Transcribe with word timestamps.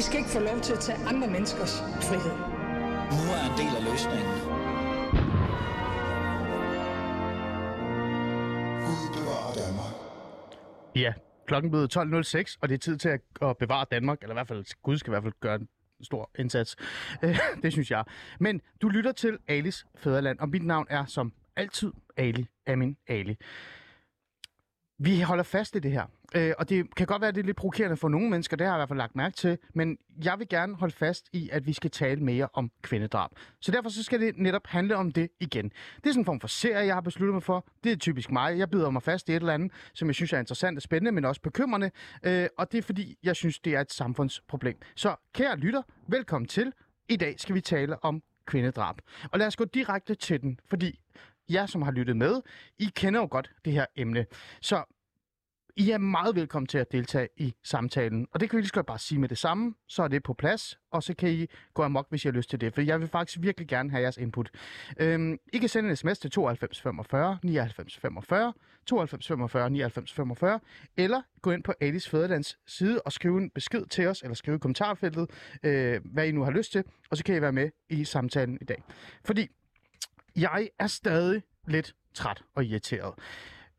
I 0.00 0.02
skal 0.02 0.18
ikke 0.18 0.30
få 0.30 0.38
lov 0.38 0.60
til 0.60 0.72
at 0.72 0.78
tage 0.78 0.98
andre 0.98 1.28
menneskers 1.28 1.78
frihed. 1.80 2.36
Nu 3.16 3.22
er 3.36 3.42
en 3.50 3.56
del 3.60 3.76
af 3.76 3.84
løsningen. 3.90 4.34
Ja, 10.96 11.12
klokken 11.46 11.70
blev 11.70 11.82
12.06, 11.82 12.56
og 12.60 12.68
det 12.68 12.74
er 12.74 12.78
tid 12.78 12.96
til 12.96 13.08
at, 13.08 13.20
at 13.42 13.56
bevare 13.56 13.86
Danmark, 13.90 14.22
eller 14.22 14.34
i 14.34 14.36
hvert 14.36 14.48
fald, 14.48 14.64
Gud 14.82 14.98
skal 14.98 15.10
i 15.10 15.12
hvert 15.12 15.22
fald 15.22 15.34
gøre 15.40 15.54
en 15.54 15.68
stor 16.02 16.30
indsats. 16.38 16.76
Øh, 17.22 17.38
det 17.62 17.72
synes 17.72 17.90
jeg. 17.90 18.04
Men 18.40 18.60
du 18.82 18.88
lytter 18.88 19.12
til 19.12 19.38
Alis 19.48 19.86
Fæderland, 19.94 20.38
og 20.38 20.48
mit 20.48 20.62
navn 20.62 20.86
er 20.90 21.04
som 21.04 21.32
altid 21.56 21.92
Ali 22.16 22.46
Amin 22.66 22.96
Ali. 23.08 23.36
Vi 24.98 25.20
holder 25.20 25.44
fast 25.44 25.76
i 25.76 25.78
det 25.78 25.92
her, 25.92 26.06
øh, 26.34 26.52
og 26.58 26.68
det 26.68 26.94
kan 26.94 27.06
godt 27.06 27.20
være, 27.20 27.28
at 27.28 27.34
det 27.34 27.40
er 27.40 27.46
lidt 27.46 27.56
provokerende 27.56 27.96
for 27.96 28.08
nogle 28.08 28.30
mennesker, 28.30 28.56
det 28.56 28.66
har 28.66 28.74
jeg 28.74 28.78
i 28.78 28.80
hvert 28.80 28.88
fald 28.88 28.98
lagt 28.98 29.16
mærke 29.16 29.36
til, 29.36 29.58
men 29.74 29.98
jeg 30.24 30.38
vil 30.38 30.48
gerne 30.48 30.74
holde 30.74 30.94
fast 30.94 31.28
i, 31.32 31.48
at 31.52 31.66
vi 31.66 31.72
skal 31.72 31.90
tale 31.90 32.20
mere 32.20 32.48
om 32.52 32.70
kvindedrab. 32.82 33.30
Så 33.60 33.72
derfor 33.72 33.90
så 33.90 34.02
skal 34.02 34.20
det 34.20 34.38
netop 34.38 34.66
handle 34.66 34.96
om 34.96 35.10
det 35.12 35.28
igen. 35.40 35.64
Det 35.64 36.06
er 36.06 36.10
sådan 36.10 36.20
en 36.20 36.24
form 36.24 36.40
for 36.40 36.48
serie, 36.48 36.86
jeg 36.86 36.94
har 36.94 37.00
besluttet 37.00 37.34
mig 37.34 37.42
for. 37.42 37.66
Det 37.84 37.92
er 37.92 37.96
typisk 37.96 38.30
mig. 38.30 38.58
Jeg 38.58 38.70
bider 38.70 38.90
mig 38.90 39.02
fast 39.02 39.28
i 39.28 39.32
et 39.32 39.36
eller 39.36 39.54
andet, 39.54 39.72
som 39.94 40.08
jeg 40.08 40.14
synes 40.14 40.32
er 40.32 40.38
interessant 40.38 40.78
og 40.78 40.82
spændende, 40.82 41.12
men 41.12 41.24
også 41.24 41.40
bekymrende, 41.40 41.90
øh, 42.22 42.48
og 42.58 42.72
det 42.72 42.78
er 42.78 42.82
fordi, 42.82 43.18
jeg 43.22 43.36
synes, 43.36 43.58
det 43.58 43.74
er 43.74 43.80
et 43.80 43.92
samfundsproblem. 43.92 44.78
Så 44.96 45.16
kære 45.34 45.56
lytter, 45.56 45.82
velkommen 46.08 46.48
til. 46.48 46.72
I 47.08 47.16
dag 47.16 47.40
skal 47.40 47.54
vi 47.54 47.60
tale 47.60 48.04
om 48.04 48.22
kvindedrab. 48.46 48.96
Og 49.32 49.38
lad 49.38 49.46
os 49.46 49.56
gå 49.56 49.64
direkte 49.64 50.14
til 50.14 50.40
den, 50.40 50.58
fordi 50.68 51.00
jer, 51.50 51.66
som 51.66 51.82
har 51.82 51.92
lyttet 51.92 52.16
med, 52.16 52.40
I 52.78 52.90
kender 52.96 53.20
jo 53.20 53.28
godt 53.30 53.50
det 53.64 53.72
her 53.72 53.86
emne. 53.96 54.26
Så 54.60 54.99
i 55.76 55.90
er 55.90 55.98
meget 55.98 56.36
velkommen 56.36 56.66
til 56.66 56.78
at 56.78 56.92
deltage 56.92 57.28
i 57.36 57.54
samtalen. 57.64 58.26
Og 58.32 58.40
det 58.40 58.50
kan 58.50 58.56
vi 58.56 58.60
lige 58.60 58.68
så 58.68 58.74
godt 58.74 58.86
bare 58.86 58.98
sige 58.98 59.18
med 59.18 59.28
det 59.28 59.38
samme, 59.38 59.74
så 59.88 60.02
er 60.02 60.08
det 60.08 60.22
på 60.22 60.34
plads, 60.34 60.78
og 60.90 61.02
så 61.02 61.14
kan 61.14 61.30
I 61.30 61.46
gå 61.74 61.82
amok, 61.82 62.06
hvis 62.10 62.24
I 62.24 62.28
har 62.28 62.32
lyst 62.32 62.50
til 62.50 62.60
det. 62.60 62.74
For 62.74 62.80
jeg 62.80 63.00
vil 63.00 63.08
faktisk 63.08 63.38
virkelig 63.42 63.68
gerne 63.68 63.90
have 63.90 64.02
jeres 64.02 64.16
input. 64.16 64.50
Øhm, 65.00 65.38
I 65.52 65.58
kan 65.58 65.68
sende 65.68 65.90
en 65.90 65.96
sms 65.96 66.18
til 66.18 66.30
92 66.30 66.80
45 66.80 67.38
99 67.42 67.96
45, 67.96 68.52
92 68.86 69.26
45 69.26 69.70
99 69.70 70.12
45, 70.12 70.60
eller 70.96 71.22
gå 71.42 71.50
ind 71.50 71.62
på 71.62 71.72
Alice 71.80 72.10
Fæderlands 72.10 72.58
side 72.66 73.02
og 73.02 73.12
skrive 73.12 73.38
en 73.38 73.50
besked 73.50 73.86
til 73.86 74.06
os, 74.06 74.22
eller 74.22 74.34
skrive 74.34 74.56
i 74.56 74.58
kommentarfeltet, 74.58 75.30
øh, 75.62 76.00
hvad 76.04 76.26
I 76.26 76.32
nu 76.32 76.44
har 76.44 76.50
lyst 76.50 76.72
til, 76.72 76.84
og 77.10 77.16
så 77.16 77.24
kan 77.24 77.36
I 77.36 77.40
være 77.40 77.52
med 77.52 77.70
i 77.88 78.04
samtalen 78.04 78.58
i 78.60 78.64
dag. 78.64 78.82
Fordi 79.24 79.48
jeg 80.36 80.68
er 80.78 80.86
stadig 80.86 81.42
lidt 81.66 81.94
træt 82.14 82.42
og 82.54 82.64
irriteret. 82.64 83.14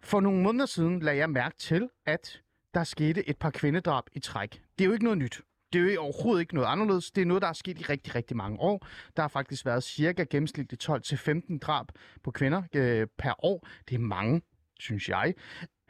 For 0.04 0.20
nogle 0.20 0.44
måneder 0.44 0.66
siden 0.66 1.00
lagde 1.00 1.20
jeg 1.20 1.30
mærke 1.30 1.58
til, 1.58 1.90
at 2.06 2.42
der 2.74 2.84
skete 2.84 3.30
et 3.30 3.38
par 3.38 3.50
kvindedrab 3.50 4.04
i 4.14 4.20
træk. 4.20 4.62
Det 4.78 4.84
er 4.84 4.86
jo 4.86 4.94
ikke 4.94 5.04
noget 5.04 5.18
nyt. 5.18 5.42
Det 5.74 5.90
er 5.90 5.94
jo 5.94 6.02
overhovedet 6.02 6.42
ikke 6.42 6.56
noget 6.56 6.68
anderledes. 6.68 7.12
Det 7.12 7.22
er 7.22 7.26
noget, 7.26 7.42
der 7.42 7.48
er 7.48 7.54
sket 7.54 7.80
i 7.80 7.84
rigtig, 7.84 8.16
rigtig 8.16 8.38
mange 8.38 8.60
år. 8.60 8.88
Der 9.16 9.24
har 9.24 9.28
faktisk 9.28 9.66
været 9.66 9.84
cirka 9.84 10.24
gennemsnitligt 10.24 10.90
12-15 10.90 11.58
drab 11.60 11.86
på 12.24 12.32
kvinder 12.32 12.64
øh, 12.76 13.08
per 13.18 13.46
år. 13.46 13.68
Det 13.90 13.96
er 13.96 14.00
mange, 14.00 14.42
synes 14.80 15.10
jeg. 15.10 15.34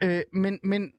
Øh, 0.02 0.22
men, 0.32 0.60
men 0.62 0.92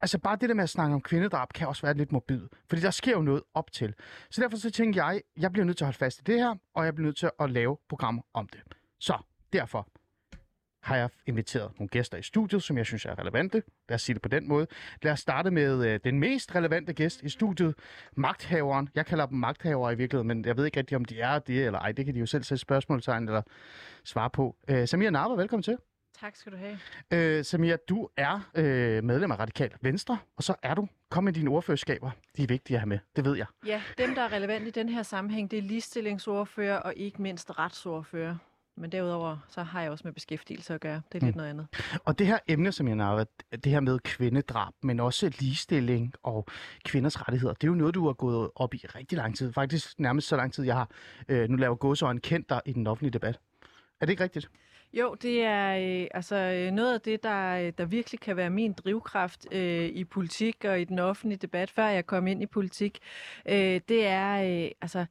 altså 0.00 0.18
bare 0.18 0.36
det 0.40 0.48
der 0.48 0.54
med 0.54 0.62
at 0.62 0.70
snakke 0.70 0.94
om 0.94 1.00
kvindedrab 1.00 1.52
kan 1.52 1.68
også 1.68 1.82
være 1.82 1.94
lidt 1.94 2.12
morbid. 2.12 2.48
Fordi 2.68 2.82
der 2.82 2.90
sker 2.90 3.12
jo 3.12 3.22
noget 3.22 3.42
op 3.54 3.72
til. 3.72 3.94
Så 4.30 4.40
derfor 4.40 4.56
så 4.56 4.70
tænker 4.70 5.04
jeg, 5.04 5.22
jeg 5.36 5.52
bliver 5.52 5.64
nødt 5.64 5.76
til 5.76 5.84
at 5.84 5.86
holde 5.86 5.98
fast 5.98 6.18
i 6.18 6.22
det 6.22 6.38
her, 6.38 6.54
og 6.74 6.84
jeg 6.84 6.94
bliver 6.94 7.06
nødt 7.06 7.16
til 7.16 7.30
at 7.40 7.50
lave 7.50 7.76
programmer 7.88 8.22
om 8.34 8.48
det. 8.48 8.60
Så 9.00 9.18
derfor 9.52 9.88
har 10.82 10.96
jeg 10.96 11.08
inviteret 11.26 11.70
nogle 11.78 11.88
gæster 11.88 12.18
i 12.18 12.22
studiet, 12.22 12.62
som 12.62 12.78
jeg 12.78 12.86
synes 12.86 13.04
er 13.04 13.18
relevante. 13.18 13.62
Lad 13.88 13.94
os 13.94 14.02
sige 14.02 14.14
det 14.14 14.22
på 14.22 14.28
den 14.28 14.48
måde. 14.48 14.66
Lad 15.02 15.12
os 15.12 15.20
starte 15.20 15.50
med 15.50 15.86
øh, 15.86 16.00
den 16.04 16.18
mest 16.20 16.54
relevante 16.54 16.92
gæst 16.92 17.22
i 17.22 17.28
studiet, 17.28 17.74
magthaveren. 18.16 18.88
Jeg 18.94 19.06
kalder 19.06 19.26
dem 19.26 19.38
magthavere 19.38 19.92
i 19.92 19.96
virkeligheden, 19.96 20.28
men 20.28 20.44
jeg 20.44 20.56
ved 20.56 20.64
ikke 20.64 20.78
rigtig, 20.78 20.96
om 20.96 21.04
de 21.04 21.20
er 21.20 21.38
det 21.38 21.66
eller 21.66 21.78
ej. 21.78 21.92
Det 21.92 22.04
kan 22.04 22.14
de 22.14 22.20
jo 22.20 22.26
selv 22.26 22.42
sætte 22.42 22.60
spørgsmålstegn 22.60 23.28
eller 23.28 23.42
svare 24.04 24.30
på. 24.30 24.56
Øh, 24.68 24.88
Samir 24.88 25.10
Narva, 25.10 25.34
velkommen 25.34 25.62
til. 25.62 25.76
Tak 26.20 26.36
skal 26.36 26.52
du 26.52 26.56
have. 26.56 26.78
Øh, 27.10 27.44
Samir, 27.44 27.76
du 27.76 28.08
er 28.16 28.50
øh, 28.54 29.04
medlem 29.04 29.30
af 29.30 29.38
Radikal 29.38 29.70
Venstre, 29.80 30.18
og 30.36 30.42
så 30.42 30.54
er 30.62 30.74
du. 30.74 30.88
Kom 31.10 31.24
med 31.24 31.32
dine 31.32 31.50
ordførerskaber. 31.50 32.10
De 32.36 32.42
er 32.42 32.46
vigtige 32.46 32.76
at 32.76 32.80
have 32.80 32.88
med. 32.88 32.98
Det 33.16 33.24
ved 33.24 33.36
jeg. 33.36 33.46
Ja, 33.66 33.82
dem, 33.98 34.14
der 34.14 34.22
er 34.22 34.32
relevant 34.32 34.66
i 34.66 34.70
den 34.70 34.88
her 34.88 35.02
sammenhæng, 35.02 35.50
det 35.50 35.58
er 35.58 35.62
ligestillingsordfører 35.62 36.76
og 36.76 36.94
ikke 36.96 37.22
mindst 37.22 37.58
retsordfører. 37.58 38.36
Men 38.76 38.92
derudover, 38.92 39.36
så 39.48 39.62
har 39.62 39.82
jeg 39.82 39.90
også 39.90 40.02
med 40.04 40.12
beskæftigelse 40.12 40.74
at 40.74 40.80
gøre. 40.80 41.02
Det 41.12 41.22
er 41.22 41.26
lidt 41.26 41.36
Mm. 41.36 41.38
noget 41.38 41.50
andet. 41.50 41.66
Og 42.04 42.18
det 42.18 42.26
her 42.26 42.38
emne, 42.48 42.72
som 42.72 42.88
jeg 42.88 42.96
navner, 42.96 43.24
det 43.52 43.66
her 43.72 43.80
med 43.80 43.98
kvindedrab, 43.98 44.72
men 44.82 45.00
også 45.00 45.32
ligestilling 45.38 46.12
og 46.22 46.46
kvinders 46.84 47.20
rettigheder, 47.20 47.54
det 47.54 47.64
er 47.64 47.68
jo 47.68 47.74
noget, 47.74 47.94
du 47.94 48.06
har 48.06 48.12
gået 48.12 48.50
op 48.54 48.74
i 48.74 48.78
rigtig 48.94 49.18
lang 49.18 49.36
tid. 49.36 49.52
Faktisk 49.52 49.98
nærmest 49.98 50.28
så 50.28 50.36
lang 50.36 50.52
tid, 50.52 50.64
jeg 50.64 50.74
har 50.74 50.88
øh, 51.28 51.48
nu 51.48 51.56
lavet 51.56 51.78
gåsøjne 51.78 52.20
kendt 52.20 52.48
dig 52.48 52.60
i 52.66 52.72
den 52.72 52.86
offentlige 52.86 53.10
debat. 53.12 53.40
Er 54.00 54.06
det 54.06 54.10
ikke 54.10 54.22
rigtigt? 54.24 54.50
Jo, 54.92 55.14
det 55.22 55.44
er 55.44 56.00
øh, 56.02 56.06
altså 56.14 56.36
øh, 56.36 56.70
noget 56.72 56.94
af 56.94 57.00
det, 57.00 57.22
der, 57.22 57.70
der 57.70 57.84
virkelig 57.84 58.20
kan 58.20 58.36
være 58.36 58.50
min 58.50 58.72
drivkraft 58.72 59.46
øh, 59.52 59.84
i 59.84 60.04
politik 60.04 60.64
og 60.64 60.80
i 60.80 60.84
den 60.84 60.98
offentlige 60.98 61.38
debat, 61.38 61.70
før 61.70 61.86
jeg 61.86 62.06
kom 62.06 62.26
ind 62.26 62.42
i 62.42 62.46
politik. 62.46 62.98
Øh, 63.48 63.80
det 63.88 64.06
er 64.06 64.64
øh, 64.64 64.70
altså 64.80 65.06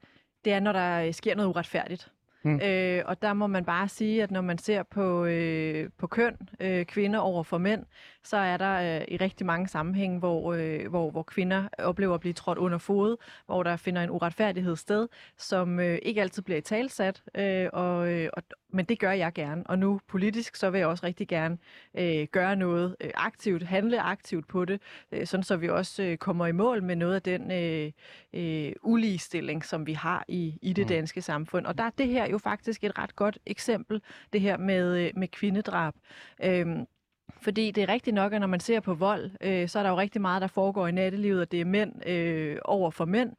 det 0.46 0.54
er, 0.54 0.60
når 0.60 0.72
der 0.72 1.12
sker 1.12 1.36
noget 1.36 1.50
uretfærdigt. 1.50 2.12
Mm. 2.44 2.60
Øh, 2.64 3.04
og 3.06 3.22
der 3.22 3.34
må 3.34 3.48
man 3.48 3.66
bare 3.66 3.88
sige, 3.88 4.24
at 4.24 4.32
når 4.32 4.42
man 4.42 4.58
ser 4.58 4.84
på, 4.84 5.26
øh, 5.26 5.90
på 5.98 6.08
køn, 6.08 6.36
øh, 6.60 6.86
kvinder 6.86 7.20
over 7.20 7.44
for 7.44 7.58
mænd, 7.58 7.86
så 8.24 8.38
er 8.38 8.58
der 8.58 9.00
øh, 9.00 9.06
i 9.08 9.18
rigtig 9.18 9.46
mange 9.46 9.68
sammenhænge, 9.68 10.20
hvor, 10.20 10.54
øh, 10.54 10.88
hvor, 10.90 11.12
hvor 11.12 11.24
kvinder 11.24 11.68
oplever 11.78 12.14
at 12.14 12.20
blive 12.20 12.34
trådt 12.34 12.58
under 12.58 12.78
fod, 12.78 13.18
hvor 13.46 13.64
der 13.64 13.76
finder 13.78 14.02
en 14.04 14.10
uretfærdighed 14.10 14.76
sted, 14.76 15.08
som 15.38 15.80
øh, 15.80 16.00
ikke 16.02 16.22
altid 16.22 16.44
bliver 16.44 16.58
i 16.58 16.62
talsat, 16.62 17.24
øh, 17.36 17.68
og, 17.74 18.14
øh, 18.14 18.30
og, 18.34 18.44
men 18.70 18.86
det 18.86 19.00
gør 19.00 19.12
jeg 19.12 19.34
gerne. 19.34 19.64
Og 19.66 19.80
nu 19.80 20.00
politisk, 20.08 20.56
så 20.56 20.70
vil 20.70 20.80
jeg 20.80 20.88
også 20.88 21.06
rigtig 21.06 21.28
gerne 21.28 21.58
øh, 21.98 22.28
gøre 22.32 22.56
noget 22.56 22.96
øh, 23.02 23.10
aktivt, 23.16 23.64
handle 23.64 24.02
aktivt 24.02 24.48
på 24.48 24.66
det, 24.66 24.82
øh, 25.12 25.26
sådan 25.28 25.44
så 25.44 25.58
vi 25.58 25.70
også 25.70 26.04
øh, 26.04 26.18
kommer 26.18 26.48
i 26.48 26.52
mål 26.52 26.84
med 26.84 26.96
noget 26.96 27.16
af 27.16 27.22
den 27.22 27.52
øh, 27.52 27.92
øh, 28.34 28.72
uligestilling, 28.84 29.66
som 29.66 29.88
vi 29.88 29.94
har 29.94 30.26
i, 30.28 30.58
i 30.62 30.74
det 30.74 30.86
Mm. 30.86 30.88
danske 30.88 31.22
samfund. 31.22 31.66
Og 31.66 31.78
der 31.78 31.84
er 31.84 31.90
det 31.98 32.08
her 32.08 32.26
jo 32.32 32.38
faktisk 32.38 32.84
et 32.84 32.98
ret 33.00 33.16
godt 33.16 33.40
eksempel, 33.46 34.02
det 34.34 34.42
her 34.42 34.58
med, 34.58 35.06
øh, 35.06 35.12
med 35.16 35.28
kvindedrab. 35.28 35.94
Øhm, 36.44 36.86
fordi 37.42 37.72
det 37.72 37.84
er 37.84 37.90
rigtigt 37.90 38.14
nok, 38.14 38.34
at 38.34 38.40
når 38.42 38.48
man 38.48 38.60
ser 38.60 38.80
på 38.80 38.94
vold, 38.94 39.32
øh, 39.42 39.70
så 39.70 39.80
er 39.80 39.84
der 39.84 39.90
jo 39.90 39.98
rigtig 39.98 40.22
meget, 40.22 40.42
der 40.42 40.48
foregår 40.48 40.88
i 40.88 40.92
nattelivet, 40.92 41.42
og 41.42 41.52
det 41.52 41.62
er 41.62 41.66
mænd 41.66 42.08
øh, 42.08 42.58
over 42.66 42.92
for 42.92 43.06
mænd. 43.06 43.32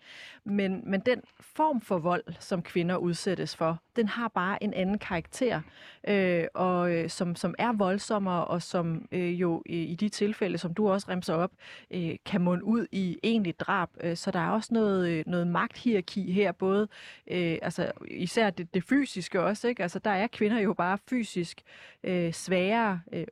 Men, 0.44 0.82
men 0.90 1.00
den 1.00 1.20
form 1.40 1.80
for 1.80 1.98
vold, 1.98 2.24
som 2.38 2.62
kvinder 2.62 2.96
udsættes 2.96 3.56
for, 3.56 3.78
den 3.96 4.08
har 4.08 4.28
bare 4.28 4.62
en 4.62 4.74
anden 4.74 4.98
karakter, 4.98 5.60
øh, 6.08 6.44
og 6.54 6.92
øh, 6.92 7.10
som, 7.10 7.36
som 7.36 7.54
er 7.58 7.72
voldsommere, 7.72 8.44
og 8.44 8.62
som 8.62 9.08
øh, 9.12 9.40
jo 9.40 9.62
i, 9.66 9.82
i 9.82 9.94
de 9.94 10.08
tilfælde, 10.08 10.58
som 10.58 10.74
du 10.74 10.90
også 10.90 11.06
remser 11.10 11.34
op, 11.34 11.50
øh, 11.90 12.16
kan 12.26 12.40
munde 12.40 12.64
ud 12.64 12.86
i 12.92 13.18
egentlig 13.22 13.60
drab. 13.60 13.88
Øh, 14.00 14.16
så 14.16 14.30
der 14.30 14.38
er 14.38 14.50
også 14.50 14.74
noget, 14.74 15.08
øh, 15.08 15.24
noget 15.26 15.46
magthierarki 15.46 16.32
her, 16.32 16.52
både 16.52 16.88
øh, 17.30 17.58
altså 17.62 17.92
især 18.08 18.50
det, 18.50 18.74
det 18.74 18.84
fysiske 18.84 19.42
også, 19.42 19.68
ikke? 19.68 19.82
Altså 19.82 19.98
der 19.98 20.10
er 20.10 20.26
kvinder 20.26 20.60
jo 20.60 20.74
bare 20.74 20.98
fysisk 21.10 21.62
øh, 22.04 22.32
sværere, 22.32 23.00
øh, 23.12 23.26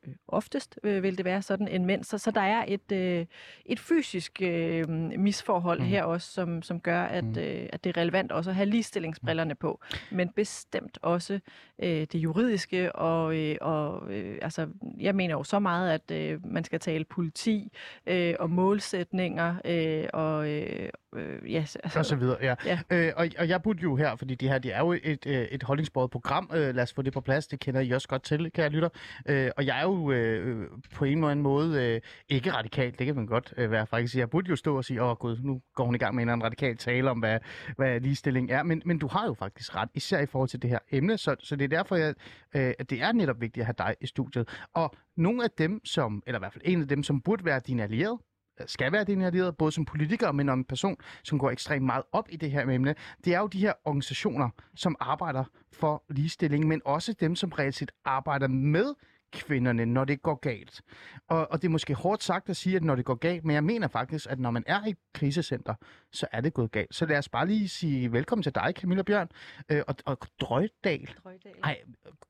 oftest 0.59 0.79
øh, 0.83 1.03
vil 1.03 1.17
det 1.19 1.25
være 1.25 1.43
sådan, 1.43 1.69
end 1.69 1.85
mænd. 1.85 2.05
Så, 2.05 2.19
så 2.19 2.31
der 2.31 2.41
er 2.41 2.65
et, 2.69 2.93
øh, 2.93 3.27
et 3.67 3.81
fysisk 3.81 4.43
øh, 4.43 4.89
misforhold 5.19 5.79
Mm. 5.81 5.85
her 5.87 6.03
også, 6.05 6.33
som, 6.33 6.63
som 6.63 6.81
gør, 6.81 7.03
at, 7.03 7.25
Mm. 7.25 7.39
øh, 7.39 7.69
at 7.73 7.85
det 7.85 7.97
er 7.97 8.01
relevant 8.01 8.33
også 8.33 8.51
at 8.51 8.57
have 8.57 8.67
ligestillingsbrillerne 8.67 9.55
på. 9.55 9.81
Men 10.11 10.29
bestemt 10.29 10.99
også 11.03 11.41
øh, 11.82 11.88
det 12.12 12.15
juridiske, 12.15 12.93
og, 12.97 13.37
øh, 13.37 13.56
og 13.61 14.12
øh, 14.12 14.38
altså, 14.43 14.67
jeg 15.00 15.15
mener 15.15 15.35
jo 15.35 15.44
så 15.44 15.59
meget, 15.59 15.91
at 15.91 16.11
øh, 16.11 16.47
man 16.47 16.65
skal 16.65 16.81
tale 16.81 17.05
politi 17.05 17.73
øh, 18.06 18.35
og 18.41 18.50
målsætninger, 18.50 19.55
øh, 19.65 20.05
og 20.12 20.49
øh, 20.49 20.88
øh, 21.15 21.53
ja, 21.53 21.65
Og 21.97 22.06
så 22.06 22.17
videre, 22.17 22.37
ja. 22.43 22.55
Ja. 22.67 22.79
Øh, 22.91 23.12
og, 23.17 23.29
og 23.38 23.49
jeg 23.49 23.62
burde 23.62 23.79
jo 23.82 23.97
her, 23.97 24.17
fordi 24.17 24.35
det 24.35 24.49
her 24.49 24.59
det 24.59 24.75
er 24.75 24.79
jo 24.81 24.93
et, 25.03 25.27
øh, 25.27 25.43
et 25.50 25.62
holdningsbordet 25.62 26.11
program. 26.11 26.50
Øh, 26.55 26.75
lad 26.75 26.82
os 26.82 26.93
få 26.93 27.03
det 27.03 27.12
på 27.12 27.21
plads. 27.21 27.47
Det 27.47 27.61
kender 27.61 27.81
I 27.81 27.91
også 27.91 28.09
godt 28.09 28.23
til, 28.23 28.50
kan 28.50 28.65
jeg 28.65 28.71
lytter. 28.71 28.88
Øh, 29.27 29.50
og 29.56 29.67
jeg 29.67 29.79
er 29.79 29.82
jo 29.82 30.11
øh, 30.12 30.48
Øh, 30.49 30.69
på 30.95 31.05
en 31.05 31.19
eller 31.19 31.29
anden 31.29 31.43
måde 31.43 31.85
øh, 31.85 32.00
ikke 32.29 32.53
radikalt. 32.53 32.99
Det 32.99 33.06
kan 33.06 33.17
man 33.17 33.27
godt 33.27 33.55
øh, 33.56 33.71
være 33.71 33.87
faktisk. 33.87 34.17
Jeg 34.17 34.31
burde 34.31 34.50
jo 34.50 34.56
stå 34.56 34.77
og 34.77 34.85
sige, 34.85 35.03
åh 35.03 35.17
gud, 35.17 35.39
nu 35.43 35.61
går 35.75 35.85
hun 35.85 35.95
i 35.95 35.99
gang 35.99 36.15
med 36.15 36.23
en 36.23 36.29
eller 36.29 36.33
anden 36.33 36.45
radikal 36.45 36.77
tale 36.77 37.11
om, 37.11 37.19
hvad, 37.19 37.39
hvad 37.77 38.00
ligestilling 38.00 38.50
er. 38.50 38.62
Men, 38.62 38.83
men 38.85 38.99
du 38.99 39.09
har 39.09 39.27
jo 39.27 39.35
faktisk 39.35 39.77
ret, 39.77 39.89
især 39.95 40.21
i 40.21 40.27
forhold 40.27 40.49
til 40.49 40.62
det 40.62 40.71
her 40.71 40.79
emne. 40.91 41.19
Så, 41.19 41.37
så 41.41 41.56
det 41.56 41.65
er 41.65 41.69
derfor, 41.69 41.97
jeg, 41.97 42.15
øh, 42.55 42.73
at 42.79 42.91
det 42.91 43.03
er 43.03 43.12
netop 43.12 43.41
vigtigt 43.41 43.62
at 43.62 43.67
have 43.67 43.75
dig 43.79 43.97
i 44.00 44.06
studiet. 44.06 44.49
Og 44.75 44.95
nogle 45.17 45.45
af 45.45 45.50
dem, 45.50 45.81
som, 45.85 46.23
eller 46.27 46.39
i 46.39 46.41
hvert 46.41 46.53
fald 46.53 46.65
en 46.67 46.83
af 46.83 46.89
dem, 46.89 47.03
som 47.03 47.21
burde 47.21 47.44
være 47.44 47.61
din 47.67 47.81
allierede, 47.81 48.19
øh, 48.61 48.67
skal 48.67 48.93
være 48.93 49.05
din 49.05 49.23
allierede, 49.23 49.53
både 49.53 49.73
som 49.73 49.85
politiker, 49.85 50.33
men 50.33 50.47
som 50.47 50.59
en 50.59 50.65
person, 50.65 50.97
som 51.25 51.39
går 51.39 51.51
ekstremt 51.51 51.87
meget 51.87 52.03
op 52.12 52.29
i 52.31 52.37
det 52.37 52.51
her 52.51 52.69
emne, 52.69 52.94
det 53.25 53.35
er 53.35 53.39
jo 53.39 53.47
de 53.47 53.61
her 53.61 53.73
organisationer, 53.85 54.49
som 54.77 54.97
arbejder 55.01 55.44
for 55.73 56.05
ligestilling, 56.11 56.67
men 56.69 56.83
også 56.85 57.12
dem, 57.12 57.37
som 57.37 57.51
reelt 57.51 57.75
set 57.75 57.93
arbejder 58.05 58.49
med 58.49 58.94
kvinderne, 59.33 59.87
når 59.87 60.05
det 60.05 60.23
går 60.23 60.35
galt. 60.35 60.83
Og, 61.29 61.51
og 61.51 61.63
det 61.63 61.69
er 61.69 61.73
måske 61.73 61.95
hårdt 61.95 62.23
sagt 62.23 62.49
at 62.51 62.57
sige, 62.57 62.77
at 62.77 62.83
når 62.83 62.95
det 62.95 63.05
går 63.05 63.15
galt, 63.15 63.45
men 63.45 63.55
jeg 63.55 63.65
mener 63.65 63.89
faktisk, 63.89 64.27
at 64.31 64.39
når 64.39 64.51
man 64.51 64.65
er 64.67 64.87
i 64.87 64.95
krisecenter, 65.15 65.75
så 66.13 66.27
er 66.33 66.41
det 66.41 66.55
gået 66.55 66.73
galt. 66.73 66.95
Så 66.95 67.07
lad 67.07 67.19
os 67.19 67.29
bare 67.29 67.47
lige 67.47 67.69
sige 67.69 68.13
velkommen 68.13 68.43
til 68.43 68.55
dig, 68.55 68.73
Camilla 68.77 69.03
Bjørn, 69.03 69.29
øh, 69.69 69.83
og, 69.89 69.95
og 70.07 70.19
Drøjdal. 70.41 71.11
Drøjdal. 71.25 71.53
Nej, 71.63 71.79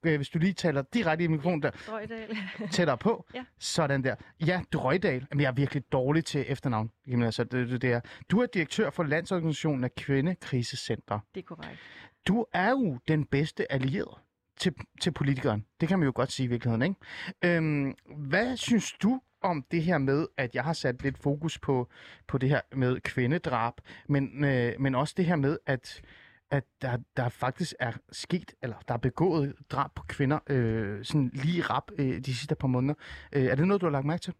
øh, 0.03 0.15
hvis 0.15 0.29
du 0.29 0.39
lige 0.39 0.53
taler 0.53 0.81
direkte 0.81 1.23
i 1.23 1.27
mikrofonen 1.27 1.61
der, 1.61 1.71
Drøjdal. 1.87 2.37
tættere 2.71 2.97
på. 2.97 3.25
Ja. 3.35 3.43
Sådan 3.59 4.03
der. 4.03 4.15
Ja, 4.45 4.61
Drøjdal. 4.73 5.27
Men 5.31 5.41
jeg 5.41 5.47
er 5.47 5.51
virkelig 5.51 5.83
dårlig 5.91 6.25
til 6.25 6.45
efternavn. 6.47 6.91
Jamen, 7.07 7.25
altså, 7.25 7.43
det, 7.43 7.69
det, 7.69 7.81
det 7.81 7.91
er. 7.91 8.01
Du 8.31 8.39
er 8.39 8.45
direktør 8.45 8.89
for 8.89 9.03
Landsorganisationen 9.03 9.83
af 9.83 9.95
Kvindekrisecenter. 9.95 11.19
det 11.35 11.41
er 11.41 11.45
korrekt. 11.45 11.79
Du 12.27 12.45
er 12.53 12.69
jo 12.69 12.99
den 13.07 13.25
bedste 13.25 13.71
allierede 13.71 14.17
til, 14.59 14.73
til 15.01 15.11
politikeren. 15.11 15.65
Det 15.81 15.87
kan 15.89 15.99
man 15.99 16.05
jo 16.05 16.11
godt 16.15 16.31
sige 16.31 16.45
i 16.45 16.49
virkeligheden, 16.49 16.81
ikke? 16.81 17.57
Øhm, 17.57 17.95
hvad 18.15 18.57
synes 18.57 18.91
du 18.91 19.21
om 19.41 19.65
det 19.71 19.83
her 19.83 19.97
med, 19.97 20.27
at 20.37 20.55
jeg 20.55 20.63
har 20.63 20.73
sat 20.73 21.03
lidt 21.03 21.17
fokus 21.17 21.59
på, 21.59 21.87
på 22.27 22.37
det 22.37 22.49
her 22.49 22.61
med 22.75 23.01
kvindedrab, 23.01 23.73
men, 24.07 24.45
øh, 24.45 24.73
men 24.79 24.95
også 24.95 25.13
det 25.17 25.25
her 25.25 25.35
med, 25.35 25.57
at 25.65 26.01
at 26.51 26.63
der, 26.81 26.97
der 27.17 27.29
faktisk 27.29 27.73
er 27.79 27.91
sket, 28.11 28.53
eller 28.61 28.75
der 28.87 28.93
er 28.93 28.97
begået 28.97 29.55
drab 29.69 29.91
på 29.95 30.03
kvinder, 30.07 30.39
øh, 30.49 31.05
sådan 31.05 31.31
lige 31.33 31.61
rap 31.61 31.91
øh, 31.97 32.19
de 32.19 32.35
sidste 32.35 32.55
par 32.55 32.67
måneder. 32.67 32.93
Øh, 33.33 33.43
er 33.43 33.55
det 33.55 33.67
noget, 33.67 33.81
du 33.81 33.85
har 33.85 33.91
lagt 33.91 34.05
mærke 34.05 34.21
til? 34.21 34.33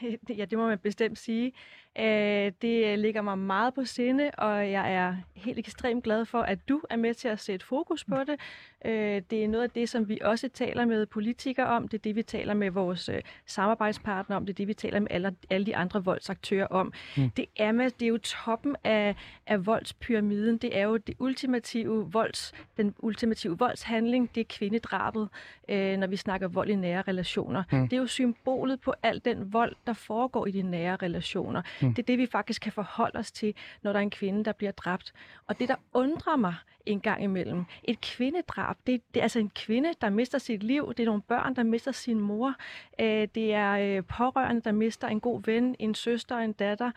Ja, 0.38 0.44
det 0.44 0.58
må 0.58 0.66
man 0.66 0.78
bestemt 0.78 1.18
sige. 1.18 1.52
Øh, 2.00 2.52
Det 2.62 2.98
ligger 2.98 3.22
mig 3.22 3.38
meget 3.38 3.74
på 3.74 3.84
sinde, 3.84 4.30
og 4.38 4.70
jeg 4.70 4.94
er 4.94 5.16
helt 5.36 5.58
ekstremt 5.58 6.04
glad 6.04 6.24
for, 6.24 6.40
at 6.42 6.68
du 6.68 6.80
er 6.90 6.96
med 6.96 7.14
til 7.14 7.28
at 7.28 7.40
sætte 7.40 7.66
fokus 7.66 8.04
på 8.04 8.16
det. 8.26 8.40
Øh, 8.84 9.22
Det 9.30 9.44
er 9.44 9.48
noget 9.48 9.64
af 9.64 9.70
det, 9.70 9.88
som 9.88 10.08
vi 10.08 10.18
også 10.24 10.48
taler 10.48 10.84
med 10.84 11.06
politikere 11.06 11.66
om. 11.66 11.88
Det 11.88 11.98
er 11.98 12.02
det, 12.02 12.16
vi 12.16 12.22
taler 12.22 12.54
med 12.54 12.70
vores 12.70 13.08
øh, 13.08 13.20
samarbejdspartnere 13.46 14.36
om. 14.36 14.46
Det 14.46 14.52
er 14.52 14.56
det, 14.56 14.68
vi 14.68 14.74
taler 14.74 15.00
med 15.00 15.08
alle, 15.10 15.34
alle 15.50 15.66
de 15.66 15.76
andre 15.76 16.04
voldsaktører 16.04 16.66
om. 16.66 16.92
Mm. 17.16 17.30
Det, 17.30 17.44
er 17.56 17.72
med, 17.72 17.90
det 17.90 18.02
er 18.02 18.08
jo 18.08 18.18
toppen 18.18 18.76
af, 18.84 19.14
af 19.46 19.66
voldspyramiden. 19.66 20.58
Det 20.58 20.78
er 20.78 20.82
jo 20.82 20.96
det 20.96 21.14
ultimative 21.18 22.12
volds, 22.12 22.52
den 22.76 22.94
ultimative 22.98 23.58
voldshandling. 23.58 24.34
Det 24.34 24.40
er 24.40 24.44
kvindedrabet, 24.48 25.28
øh, 25.68 25.96
når 25.96 26.06
vi 26.06 26.16
snakker 26.16 26.48
vold 26.48 26.68
i 26.70 26.74
nære 26.74 27.02
relationer. 27.08 27.62
Mm. 27.72 27.88
Det 27.88 27.96
er 27.96 28.00
jo 28.00 28.06
symbolet 28.06 28.80
på 28.80 28.94
al 29.02 29.20
den 29.24 29.52
vold, 29.52 29.76
der 29.86 29.92
foregår 29.92 30.46
i 30.46 30.50
de 30.50 30.62
nære 30.62 30.96
relationer. 30.96 31.62
Mm. 31.82 31.85
Det 31.90 31.98
er 31.98 32.06
det, 32.06 32.18
vi 32.18 32.26
faktisk 32.26 32.62
kan 32.62 32.72
forholde 32.72 33.18
os 33.18 33.32
til, 33.32 33.54
når 33.82 33.92
der 33.92 33.98
er 33.98 34.02
en 34.02 34.10
kvinde, 34.10 34.44
der 34.44 34.52
bliver 34.52 34.72
dræbt. 34.72 35.12
Og 35.46 35.58
det, 35.58 35.68
der 35.68 35.76
undrer 35.94 36.36
mig 36.36 36.54
en 36.86 37.00
gang 37.00 37.22
imellem, 37.22 37.64
et 37.84 38.00
kvindedrab, 38.00 38.76
det, 38.86 39.02
det 39.14 39.20
er 39.20 39.22
altså 39.22 39.38
en 39.38 39.50
kvinde, 39.50 39.92
der 40.00 40.10
mister 40.10 40.38
sit 40.38 40.62
liv. 40.62 40.88
Det 40.88 41.00
er 41.00 41.06
nogle 41.06 41.22
børn, 41.22 41.56
der 41.56 41.62
mister 41.62 41.92
sin 41.92 42.20
mor. 42.20 42.54
Øh, 43.00 43.28
det 43.34 43.54
er 43.54 43.72
øh, 43.72 44.04
pårørende, 44.04 44.60
der 44.60 44.72
mister 44.72 45.08
en 45.08 45.20
god 45.20 45.42
ven, 45.44 45.76
en 45.78 45.94
søster, 45.94 46.36
en 46.36 46.52
datter. 46.52 46.90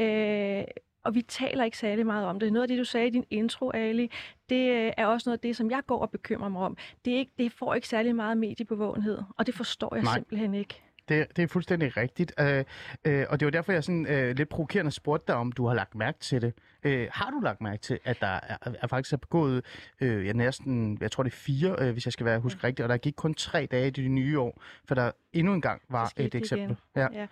Øh, 0.00 0.64
og 1.04 1.14
vi 1.14 1.22
taler 1.22 1.64
ikke 1.64 1.78
særlig 1.78 2.06
meget 2.06 2.26
om 2.26 2.40
det. 2.40 2.52
Noget 2.52 2.62
af 2.62 2.68
det, 2.68 2.78
du 2.78 2.84
sagde 2.84 3.06
i 3.06 3.10
din 3.10 3.24
intro, 3.30 3.70
Ali, 3.70 4.10
det 4.48 4.70
øh, 4.70 4.92
er 4.96 5.06
også 5.06 5.28
noget 5.28 5.36
af 5.38 5.40
det, 5.40 5.56
som 5.56 5.70
jeg 5.70 5.82
går 5.86 5.98
og 5.98 6.10
bekymrer 6.10 6.48
mig 6.48 6.62
om. 6.62 6.76
Det, 7.04 7.14
er 7.14 7.18
ikke, 7.18 7.32
det 7.38 7.52
får 7.52 7.74
ikke 7.74 7.88
særlig 7.88 8.16
meget 8.16 8.38
mediebevågenhed, 8.38 9.18
og 9.36 9.46
det 9.46 9.54
forstår 9.54 9.94
jeg 9.94 10.04
Nej. 10.04 10.14
simpelthen 10.14 10.54
ikke. 10.54 10.82
Det, 11.10 11.36
det 11.36 11.42
er 11.42 11.46
fuldstændig 11.46 11.96
rigtigt. 11.96 12.32
Øh, 12.40 12.64
øh, 13.04 13.26
og 13.28 13.40
det 13.40 13.46
var 13.46 13.50
derfor, 13.50 13.72
jeg 13.72 13.84
sådan, 13.84 14.06
øh, 14.06 14.36
lidt 14.36 14.48
provokerende 14.48 14.90
spurgte 14.90 15.24
dig, 15.26 15.36
om 15.36 15.52
du 15.52 15.66
har 15.66 15.74
lagt 15.74 15.94
mærke 15.94 16.18
til 16.18 16.42
det. 16.42 16.54
Øh, 16.84 17.08
har 17.12 17.30
du 17.30 17.40
lagt 17.40 17.60
mærke 17.60 17.82
til, 17.82 17.98
at 18.04 18.20
der 18.20 18.26
er, 18.26 18.56
er 18.80 18.86
faktisk 18.86 19.12
er 19.12 19.16
begået, 19.16 19.64
øh, 20.00 20.26
jeg 20.26 20.34
næsten, 20.34 20.98
jeg 21.00 21.10
tror 21.10 21.22
det 21.22 21.30
er 21.30 21.36
fire, 21.36 21.76
øh, 21.78 21.92
hvis 21.92 22.06
jeg 22.06 22.12
skal 22.12 22.26
være 22.26 22.38
huske 22.38 22.64
rigtigt, 22.64 22.84
og 22.84 22.88
der 22.88 22.96
gik 22.96 23.14
kun 23.16 23.34
tre 23.34 23.68
dage 23.70 23.86
i 23.86 23.90
det 23.90 24.10
nye 24.10 24.40
år, 24.40 24.62
for 24.84 24.94
der 24.94 25.10
endnu 25.32 25.54
en 25.54 25.60
gang 25.60 25.82
var 25.88 26.12
et 26.16 26.34
eksempel. 26.34 26.76
igen. 26.96 27.12
Ja. 27.12 27.20
Ja. 27.20 27.26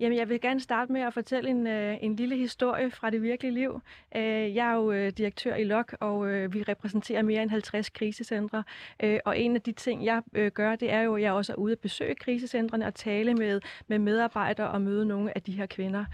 Jamen, 0.00 0.18
jeg 0.18 0.28
vil 0.28 0.40
gerne 0.40 0.60
starte 0.60 0.92
med 0.92 1.00
at 1.00 1.14
fortælle 1.14 1.50
en, 1.50 1.66
øh, 1.66 1.96
en 2.00 2.16
lille 2.16 2.36
historie 2.36 2.90
fra 2.90 3.10
det 3.10 3.22
virkelige 3.22 3.54
liv. 3.54 3.80
Øh, 4.16 4.56
jeg 4.56 4.70
er 4.70 4.74
jo 4.74 4.92
øh, 4.92 5.12
direktør 5.12 5.54
i 5.54 5.64
LOK, 5.64 5.96
og 6.00 6.26
vi 6.26 6.62
repræsenterer 6.62 7.22
mere 7.22 7.42
end 7.42 7.50
50 7.50 7.88
krisecentre. 7.88 8.64
Og 9.24 9.38
en 9.38 9.56
af 9.56 9.62
de 9.62 9.72
ting, 9.72 10.04
jeg 10.04 10.22
gør, 10.54 10.76
det 10.76 10.92
er 10.92 11.00
jo, 11.00 11.16
at 11.16 11.22
jeg 11.22 11.32
også 11.32 11.52
er 11.52 11.56
ude 11.56 11.72
at 11.72 11.78
besøge 11.78 12.14
krisecentrene 12.14 12.86
og 12.86 12.94
tale 12.94 13.34
med, 13.34 13.60
med 13.88 13.98
medarbejdere 13.98 14.68
og 14.70 14.82
møde 14.82 15.06
nogle 15.06 15.36
af 15.36 15.42
de 15.42 15.52
her 15.52 15.66
kvinder. 15.66 16.04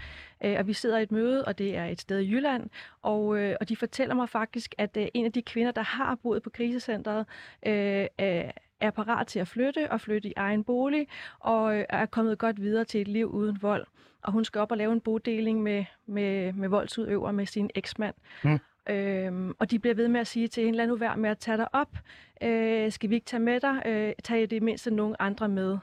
Øh, 0.43 0.55
og 0.59 0.67
vi 0.67 0.73
sidder 0.73 0.97
i 0.97 1.03
et 1.03 1.11
møde, 1.11 1.45
og 1.45 1.57
det 1.57 1.77
er 1.77 1.85
et 1.85 2.01
sted 2.01 2.19
i 2.19 2.31
Jylland, 2.31 2.69
og, 3.01 3.37
øh, 3.39 3.55
og 3.61 3.69
de 3.69 3.75
fortæller 3.75 4.15
mig 4.15 4.29
faktisk, 4.29 4.75
at 4.77 4.97
øh, 4.97 5.07
en 5.13 5.25
af 5.25 5.31
de 5.31 5.41
kvinder, 5.41 5.71
der 5.71 5.81
har 5.81 6.15
boet 6.15 6.43
på 6.43 6.49
krisecentret, 6.49 7.25
øh, 7.65 8.01
øh, 8.01 8.49
er 8.79 8.91
parat 8.91 9.27
til 9.27 9.39
at 9.39 9.47
flytte 9.47 9.91
og 9.91 10.01
flytte 10.01 10.29
i 10.29 10.33
egen 10.35 10.63
bolig, 10.63 11.07
og 11.39 11.77
øh, 11.77 11.85
er 11.89 12.05
kommet 12.05 12.37
godt 12.37 12.61
videre 12.61 12.83
til 12.85 13.01
et 13.01 13.07
liv 13.07 13.27
uden 13.27 13.57
vold. 13.61 13.85
Og 14.21 14.31
hun 14.31 14.45
skal 14.45 14.61
op 14.61 14.71
og 14.71 14.77
lave 14.77 14.93
en 14.93 15.01
bodeling 15.01 15.63
med, 15.63 15.85
med, 16.05 16.53
med 16.53 16.69
voldsudøver 16.69 17.31
med 17.31 17.45
sin 17.45 17.69
eksmand. 17.75 18.15
Mm. 18.43 18.59
Øhm, 18.89 19.55
og 19.59 19.71
de 19.71 19.79
bliver 19.79 19.95
ved 19.95 20.07
med 20.07 20.19
at 20.19 20.27
sige 20.27 20.47
til 20.47 20.63
hende, 20.63 20.77
lad 20.77 20.87
nu 20.87 20.95
være 20.95 21.17
med 21.17 21.29
at 21.29 21.37
tage 21.37 21.57
dig 21.57 21.67
op. 21.73 21.97
Øh, 22.43 22.91
skal 22.91 23.09
vi 23.09 23.15
ikke 23.15 23.25
tage 23.25 23.39
med 23.39 23.59
dig? 23.59 23.81
Øh, 23.85 24.13
tag 24.23 24.41
i 24.41 24.45
det 24.45 24.63
mindste 24.63 24.91
nogle 24.91 25.21
andre 25.21 25.49
med. 25.49 25.77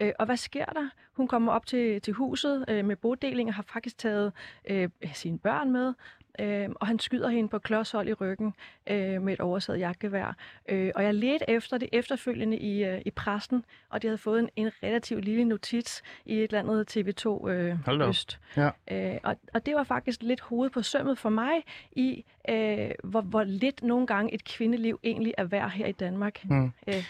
Øh, 0.00 0.12
og 0.18 0.26
hvad 0.26 0.36
sker 0.36 0.64
der? 0.64 0.88
Hun 1.12 1.28
kommer 1.28 1.52
op 1.52 1.66
til, 1.66 2.00
til 2.00 2.12
huset 2.12 2.64
øh, 2.68 2.84
med 2.84 2.96
bodeling 2.96 3.48
og 3.48 3.54
har 3.54 3.64
faktisk 3.72 3.98
taget 3.98 4.32
øh, 4.70 4.88
sine 5.12 5.38
børn 5.38 5.72
med. 5.72 5.94
Øh, 6.40 6.68
og 6.74 6.86
han 6.86 6.98
skyder 6.98 7.28
hende 7.28 7.48
på 7.48 7.58
klodshold 7.58 8.08
i 8.08 8.12
ryggen 8.12 8.54
øh, 8.86 9.22
med 9.22 9.32
et 9.32 9.40
oversaget 9.40 9.78
jagtgevær. 9.78 10.36
Øh, 10.68 10.92
og 10.94 11.04
jeg 11.04 11.14
ledte 11.14 11.50
efter 11.50 11.78
det 11.78 11.88
efterfølgende 11.92 12.58
i, 12.58 12.84
øh, 12.84 13.02
i 13.06 13.10
pressen, 13.10 13.64
og 13.88 14.02
de 14.02 14.06
havde 14.06 14.18
fået 14.18 14.38
en, 14.40 14.48
en 14.56 14.70
relativt 14.82 15.24
lille 15.24 15.44
notits 15.44 16.02
i 16.24 16.34
et 16.34 16.42
eller 16.42 16.58
andet 16.58 16.96
TV2 16.96 17.48
øh, 17.48 17.78
Hold. 17.86 18.08
Øst. 18.08 18.40
Ja. 18.56 18.70
Øh, 18.90 19.18
og, 19.22 19.36
og 19.54 19.66
det 19.66 19.74
var 19.74 19.84
faktisk 19.84 20.22
lidt 20.22 20.40
hovedet 20.40 20.72
på 20.72 20.82
sømmet 20.82 21.18
for 21.18 21.28
mig 21.28 21.64
i, 21.92 22.24
øh, 22.48 22.90
hvor, 23.04 23.20
hvor 23.20 23.42
lidt 23.42 23.82
nogle 23.82 24.06
gange 24.06 24.34
et 24.34 24.44
kvindeliv 24.44 25.00
egentlig 25.02 25.34
er 25.38 25.44
værd 25.44 25.70
her 25.70 25.86
i 25.86 25.92
Danmark. 25.92 26.44
Mm. 26.44 26.72
Øh, 26.86 27.04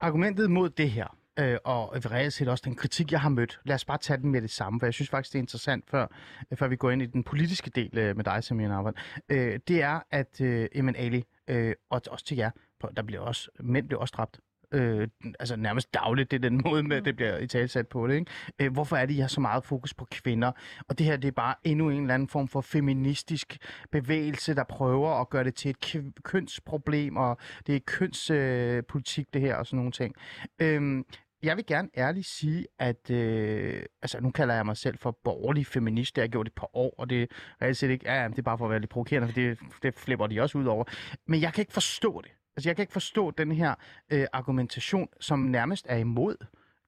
Argumentet 0.00 0.50
mod 0.50 0.70
det 0.70 0.90
her, 0.90 1.16
øh, 1.38 1.58
og 1.64 2.10
reelt 2.10 2.32
set 2.32 2.48
også 2.48 2.62
den 2.66 2.74
kritik, 2.74 3.12
jeg 3.12 3.20
har 3.20 3.28
mødt, 3.28 3.60
lad 3.64 3.74
os 3.74 3.84
bare 3.84 3.98
tage 3.98 4.16
den 4.16 4.30
med 4.30 4.42
det 4.42 4.50
samme, 4.50 4.80
for 4.80 4.86
jeg 4.86 4.94
synes 4.94 5.10
faktisk, 5.10 5.32
det 5.32 5.38
er 5.38 5.42
interessant, 5.42 5.90
før, 5.90 6.06
før 6.54 6.68
vi 6.68 6.76
går 6.76 6.90
ind 6.90 7.02
i 7.02 7.06
den 7.06 7.24
politiske 7.24 7.70
del 7.70 7.98
øh, 7.98 8.16
med 8.16 8.24
dig, 8.24 8.44
Samir 8.44 8.68
Narvan. 8.68 8.94
Øh, 9.28 9.60
det 9.68 9.82
er, 9.82 10.00
at 10.10 10.40
øh, 10.40 10.68
jamen 10.74 10.96
Ali, 10.96 11.24
øh, 11.48 11.74
og 11.90 12.02
også 12.10 12.24
til 12.24 12.36
jer, 12.36 12.50
der 12.96 13.02
bliver 13.02 13.20
også, 13.20 13.50
mænd 13.60 13.88
bliver 13.88 14.00
også 14.00 14.14
dræbt. 14.16 14.40
Øh, 14.72 15.08
altså 15.40 15.56
nærmest 15.56 15.94
dagligt, 15.94 16.30
det 16.30 16.36
er 16.36 16.48
den 16.48 16.62
måde, 16.64 16.82
med, 16.82 17.02
det 17.02 17.16
bliver 17.16 17.38
i 17.38 17.46
talsat 17.46 17.88
på 17.88 18.06
det. 18.06 18.14
Ikke? 18.14 18.30
Øh, 18.58 18.72
hvorfor 18.72 18.96
er 18.96 19.06
det, 19.06 19.14
I 19.14 19.18
har 19.18 19.28
så 19.28 19.40
meget 19.40 19.64
fokus 19.64 19.94
på 19.94 20.06
kvinder? 20.10 20.52
Og 20.88 20.98
det 20.98 21.06
her, 21.06 21.16
det 21.16 21.28
er 21.28 21.32
bare 21.32 21.54
endnu 21.64 21.90
en 21.90 22.00
eller 22.00 22.14
anden 22.14 22.28
form 22.28 22.48
for 22.48 22.60
feministisk 22.60 23.58
bevægelse, 23.92 24.54
der 24.54 24.64
prøver 24.64 25.20
at 25.20 25.30
gøre 25.30 25.44
det 25.44 25.54
til 25.54 25.70
et 25.70 26.12
kønsproblem, 26.24 27.16
og 27.16 27.38
det 27.66 27.76
er 27.76 27.80
kønspolitik, 27.86 28.76
øh, 28.76 28.82
politik, 28.88 29.26
det 29.34 29.40
her, 29.40 29.54
og 29.56 29.66
sådan 29.66 29.76
nogle 29.76 29.92
ting. 29.92 30.14
Øhm, 30.58 31.04
jeg 31.42 31.56
vil 31.56 31.66
gerne 31.66 31.88
ærligt 31.96 32.26
sige, 32.26 32.66
at 32.78 33.10
øh, 33.10 33.82
altså, 34.02 34.20
nu 34.20 34.30
kalder 34.30 34.54
jeg 34.54 34.66
mig 34.66 34.76
selv 34.76 34.98
for 34.98 35.10
borgerlig 35.24 35.66
feminist. 35.66 36.16
Det 36.16 36.22
har 36.22 36.24
jeg 36.24 36.30
gjort 36.30 36.46
et 36.46 36.52
par 36.52 36.76
år, 36.76 36.94
og 36.98 37.10
det 37.10 37.22
er 37.22 37.26
reelt 37.62 37.76
set 37.76 37.90
ikke, 37.90 38.04
ja, 38.06 38.22
ja, 38.22 38.28
det 38.28 38.38
er 38.38 38.42
bare 38.42 38.58
for 38.58 38.64
at 38.64 38.70
være 38.70 38.80
lidt 38.80 38.90
provokerende, 38.90 39.28
for 39.28 39.34
det, 39.34 39.58
det 39.82 39.94
flipper 39.94 40.26
de 40.26 40.40
også 40.40 40.58
ud 40.58 40.64
over. 40.64 40.84
Men 41.26 41.40
jeg 41.40 41.52
kan 41.52 41.62
ikke 41.62 41.72
forstå 41.72 42.20
det. 42.20 42.30
Altså, 42.56 42.68
jeg 42.68 42.76
kan 42.76 42.82
ikke 42.82 42.92
forstå 42.92 43.30
den 43.30 43.52
her 43.52 43.74
øh, 44.12 44.26
argumentation, 44.32 45.08
som 45.20 45.38
nærmest 45.38 45.86
er 45.88 45.96
imod 45.96 46.36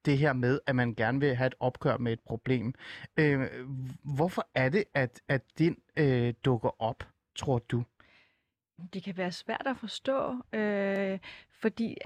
det 0.04 0.18
her 0.18 0.32
med, 0.32 0.60
at 0.66 0.76
man 0.76 0.94
gerne 0.94 1.20
vil 1.20 1.34
have 1.34 1.46
et 1.46 1.54
opgør 1.60 1.96
med 1.96 2.12
et 2.12 2.20
problem. 2.26 2.74
Øh, 3.16 3.40
hvorfor 4.16 4.48
er 4.54 4.68
det, 4.68 4.84
at, 4.94 5.20
at 5.28 5.42
den 5.58 5.76
øh, 5.96 6.34
dukker 6.44 6.82
op, 6.82 7.04
tror 7.36 7.58
du? 7.58 7.84
det 8.92 9.02
kan 9.02 9.16
være 9.16 9.32
svært 9.32 9.66
at 9.66 9.76
forstå, 9.76 10.34
øh, 10.52 11.18
fordi 11.50 11.96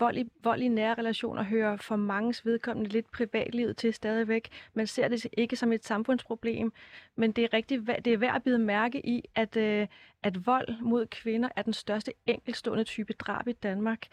vold 0.00 0.16
i, 0.16 0.30
vold 0.42 0.62
i 0.62 0.68
nære 0.68 0.94
relationer 0.94 1.42
hører 1.42 1.76
for 1.76 1.96
manges 1.96 2.46
vedkommende 2.46 2.90
lidt 2.90 3.10
privatlivet 3.10 3.76
til 3.76 3.94
stadigvæk. 3.94 4.48
Man 4.74 4.86
ser 4.86 5.08
det 5.08 5.26
ikke 5.32 5.56
som 5.56 5.72
et 5.72 5.84
samfundsproblem, 5.84 6.72
men 7.16 7.32
det 7.32 7.44
er, 7.44 7.52
rigtig, 7.52 7.86
det 8.04 8.12
er 8.12 8.16
værd 8.16 8.36
at 8.36 8.42
bide 8.42 8.58
mærke 8.58 9.06
i, 9.06 9.24
at, 9.34 9.56
øh, 9.56 9.86
at 10.22 10.46
vold 10.46 10.80
mod 10.80 11.06
kvinder 11.06 11.48
er 11.56 11.62
den 11.62 11.72
største 11.72 12.12
enkeltstående 12.26 12.84
type 12.84 13.12
drab 13.12 13.48
i 13.48 13.52
Danmark. 13.52 14.06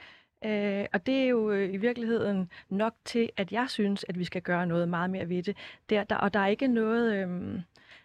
Øh, 0.46 0.86
og 0.94 1.06
det 1.06 1.16
er 1.16 1.28
jo 1.28 1.52
øh, 1.52 1.74
i 1.74 1.78
virkeligheden 1.78 2.52
nok 2.70 2.94
til, 3.06 3.30
at 3.38 3.52
jeg 3.52 3.70
synes, 3.70 4.06
at 4.10 4.20
vi 4.20 4.24
skal 4.24 4.42
gøre 4.42 4.68
noget 4.68 4.90
meget 4.90 5.10
mere 5.10 5.30
ved 5.30 5.44
det. 5.44 5.58
Der, 5.90 6.04
der, 6.04 6.16
og 6.16 6.34
der 6.34 6.40
er 6.40 6.48
ikke 6.48 6.68
noget... 6.68 7.14
Øh, 7.14 7.62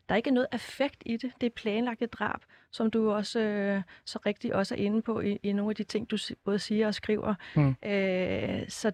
der 0.08 0.14
er 0.14 0.16
ikke 0.16 0.30
noget 0.30 0.46
effekt 0.52 1.02
i 1.06 1.16
det. 1.16 1.32
Det 1.40 1.46
er 1.46 1.50
planlagte 1.56 2.06
drab, 2.06 2.40
som 2.70 2.90
du 2.90 3.10
også 3.12 3.40
øh, 3.40 3.82
så 4.04 4.18
rigtigt 4.26 4.54
også 4.54 4.74
er 4.74 4.78
inde 4.78 5.02
på 5.02 5.20
i, 5.20 5.38
i 5.42 5.52
nogle 5.52 5.70
af 5.70 5.76
de 5.76 5.84
ting, 5.84 6.10
du 6.10 6.16
både 6.44 6.58
siger 6.58 6.86
og 6.86 6.94
skriver. 6.94 7.34
Mm. 7.56 7.76
Øh, 7.90 8.68
så 8.68 8.92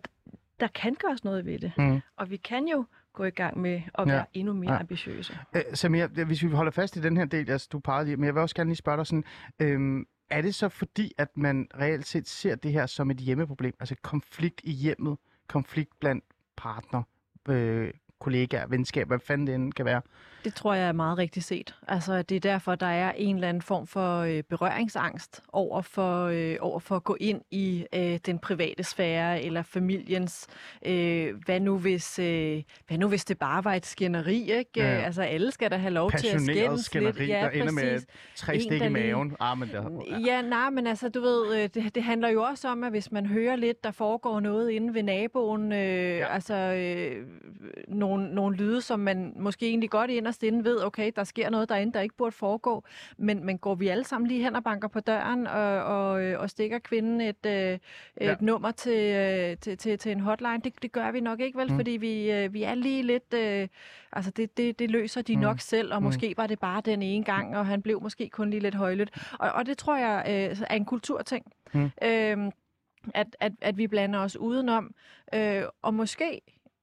der 0.61 0.66
kan 0.68 0.94
gøres 0.94 1.25
noget 1.25 1.46
ved 1.46 1.58
det. 1.58 1.72
Mm. 1.78 2.00
Og 2.16 2.30
vi 2.30 2.37
kan 2.37 2.68
jo 2.68 2.84
gå 3.12 3.25
i 3.25 3.30
gang 3.30 3.58
med 3.61 3.75
at 3.75 4.08
Ja. 4.08 4.12
være 4.12 4.25
endnu 4.34 4.52
mere 4.52 4.72
Ja. 4.72 4.78
ambitiøse. 4.80 5.38
Øh, 5.56 5.62
Samir, 5.75 6.25
hvis 6.25 6.42
vi 6.42 6.49
holder 6.49 6.72
fast 6.72 6.96
i 6.96 7.00
den 7.00 7.16
her 7.16 7.25
del, 7.25 7.50
altså 7.50 7.68
du 7.72 7.78
pegede 7.78 8.04
lige, 8.04 8.16
men 8.16 8.25
jeg 8.25 8.34
vil 8.34 8.42
også 8.42 8.54
gerne 8.54 8.70
lige 8.70 8.76
spørge 8.76 8.96
dig 8.99 9.06
sådan, 9.06 9.25
øhm, 9.58 10.06
er 10.30 10.42
det 10.42 10.54
så 10.54 10.68
fordi, 10.68 11.12
at 11.18 11.28
man 11.37 11.68
reelt 11.78 12.06
set 12.06 12.28
ser 12.28 12.54
det 12.54 12.72
her 12.72 12.87
som 12.87 13.11
et 13.11 13.16
hjemmeproblem, 13.16 13.75
altså 13.80 13.94
konflikt 14.02 14.61
i 14.64 14.72
hjemmet, 14.72 15.16
konflikt 15.49 16.00
blandt 16.00 16.25
partner, 16.56 17.02
øh, 17.49 17.90
kollegaer, 18.23 18.67
venskab, 18.67 19.07
hvad 19.07 19.19
fanden 19.19 19.47
det 19.47 19.55
end 19.55 19.73
kan 19.73 19.85
være. 19.85 20.00
Det 20.45 20.55
tror 20.55 20.75
jeg 20.75 20.88
er 20.88 20.93
meget 20.93 21.19
rigtigt 21.19 21.47
set. 21.47 21.75
Altså, 21.88 22.23
det 22.23 22.37
er 22.37 22.41
derfor, 22.41 22.75
der 22.75 22.87
er 22.87 23.12
en 23.17 23.35
eller 23.35 23.49
anden 23.49 23.62
form 23.62 23.87
for 23.87 24.19
øh, 24.19 24.43
berøringsangst 24.43 25.41
over 25.52 25.83
for, 25.83 26.26
øh, 26.26 26.57
over 26.61 26.79
for 26.81 26.97
at 26.97 27.05
gå 27.05 27.17
ind 27.21 27.41
i 27.50 27.87
øh, 27.95 28.19
den 28.26 28.38
private 28.38 28.85
sfære 28.85 29.43
eller 29.43 29.62
familiens. 29.62 30.47
Øh, 30.87 31.35
hvad, 31.45 31.61
nu 31.61 31.79
hvis, 31.79 32.19
øh, 32.19 32.62
hvad 32.88 32.99
nu 32.99 33.09
hvis 33.09 33.25
det 33.25 33.38
bare 33.38 33.64
var 33.64 33.75
et 33.75 33.87
skænderi? 33.87 34.52
Ikke? 34.52 34.71
Ja, 34.76 34.85
ja. 34.95 35.00
Altså, 35.00 35.23
alle 35.23 35.52
skal 35.52 35.71
da 35.71 35.76
have 35.76 35.95
lov 35.95 36.11
til 36.11 36.26
at 36.26 36.41
skændes 36.43 36.85
skænderi, 36.85 37.19
lidt. 37.19 37.29
der 37.29 37.50
ender 37.50 37.73
med 37.73 38.00
tre 38.37 38.55
En, 38.55 38.61
stik 38.61 38.81
der 38.81 38.87
i 38.87 38.88
maven. 38.88 39.37
Ah, 39.41 39.59
men 39.59 39.69
der, 39.73 40.19
Ja, 40.26 40.43
nej, 40.43 40.71
men 40.71 40.87
altså, 40.87 41.09
du 41.09 41.21
ved, 41.21 41.57
øh, 41.57 41.69
det, 41.75 41.95
det 41.95 42.02
handler 42.02 42.29
jo 42.29 42.43
også 42.43 42.69
om, 42.69 42.85
at 42.85 42.91
hvis 42.91 43.12
man 43.12 43.26
hører 43.26 43.57
lidt, 43.57 43.85
der 43.85 43.91
foregår 43.91 44.41
noget 44.41 44.71
inde 44.71 44.95
ved 44.95 45.02
naboen, 45.02 45.73
øh, 45.73 45.79
ja. 45.79 46.35
altså 46.35 46.55
øh, 46.55 47.26
nogle, 47.88 48.12
nogle 48.21 48.57
lyde, 48.57 48.81
som 48.81 49.00
man 49.00 49.33
måske 49.37 49.66
egentlig 49.69 49.90
godt 49.90 50.11
inderst 50.11 50.42
inde 50.42 50.64
ved, 50.64 50.85
okay, 50.85 51.12
der 51.16 51.25
sker 51.25 51.50
noget 51.50 51.69
derinde, 51.69 51.92
der 51.92 52.00
ikke 52.00 52.16
burde 52.16 52.33
foregå, 52.33 52.85
men, 53.16 53.45
men 53.47 53.59
går 53.59 53.75
vi 53.75 53.88
alle 53.88 54.04
sammen 54.04 54.28
lige 54.28 54.45
hen 54.45 54.57
og 54.57 54.64
banker 54.64 54.88
på 54.88 55.00
døren 55.00 55.47
og, 55.47 55.83
og, 55.85 56.23
øh, 56.23 56.40
og 56.40 56.50
stikker 56.50 56.78
kvinden 56.78 57.21
et, 57.21 57.47
øh, 57.47 57.52
et 57.52 57.81
Ja. 58.21 58.35
nummer 58.40 58.71
til, 58.71 59.14
øh, 59.14 59.57
til, 59.57 59.78
til, 59.78 59.99
til 59.99 60.12
en 60.12 60.21
hotline? 60.21 60.61
Det, 60.64 60.83
det 60.83 60.92
gør 60.92 61.11
vi 61.11 61.21
nok 61.21 61.40
ikke, 61.40 61.59
vel? 61.59 61.71
Mm. 61.71 61.76
Fordi 61.76 61.90
vi, 61.90 62.31
øh, 62.33 62.54
vi 62.54 62.62
er 62.62 62.75
lige 62.75 63.02
lidt... 63.02 63.35
Øh, 63.35 63.69
altså, 64.12 64.31
det, 64.31 64.57
det, 64.57 64.78
det 64.78 64.90
løser 64.90 65.23
de 65.23 65.37
Mm. 65.37 65.42
nok 65.42 65.61
selv, 65.61 65.95
og 65.95 66.00
Mm. 66.00 66.04
måske 66.04 66.35
var 66.37 66.47
det 66.47 66.59
bare 66.59 66.83
den 66.85 67.02
ene 67.02 67.25
gang, 67.25 67.57
og 67.57 67.66
han 67.66 67.83
blev 67.83 68.02
måske 68.02 68.28
kun 68.28 68.50
lige 68.50 68.61
lidt 68.61 68.75
højlydt. 68.75 69.11
Og, 69.38 69.52
og 69.52 69.66
det 69.66 69.78
tror 69.78 69.97
jeg 69.97 70.25
øh, 70.28 70.57
er 70.71 70.75
en 70.76 70.85
kulturting. 70.85 71.52
Mm. 71.75 71.90
Øhm, 72.02 72.50
at, 73.14 73.37
at, 73.40 73.52
at 73.61 73.78
vi 73.78 73.87
blander 73.87 74.19
os 74.19 74.37
udenom. 74.37 74.95
Øh, 75.35 75.62
og 75.83 75.95
måske, 75.95 76.40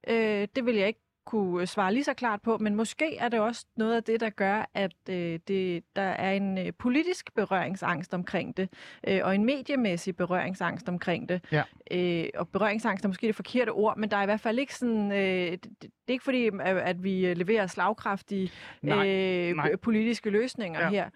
øh, 0.07 0.48
det 0.55 0.65
vil 0.65 0.75
jeg 0.75 0.88
ikke 0.88 1.00
kunne 1.29 1.67
svare 1.67 1.93
lige 1.93 2.03
så 2.03 2.13
klart 2.13 2.41
på, 2.41 2.57
men 2.57 2.75
måske 2.75 3.17
er 3.17 3.29
det 3.29 3.39
også 3.39 3.65
noget 3.77 3.95
af 3.95 4.03
det, 4.03 4.19
der 4.19 4.29
gør, 4.29 4.69
at 4.74 4.93
øh, 5.09 5.39
det, 5.48 5.83
der 5.95 6.01
er 6.01 6.31
en 6.31 6.57
øh, 6.57 6.74
politisk 6.79 7.36
berøringsangst 7.36 8.13
omkring 8.13 8.57
det, 8.57 8.69
øh, 9.07 9.19
og 9.24 9.36
en 9.36 9.45
mediemæssig 9.45 10.15
berøringsangst 10.15 10.89
omkring 10.89 11.29
det. 11.29 11.41
Ja. 11.51 11.63
Øh, 11.91 12.25
og 12.36 12.48
berøringsangst 12.48 13.05
er 13.05 13.09
måske 13.09 13.27
det 13.27 13.36
forkerte 13.36 13.69
ord, 13.69 13.98
men 13.98 14.12
der 14.12 14.17
er 14.17 14.21
i 14.21 14.25
hvert 14.25 14.39
fald 14.39 14.59
ikke 14.59 14.75
sådan... 14.75 15.12
Øh, 15.12 15.51
det, 15.51 15.63
det 15.81 16.13
er 16.13 16.13
ikke 16.13 16.24
fordi, 16.24 16.50
at, 16.63 17.03
vi 17.03 17.25
øh, 17.25 17.38
leverer 17.38 17.67
slagkraftige 17.67 18.51
Nej, 18.81 19.07
øh, 19.07 19.55
nej. 19.55 19.75
politiske 19.75 20.29
løsninger 20.29 20.81
ja. 20.81 20.89
her. 20.89 21.09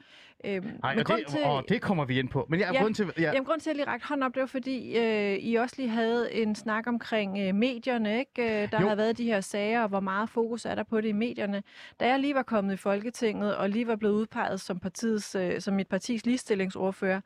Øhm, 0.46 0.66
men 0.66 0.80
og 0.84 0.96
det, 0.96 1.26
og 1.44 1.64
det 1.70 1.82
kommer 1.82 2.06
vi 2.06 2.20
ind 2.20 2.30
på. 2.30 2.46
Men 2.50 2.60
jeg 2.60 2.70
Ja. 2.74 2.82
grund 2.82 2.96
til... 2.96 3.12
Ja, 3.18 3.22
Jamen, 3.24 3.46
grund 3.46 3.60
til, 3.62 3.70
at 3.70 3.74
jeg 3.78 3.86
lige 3.86 3.94
rakte 3.94 4.08
hånden 4.08 4.24
op, 4.24 4.34
det 4.34 4.40
var 4.42 4.48
fordi, 4.48 4.98
øh, 4.98 5.34
I 5.40 5.56
også 5.56 5.76
lige 5.78 5.90
havde 5.90 6.34
en 6.34 6.56
snak 6.56 6.88
omkring 6.88 7.38
øh, 7.40 7.56
medierne, 7.56 8.20
ikke? 8.20 8.64
Øh, 8.64 8.72
der 8.72 8.82
Jo. 8.82 8.88
har 8.88 8.96
været 8.96 9.18
de 9.18 9.24
her 9.26 9.42
sager, 9.42 9.82
og 9.84 9.90
hvor 9.90 10.00
meget 10.00 10.30
fokus 10.30 10.66
er 10.66 10.76
der 10.76 10.84
på 10.84 11.02
det 11.02 11.08
i 11.08 11.12
medierne. 11.12 11.64
Da 12.00 12.08
jeg 12.08 12.20
lige 12.20 12.36
var 12.36 12.44
kommet 12.44 12.74
i 12.74 12.78
Folketinget, 12.78 13.56
og 13.56 13.70
lige 13.70 13.88
var 13.88 13.96
blevet 13.96 14.14
udpeget 14.14 14.62
som, 14.62 14.80
partiets, 14.80 15.36
øh, 15.36 15.62
som 15.62 15.74
mit 15.74 15.88
partis 15.88 16.26
ligestillingsordfører, 16.26 17.22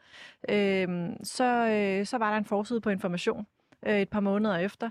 øh, 0.50 0.88
så, 1.24 1.68
øh, 1.70 2.06
så 2.06 2.18
var 2.18 2.30
der 2.32 2.38
en 2.38 2.46
forside 2.46 2.82
på 2.82 2.90
information 2.90 3.48
øh, 3.86 4.00
et 4.02 4.10
par 4.10 4.20
måneder 4.20 4.58
efter. 4.58 4.90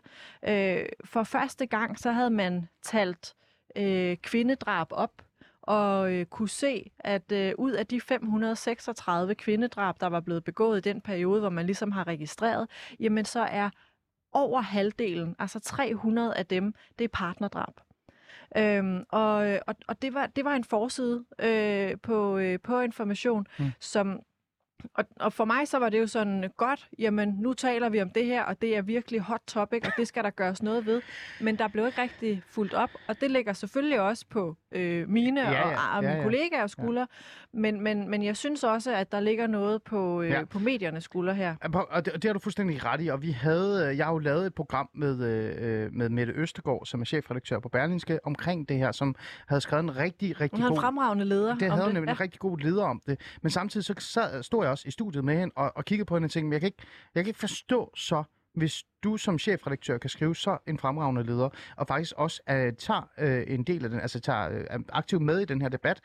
Øh, 0.49 0.79
for 1.05 1.23
første 1.23 1.67
gang, 1.67 1.99
så 1.99 2.13
havde 2.13 2.31
man 2.31 2.69
talt 2.83 3.35
øh, 3.77 4.17
kvindedrab 4.17 4.87
op, 4.91 5.13
og 5.67 6.13
øh, 6.13 6.27
kunne 6.27 6.49
se, 6.49 6.91
at 6.99 7.33
øh, 7.33 7.53
ud 7.59 7.73
af 7.73 7.87
de 7.87 8.01
536 8.01 9.35
kvindedrab, 9.35 10.01
der 10.01 10.07
var 10.07 10.21
blevet 10.21 10.45
begået 10.45 10.79
i 10.87 10.89
den 10.91 11.01
periode, 11.01 11.41
hvor 11.41 11.51
man 11.51 11.67
ligesom 11.67 11.93
har 11.93 12.07
registreret, 12.07 12.69
jamen 13.01 13.25
så 13.25 13.41
er 13.41 13.71
over 14.33 14.61
halvdelen, 14.61 15.37
altså 15.39 15.61
300 15.61 16.35
af 16.35 16.47
dem, 16.47 16.75
det 16.99 17.05
er 17.05 17.09
partnerdrab. 17.13 17.75
Øhm, 18.57 19.05
og 19.09 19.59
og, 19.67 19.75
og 19.89 20.03
det, 20.03 20.15
var, 20.15 20.27
det 20.27 20.45
var 20.45 20.55
en 20.55 20.65
forside 20.65 21.25
øh, 21.39 21.97
på, 22.03 22.39
øh, 22.39 22.59
på 22.65 22.81
information, 22.81 23.47
Mm. 23.59 23.65
mm. 23.65 23.71
som 23.81 24.21
og, 24.95 25.05
og 25.21 25.33
for 25.33 25.45
mig 25.45 25.69
så 25.69 25.79
var 25.79 25.89
det 25.89 26.01
jo 26.01 26.07
sådan 26.07 26.51
godt, 26.57 26.89
jamen 26.99 27.29
nu 27.29 27.53
taler 27.53 27.89
vi 27.89 28.03
om 28.03 28.11
det 28.11 28.25
her, 28.27 28.43
og 28.43 28.63
det 28.63 28.77
er 28.77 28.83
virkelig 28.83 29.21
hot 29.21 29.41
topic, 29.47 29.83
og 29.87 29.93
det 29.99 30.09
skal 30.09 30.25
der 30.25 30.31
gøres 30.31 30.63
noget 30.63 30.87
ved. 30.87 31.03
Men 31.41 31.59
der 31.59 31.69
blev 31.69 31.87
ikke 31.87 32.03
rigtig 32.03 32.43
fuldt 32.51 32.75
op, 32.75 32.91
og 33.09 33.21
det 33.21 33.31
ligger 33.31 33.53
selvfølgelig 33.53 34.01
også 34.01 34.25
på 34.31 34.57
øh, 34.73 35.09
mine 35.09 35.41
Ja, 35.41 35.51
ja, 35.51 35.63
og, 35.65 35.71
og 35.71 35.77
ja, 35.95 36.01
mine 36.01 36.13
ja. 36.17 36.23
kollegaers 36.23 36.71
skuldre, 36.71 37.07
men, 37.53 37.81
men, 37.81 38.09
men 38.11 38.23
jeg 38.25 38.37
synes 38.37 38.65
også, 38.65 38.95
at 38.95 39.13
der 39.13 39.21
ligger 39.21 39.47
noget 39.47 39.83
på, 39.83 40.23
øh, 40.23 40.31
Ja. 40.31 40.39
ja. 40.39 40.45
på 40.45 40.59
mediernes 40.59 41.05
skuldre 41.05 41.35
her. 41.35 41.55
Og 41.91 42.05
det, 42.05 42.13
og 42.13 42.23
det 42.23 42.29
har 42.29 42.33
du 42.33 42.39
fuldstændig 42.39 42.85
ret 42.85 43.01
i, 43.03 43.09
og 43.09 43.23
vi 43.23 43.31
havde, 43.31 43.89
øh, 43.91 43.99
jeg 43.99 44.07
har 44.07 44.13
jo 44.13 44.19
lavet 44.19 44.47
et 44.47 44.55
program 44.55 44.89
med, 44.95 45.23
øh, 45.25 45.93
med 45.93 46.09
Mette 46.09 46.33
Østegård, 46.33 46.87
som 46.87 47.01
er 47.01 47.05
chefredaktør 47.05 47.59
på 47.59 47.69
Berlingske, 47.69 48.19
omkring 48.27 48.69
det 48.69 48.77
her, 48.79 48.93
som 48.93 49.15
havde 49.49 49.61
skrevet 49.61 49.83
en 49.85 49.97
rigtig, 49.97 50.41
rigtig 50.41 50.57
Hun 50.57 50.63
har 50.63 50.69
en 50.69 50.75
god... 50.75 50.83
fremragende 50.83 51.25
leder 51.25 51.55
Det 51.55 51.71
havde 51.73 51.85
det. 51.87 51.95
nemlig 51.95 52.11
en 52.13 52.21
rigtig 52.21 52.41
god 52.41 52.59
leder 52.59 52.85
om 52.85 53.01
det. 53.07 53.21
Men 53.43 53.51
samtidig 53.51 53.85
så 53.85 53.95
sad, 53.99 54.43
stod 54.43 54.66
jeg 54.67 54.73
også 54.73 54.89
i 54.89 54.91
studiet 54.91 55.25
med 55.25 55.39
hende 55.39 55.53
og, 55.57 55.73
og 55.77 55.85
kiggede 55.85 56.07
på 56.07 56.17
hende 56.17 56.27
og 56.27 56.31
tænkte, 56.31 56.47
"Men 56.47 56.53
jeg 56.53 56.61
kan, 56.61 56.67
ikke, 56.67 56.83
jeg 57.15 57.25
kan 57.25 57.29
ikke 57.31 57.41
forstå 57.41 57.93
så, 57.97 58.25
hvis 58.55 58.85
du 59.07 59.17
som 59.17 59.39
chefredaktør 59.39 59.99
kan 59.99 60.11
skrive 60.11 60.37
så 60.37 60.59
en 60.67 60.79
fremragende 60.79 61.23
leder, 61.23 61.49
og 61.77 61.87
faktisk 61.87 62.13
også 62.17 62.43
uh, 62.51 62.57
tager 62.79 63.09
uh, 63.23 63.55
en 63.55 63.63
del 63.63 63.85
af 63.85 63.91
den, 63.91 64.01
altså 64.01 64.21
tager 64.21 64.49
uh, 64.49 64.81
aktivt 64.89 65.23
med 65.23 65.41
i 65.41 65.45
den 65.45 65.63
her 65.63 65.69
debat, 65.69 66.01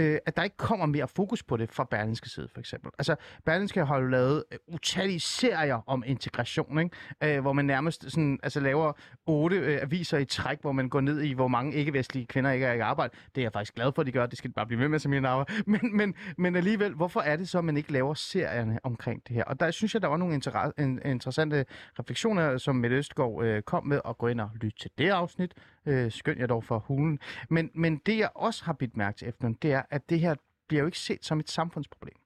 uh, 0.00 0.04
at 0.26 0.36
der 0.36 0.42
ikke 0.42 0.56
kommer 0.56 0.86
mere 0.86 1.08
fokus 1.08 1.42
på 1.42 1.56
det 1.56 1.72
fra 1.72 1.86
Berlingske 1.90 2.28
side, 2.28 2.48
for 2.52 2.60
eksempel. 2.60 2.90
Altså, 2.98 3.16
Berlingske 3.44 3.84
har 3.84 3.98
jo 3.98 4.06
lavet 4.06 4.44
uh, 4.68 4.74
utallige 4.74 5.20
serier 5.20 5.80
om 5.86 6.02
integration, 6.06 6.78
ikke? 6.78 7.36
Uh, 7.36 7.42
hvor 7.42 7.52
man 7.52 7.64
nærmest 7.64 8.10
sådan, 8.10 8.38
altså, 8.42 8.60
laver 8.60 8.92
otte 9.26 9.60
uh, 9.60 9.82
aviser 9.82 10.18
i 10.18 10.24
træk, 10.24 10.60
hvor 10.60 10.72
man 10.72 10.88
går 10.88 11.00
ned 11.00 11.20
i, 11.22 11.32
hvor 11.32 11.48
mange 11.48 11.74
ikke-vestlige 11.74 12.26
kvinder 12.26 12.50
ikke 12.50 12.66
er 12.66 12.72
i 12.72 12.80
arbejde. 12.80 13.12
Det 13.34 13.40
er 13.40 13.44
jeg 13.44 13.52
faktisk 13.52 13.74
glad 13.74 13.92
for, 13.94 14.02
at 14.02 14.06
de 14.06 14.12
gør. 14.12 14.26
Det 14.26 14.38
skal 14.38 14.50
de 14.50 14.54
bare 14.54 14.66
blive 14.66 14.80
ved 14.80 14.88
med, 14.88 14.98
som 14.98 15.14
jeg 15.14 15.44
men, 15.66 15.96
men, 15.96 16.14
men 16.38 16.56
alligevel, 16.56 16.92
hvorfor 16.94 17.20
er 17.20 17.36
det 17.36 17.48
så, 17.48 17.58
at 17.58 17.64
man 17.64 17.76
ikke 17.76 17.92
laver 17.92 18.14
serierne 18.14 18.78
omkring 18.82 19.22
det 19.28 19.36
her? 19.36 19.44
Og 19.44 19.60
der 19.60 19.70
synes 19.70 19.94
jeg, 19.94 20.02
der 20.02 20.08
var 20.08 20.16
nogle 20.16 20.34
inter- 20.36 20.72
en, 20.78 21.00
interessante 21.04 21.64
refleksioner, 21.98 22.43
som 22.58 22.76
Mette 22.76 22.96
Østgaard 22.96 23.44
øh, 23.44 23.62
kom 23.62 23.86
med, 23.86 24.00
og 24.04 24.18
gå 24.18 24.26
ind 24.26 24.40
og 24.40 24.50
lytte 24.54 24.78
til 24.78 24.90
det 24.98 25.08
afsnit. 25.08 25.54
Øh, 25.86 26.12
skøn 26.12 26.38
jeg 26.38 26.48
dog 26.48 26.64
for 26.64 26.78
hulen. 26.78 27.18
Men, 27.50 27.70
men 27.74 28.00
det, 28.06 28.18
jeg 28.18 28.30
også 28.34 28.64
har 28.64 28.72
bidt 28.72 28.96
mærke 28.96 29.18
til 29.18 29.28
efter, 29.28 29.54
det 29.62 29.72
er, 29.72 29.82
at 29.90 30.10
det 30.10 30.20
her 30.20 30.34
bliver 30.68 30.80
jo 30.80 30.86
ikke 30.86 30.98
set 30.98 31.24
som 31.24 31.40
et 31.40 31.50
samfundsproblem. 31.50 32.16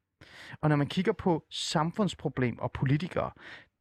Og 0.61 0.69
når 0.69 0.77
man 0.77 0.87
kigger 0.87 1.13
på 1.13 1.45
samfundsproblem 1.51 2.59
og 2.59 2.73
politikere, 2.73 3.31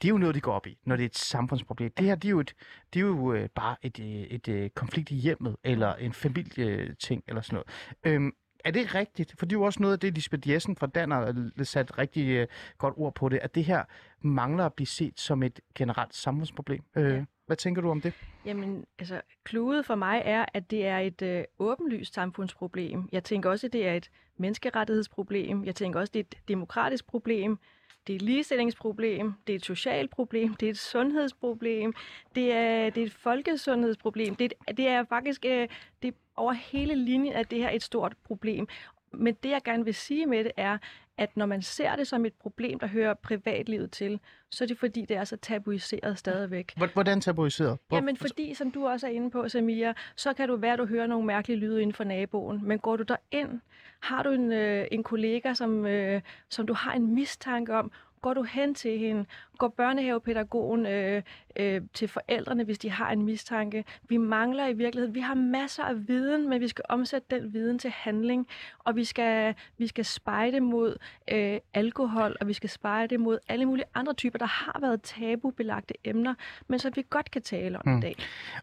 det 0.01 0.08
er 0.08 0.10
jo 0.10 0.17
noget, 0.17 0.36
de 0.36 0.41
går 0.41 0.53
op 0.53 0.67
i, 0.67 0.77
når 0.86 0.96
det 0.96 1.03
er 1.03 1.08
et 1.08 1.17
samfundsproblem. 1.17 1.91
Det 1.98 2.06
her, 2.06 2.15
det 2.15 2.27
er 2.27 2.32
jo, 2.32 2.39
et, 2.39 2.53
det 2.94 3.00
er 3.00 3.06
jo 3.06 3.34
øh, 3.34 3.50
bare 3.56 3.75
et, 3.82 4.00
øh, 4.00 4.06
et, 4.06 4.48
et 4.48 4.75
konflikt 4.75 5.12
i 5.12 5.15
hjemmet, 5.15 5.56
eller 5.63 5.96
en 5.96 6.13
familieting, 6.13 7.24
eller 7.27 7.41
sådan 7.41 7.56
noget. 7.56 7.67
Øhm, 8.03 8.34
er 8.65 8.72
det 8.72 8.96
rigtigt? 8.96 9.36
For 9.39 9.46
det 9.46 9.56
er 9.56 9.60
jo 9.60 9.63
også 9.63 9.82
noget 9.82 9.94
af 9.94 10.00
det, 10.00 10.13
Lisbeth 10.13 10.50
Jessen 10.50 10.75
fra 10.75 10.88
Danner 10.88 11.25
satte 11.25 11.65
sat 11.65 11.98
rigtig 11.98 12.27
øh, 12.29 12.48
godt 12.77 12.94
ord 12.98 13.15
på 13.15 13.29
det, 13.29 13.39
at 13.41 13.56
det 13.56 13.65
her 13.65 13.84
mangler 14.21 14.65
at 14.65 14.74
blive 14.74 14.88
set 14.88 15.19
som 15.19 15.43
et 15.43 15.59
generelt 15.75 16.15
samfundsproblem. 16.15 16.83
Øh, 16.95 17.03
Ja. 17.13 17.25
Hvad 17.45 17.57
tænker 17.57 17.81
du 17.81 17.89
om 17.89 18.01
det? 18.01 18.13
Jamen, 18.45 18.86
altså, 19.00 19.21
kludet 19.43 19.86
for 19.86 19.95
mig 19.95 20.21
er, 20.25 20.45
at 20.53 20.71
det 20.71 20.86
er 20.86 20.97
et 20.97 21.21
øh, 21.21 21.43
åbenlyst 21.59 22.13
samfundsproblem. 22.13 23.09
Jeg 23.12 23.24
tænker 23.24 23.50
også, 23.50 23.67
at 23.67 23.74
det 23.74 23.88
er 23.88 23.93
et 23.93 24.09
menneskerettighedsproblem. 24.38 25.65
Jeg 25.65 25.75
tænker 25.75 26.00
også, 26.00 26.09
at 26.12 26.13
det 26.13 26.19
er 26.19 26.24
et 26.24 26.47
demokratisk 26.47 27.07
problem. 27.07 27.59
Det 28.07 28.13
er 28.13 28.15
et 28.17 28.21
ligestillingsproblem. 28.21 29.33
Det 29.47 29.53
er 29.53 29.57
et 29.57 29.65
socialt 29.65 30.12
problem. 30.12 30.53
Det 30.53 30.65
er 30.65 30.69
et 30.69 30.77
sundhedsproblem. 30.77 31.93
Det 32.36 32.53
er, 32.53 32.89
det 32.89 33.01
er 33.03 33.05
et 33.05 33.13
folkesundhedsproblem. 33.13 34.36
Det 34.36 34.53
er, 34.67 34.74
det 34.74 34.88
er 34.88 35.03
faktisk 35.03 35.45
øh, 35.45 35.67
det 36.01 36.07
er 36.07 36.12
over 36.36 36.53
hele 36.53 36.95
linjen, 36.95 37.33
at 37.33 37.51
det 37.51 37.59
her 37.59 37.67
er 37.67 37.75
et 37.75 37.83
stort 37.83 38.13
problem. 38.24 38.67
Men 39.13 39.33
det, 39.43 39.50
jeg 39.50 39.62
gerne 39.65 39.86
vil 39.86 39.95
sige 39.95 40.25
med 40.25 40.43
det, 40.43 40.51
er, 40.57 40.77
at 41.17 41.38
når 41.38 41.45
man 41.45 41.62
ser 41.62 41.95
det 41.95 42.07
som 42.07 42.25
et 42.25 42.33
problem, 42.33 42.79
der 42.79 42.88
hører 42.88 43.13
privatlivet 43.13 43.91
til, 43.91 44.19
så 44.50 44.63
er 44.63 44.67
det 44.67 44.77
fordi, 44.79 45.05
det 45.05 45.17
er 45.17 45.24
så 45.24 45.38
tabuiseret 45.38 46.17
stadigvæk. 46.17 46.74
Hvor- 46.77 46.89
Hvordan 46.93 47.21
tabuiseret? 47.21 47.77
Hvor- 47.88 47.97
Jamen 47.97 48.17
fordi, 48.17 48.53
som 48.53 48.71
du 48.71 48.88
også 48.88 49.07
er 49.07 49.12
inde 49.12 49.31
på, 49.31 49.50
Samia, 49.50 49.93
så 50.15 50.33
kan 50.33 50.47
du 50.47 50.55
være, 50.55 50.74
at 50.74 50.79
du 50.79 50.86
hører 50.86 51.07
nogle 51.07 51.25
mærkelige 51.27 51.59
lyde 51.59 51.81
inden 51.81 51.93
for 51.93 52.03
naboen. 52.03 52.59
Men 52.63 52.79
går 52.79 52.95
du 52.97 53.03
derind, 53.03 53.59
har 54.00 54.24
du 54.24 54.29
en, 54.29 54.51
øh, 54.51 54.88
en 54.91 55.03
kollega, 55.03 55.53
som, 55.53 55.86
øh, 55.86 56.21
som 56.50 56.67
du 56.67 56.74
har 56.74 56.93
en 56.93 57.13
mistanke 57.15 57.74
om, 57.75 57.91
går 58.21 58.33
du 58.33 58.43
hen 58.43 58.75
til 58.75 59.00
hende, 59.00 59.25
går 59.57 59.67
børnehavepædagogen 59.67 60.86
øh, 60.86 61.24
øh, 61.55 61.81
til 61.93 62.07
forældrene, 62.07 62.63
hvis 62.63 62.79
de 62.79 62.89
har 62.89 63.12
en 63.12 63.21
mistanke. 63.21 63.83
Vi 64.09 64.17
mangler 64.17 64.67
i 64.67 64.74
virkeligheden, 64.74 65.15
vi 65.15 65.19
har 65.19 65.33
masser 65.36 65.83
af 65.83 66.07
viden, 66.07 66.50
men 66.50 66.62
vi 66.62 66.67
skal 66.67 66.86
omsætte 66.89 67.27
den 67.36 67.53
viden 67.53 67.79
til 67.79 67.89
handling, 67.89 68.47
og 68.79 68.95
vi 68.95 69.03
skal, 69.03 69.55
vi 69.77 69.88
skal 69.88 70.05
spejde 70.05 70.59
mod 70.59 70.97
øh, 71.31 71.59
alkohol, 71.74 72.36
og 72.41 72.47
vi 72.47 72.53
skal 72.53 72.69
spejde 72.69 73.17
mod 73.17 73.39
alle 73.47 73.65
mulige 73.65 73.86
andre 73.93 74.13
typer, 74.13 74.38
der 74.39 74.45
har 74.45 74.77
været 74.81 75.01
tabubelagte 75.01 75.93
emner, 76.03 76.33
men 76.67 76.79
som 76.79 76.91
vi 76.95 77.03
godt 77.09 77.31
kan 77.31 77.41
tale 77.41 77.77
om 77.79 77.83
Mm. 77.88 77.97
i 77.97 78.01
dag. 78.01 78.15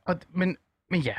Og, 0.04 0.16
men, 0.30 0.56
men 0.90 1.00
ja, 1.00 1.14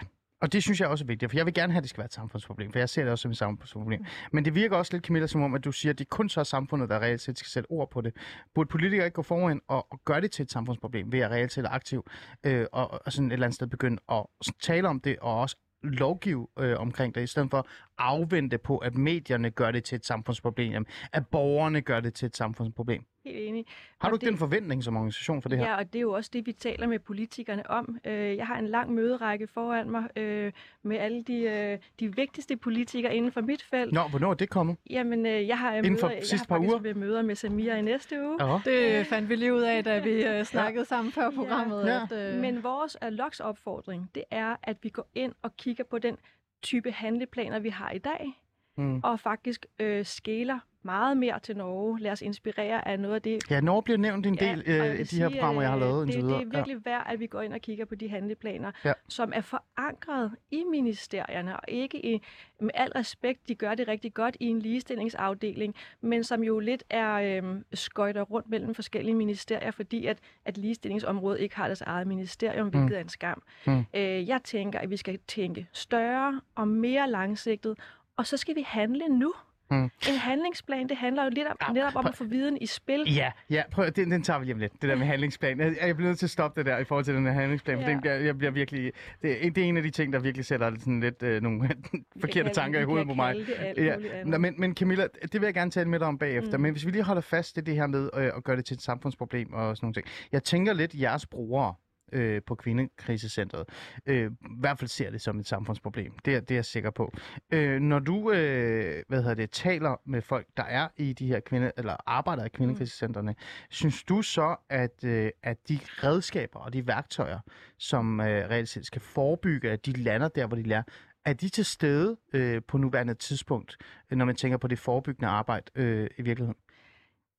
og 0.45 0.53
det 0.53 0.63
synes 0.63 0.79
jeg 0.79 0.87
også 0.87 1.05
er 1.05 1.07
vigtigt, 1.07 1.31
for 1.31 1.37
jeg 1.37 1.45
vil 1.45 1.53
gerne 1.53 1.73
have, 1.73 1.77
at 1.77 1.83
det 1.83 1.89
skal 1.89 1.97
være 1.97 2.05
et 2.05 2.13
samfundsproblem, 2.13 2.71
for 2.71 2.79
jeg 2.79 2.89
ser 2.89 3.03
det 3.03 3.11
også 3.11 3.21
som 3.21 3.31
et 3.31 3.37
samfundsproblem. 3.37 4.05
Men 4.31 4.45
det 4.45 4.55
virker 4.55 4.77
også 4.77 4.93
lidt, 4.93 5.05
Camilla, 5.05 5.27
som 5.27 5.41
om, 5.41 5.53
at 5.53 5.65
du 5.65 5.71
siger, 5.71 5.93
at 5.93 5.99
det 5.99 6.09
kun 6.09 6.29
så 6.29 6.43
samfundet, 6.43 6.89
der 6.89 6.99
reelt 6.99 7.21
set 7.21 7.39
skal 7.39 7.49
sætte 7.49 7.71
ord 7.71 7.89
på 7.91 8.01
det. 8.01 8.15
Burde 8.55 8.69
politikere 8.69 9.05
ikke 9.05 9.15
gå 9.15 9.21
foran 9.21 9.61
og, 9.67 9.87
og 9.91 9.99
gøre 10.05 10.21
det 10.21 10.31
til 10.31 10.43
et 10.43 10.51
samfundsproblem 10.51 11.11
ved 11.11 11.19
at 11.19 11.31
reelt 11.31 11.51
set 11.51 11.65
aktiv 11.69 12.05
øh, 12.43 12.65
og, 12.71 13.05
og 13.05 13.13
sådan 13.13 13.27
et 13.27 13.33
eller 13.33 13.45
andet 13.45 13.55
sted 13.55 13.67
begynde 13.67 13.97
at 14.11 14.25
tale 14.61 14.87
om 14.87 14.99
det 14.99 15.17
og 15.19 15.39
også 15.39 15.57
lovgive 15.83 16.47
øh, 16.59 16.79
omkring 16.79 17.15
det, 17.15 17.23
i 17.23 17.27
stedet 17.27 17.49
for 17.51 17.67
afvente 17.97 18.57
på, 18.57 18.77
at 18.77 18.95
medierne 18.97 19.49
gør 19.49 19.71
det 19.71 19.83
til 19.83 19.95
et 19.95 20.05
samfundsproblem, 20.05 20.85
at 21.13 21.27
borgerne 21.27 21.81
gør 21.81 21.99
det 21.99 22.13
til 22.13 22.25
et 22.25 22.35
samfundsproblem. 22.35 23.05
Helt 23.25 23.37
enig. 23.39 23.65
Har 24.01 24.07
Og 24.07 24.11
du 24.11 24.15
ikke 24.15 24.21
det- 24.25 24.31
den 24.31 24.37
forventning 24.37 24.83
som 24.83 24.95
organisation 24.97 25.41
for 25.41 25.49
det 25.49 25.57
her? 25.57 25.65
Ja, 25.65 25.75
og 25.77 25.93
det 25.93 25.99
er 25.99 26.01
jo 26.01 26.11
også 26.11 26.29
det, 26.33 26.45
vi 26.45 26.51
taler 26.51 26.87
med 26.87 26.99
politikerne 26.99 27.69
om. 27.69 27.97
Øh, 28.05 28.37
Jeg 28.37 28.47
har 28.47 28.57
en 28.59 28.67
lang 28.67 28.93
møderække 28.93 29.47
foran 29.47 29.89
mig 29.91 30.17
øh, 30.17 30.51
med 30.83 30.97
alle 30.97 31.23
de, 31.23 31.37
øh, 31.41 31.77
de 31.99 32.15
vigtigste 32.15 32.57
politikere 32.57 33.15
inden 33.15 33.31
for 33.31 33.41
mit 33.41 33.63
felt. 33.63 33.93
Nå, 33.93 34.01
hvornår 34.09 34.29
er 34.29 34.33
det 34.33 34.49
kommet? 34.49 34.77
Jamen, 34.89 35.25
jeg 35.25 35.59
har, 35.59 35.73
Inden 35.73 35.97
for 35.97 36.07
møder, 36.07 36.15
jeg 36.17 36.25
sidste 36.25 36.37
har 36.37 36.45
par 36.45 36.55
faktisk 36.55 36.71
uger? 36.71 36.79
ved 36.81 36.93
møder 36.93 37.21
med 37.21 37.35
Samira 37.35 37.75
i 37.75 37.81
næste 37.81 38.15
uge. 38.27 38.45
Ja. 38.51 38.59
Det 38.65 39.07
fandt 39.07 39.29
vi 39.29 39.35
lige 39.35 39.53
ud 39.53 39.61
af, 39.61 39.83
da 39.83 39.99
vi 39.99 40.43
snakkede 40.45 40.85
sammen 40.85 41.11
før 41.11 41.29
programmet. 41.31 41.85
Ja. 41.85 42.03
At, 42.03 42.33
øh, 42.35 42.41
Men 42.41 42.63
vores 42.63 42.97
LOKs 43.09 43.39
opfordring, 43.39 44.09
det 44.15 44.23
er, 44.31 44.55
at 44.63 44.77
vi 44.81 44.89
går 44.89 45.07
ind 45.15 45.33
og 45.41 45.57
kigger 45.57 45.83
på 45.83 45.99
den 45.99 46.17
type 46.61 46.91
handleplaner, 46.91 47.59
vi 47.59 47.69
har 47.69 47.91
i 47.91 47.97
dag, 47.97 48.39
Mm. 48.77 48.99
og 49.03 49.19
faktisk 49.19 49.65
øh, 49.79 50.05
skæler 50.05 50.59
meget 50.83 51.17
mere 51.17 51.39
til 51.39 51.57
Norge. 51.57 51.99
Lad 51.99 52.11
os 52.11 52.21
inspirere 52.21 52.87
af 52.87 52.99
noget 52.99 53.15
af 53.15 53.21
det, 53.21 53.51
Ja, 53.51 53.61
Norge 53.61 53.83
bliver 53.83 53.97
nævnt 53.97 54.25
en 54.25 54.37
del 54.37 54.63
øh, 54.65 54.81
vil 54.91 54.99
i 54.99 55.03
de 55.03 55.15
her 55.17 55.29
programmer, 55.29 55.61
jeg 55.61 55.69
har 55.71 55.77
øh, 55.77 55.81
lavet 55.81 56.07
det, 56.07 56.15
det 56.23 56.31
er 56.31 56.45
virkelig 56.45 56.85
værd, 56.85 57.03
at 57.09 57.19
vi 57.19 57.27
går 57.27 57.41
ind 57.41 57.53
og 57.53 57.59
kigger 57.61 57.85
på 57.85 57.95
de 57.95 58.09
handleplaner, 58.09 58.71
Ja. 58.85 58.93
som 59.09 59.31
er 59.35 59.41
forankret 59.41 60.31
i 60.51 60.63
ministerierne, 60.71 61.55
og 61.55 61.61
ikke 61.67 62.05
i, 62.05 62.21
med 62.59 62.69
al 62.73 62.91
respekt, 62.91 63.47
de 63.47 63.55
gør 63.55 63.75
det 63.75 63.87
rigtig 63.87 64.13
godt 64.13 64.37
i 64.39 64.45
en 64.45 64.59
ligestillingsafdeling, 64.59 65.75
men 66.01 66.23
som 66.23 66.43
jo 66.43 66.59
lidt 66.59 66.83
er 66.89 67.41
øh, 67.43 67.61
skøjter 67.73 68.21
rundt 68.21 68.49
mellem 68.49 68.75
forskellige 68.75 69.15
ministerier, 69.15 69.71
fordi 69.71 70.05
at, 70.05 70.19
at 70.45 70.57
ligestillingsområdet 70.57 71.39
ikke 71.39 71.55
har 71.55 71.65
deres 71.67 71.81
eget 71.81 72.07
ministerium, 72.07 72.67
hvilket 72.69 72.97
er 72.97 73.01
en 73.01 73.09
skam. 73.09 73.43
Mm. 73.67 73.85
Øh, 73.93 74.27
jeg 74.27 74.39
tænker, 74.43 74.79
at 74.79 74.89
vi 74.89 74.97
skal 74.97 75.19
tænke 75.27 75.67
større 75.73 76.41
og 76.55 76.67
mere 76.67 77.09
langsigtet, 77.09 77.77
og 78.17 78.27
så 78.27 78.37
skal 78.37 78.55
vi 78.55 78.63
handle 78.67 79.07
nu. 79.07 79.33
Mm. 79.71 79.83
En 79.83 79.91
handlingsplan, 80.19 80.89
det 80.89 80.97
handler 80.97 81.23
jo 81.23 81.29
lidt 81.29 81.47
om, 81.47 81.57
Ja, 81.67 81.73
netop 81.73 81.95
om 81.95 82.05
at 82.07 82.15
få 82.15 82.23
viden 82.23 82.57
i 82.61 82.65
spil. 82.65 83.03
Ja, 83.15 83.31
ja, 83.49 83.63
prøv, 83.71 83.89
den, 83.89 84.11
den 84.11 84.23
tager 84.23 84.39
vi 84.39 84.45
lige 84.45 84.53
om 84.53 84.59
lidt, 84.59 84.73
det 84.81 84.89
der 84.89 84.95
med 84.95 85.05
handlingsplan. 85.07 85.59
Jeg, 85.59 85.75
jeg 85.81 85.95
bliver 85.95 86.09
nødt 86.09 86.19
til 86.19 86.25
at 86.25 86.29
stoppe 86.29 86.59
det 86.59 86.65
der 86.65 86.77
i 86.77 86.83
forhold 86.83 87.05
til 87.05 87.13
den 87.15 87.25
her 87.25 87.31
handlingsplan, 87.33 87.77
for 87.77 87.83
Ja. 87.83 87.89
den, 87.89 88.01
bliver- 88.01 88.15
jeg 88.15 88.37
bliver 88.37 88.51
virkelig, 88.51 88.91
det, 89.21 89.45
er- 89.45 89.49
det 89.51 89.63
er 89.63 89.67
en 89.67 89.77
af 89.77 89.83
de 89.83 89.89
ting, 89.89 90.13
der 90.13 90.19
virkelig 90.19 90.45
sætter 90.45 90.71
sådan 90.79 90.99
lidt 90.99 91.23
øh, 91.23 91.41
nogle 91.41 91.69
forkerte 92.21 92.49
tanker 92.49 92.79
i 92.79 92.83
hovedet 92.83 93.07
på 93.07 93.13
mig. 93.13 93.35
Ja. 93.77 93.95
Nå, 94.25 94.37
men, 94.37 94.55
men 94.57 94.75
Camilla, 94.75 95.07
det 95.21 95.33
vil 95.41 95.47
jeg 95.47 95.53
gerne 95.53 95.71
tale 95.71 95.89
med 95.89 95.99
dig 95.99 96.07
om 96.07 96.17
bagefter. 96.17 96.57
Mm. 96.57 96.61
Men 96.61 96.71
hvis 96.71 96.85
vi 96.85 96.91
lige 96.91 97.03
holder 97.03 97.21
fast 97.21 97.57
i 97.57 97.61
det 97.61 97.75
her 97.75 97.87
med 97.87 98.09
øh, 98.17 98.31
at 98.37 98.43
gøre 98.43 98.55
det 98.57 98.65
til 98.65 98.75
et 98.75 98.81
samfundsproblem 98.81 99.53
og 99.53 99.77
sådan 99.77 99.85
nogle 99.85 99.93
ting. 99.93 100.07
Jeg 100.31 100.43
tænker 100.43 100.73
lidt, 100.73 100.93
jeres 100.93 101.25
brugere 101.25 101.73
øh, 102.11 102.41
på 102.47 102.55
kvindekrisecentret 102.55 103.69
øh, 104.05 104.31
i 104.31 104.59
hvert 104.59 104.79
fald 104.79 104.89
ser 104.89 105.09
det 105.09 105.21
som 105.21 105.39
et 105.39 105.47
samfundsproblem. 105.47 106.11
Det 106.25 106.35
er, 106.35 106.39
det 106.39 106.51
er 106.51 106.55
jeg 106.55 106.65
sikker 106.65 106.89
på. 106.89 107.13
Øh, 107.51 107.79
når 107.79 107.99
du 107.99 108.31
øh, 108.31 109.03
hvad 109.07 109.21
hedder 109.21 109.35
det, 109.35 109.51
taler 109.51 110.01
med 110.05 110.21
folk, 110.21 110.47
der 110.57 110.63
er 110.63 110.87
i 110.97 111.13
de 111.13 111.27
her 111.27 111.39
kvinde, 111.39 111.71
eller 111.77 111.95
arbejder 112.05 112.45
i 112.45 112.49
kvindekrisecentrene, 112.49 113.31
mm. 113.31 113.37
synes 113.69 114.03
du 114.03 114.21
så, 114.21 114.55
at, 114.69 115.03
øh, 115.03 115.31
at 115.43 115.57
de 115.69 115.79
redskaber 116.03 116.59
og 116.59 116.73
de 116.73 116.87
værktøjer, 116.87 117.39
som 117.77 118.19
øh, 118.19 118.25
reelt 118.25 118.69
set 118.69 118.85
skal 118.85 119.01
forebygge, 119.01 119.71
at 119.71 119.85
de 119.85 119.91
lander 119.91 120.27
der, 120.27 120.47
hvor 120.47 120.57
de 120.57 120.63
lærer, 120.63 120.83
er 121.25 121.33
de 121.33 121.49
til 121.49 121.65
stede 121.65 122.17
øh, 122.33 122.61
på 122.67 122.77
nuværende 122.77 123.13
tidspunkt, 123.13 123.77
når 124.11 124.25
man 124.25 124.35
tænker 124.35 124.57
på 124.57 124.67
det 124.67 124.79
forebyggende 124.79 125.27
arbejde 125.27 125.65
øh, 125.75 126.09
i 126.17 126.21
virkeligheden? 126.21 126.55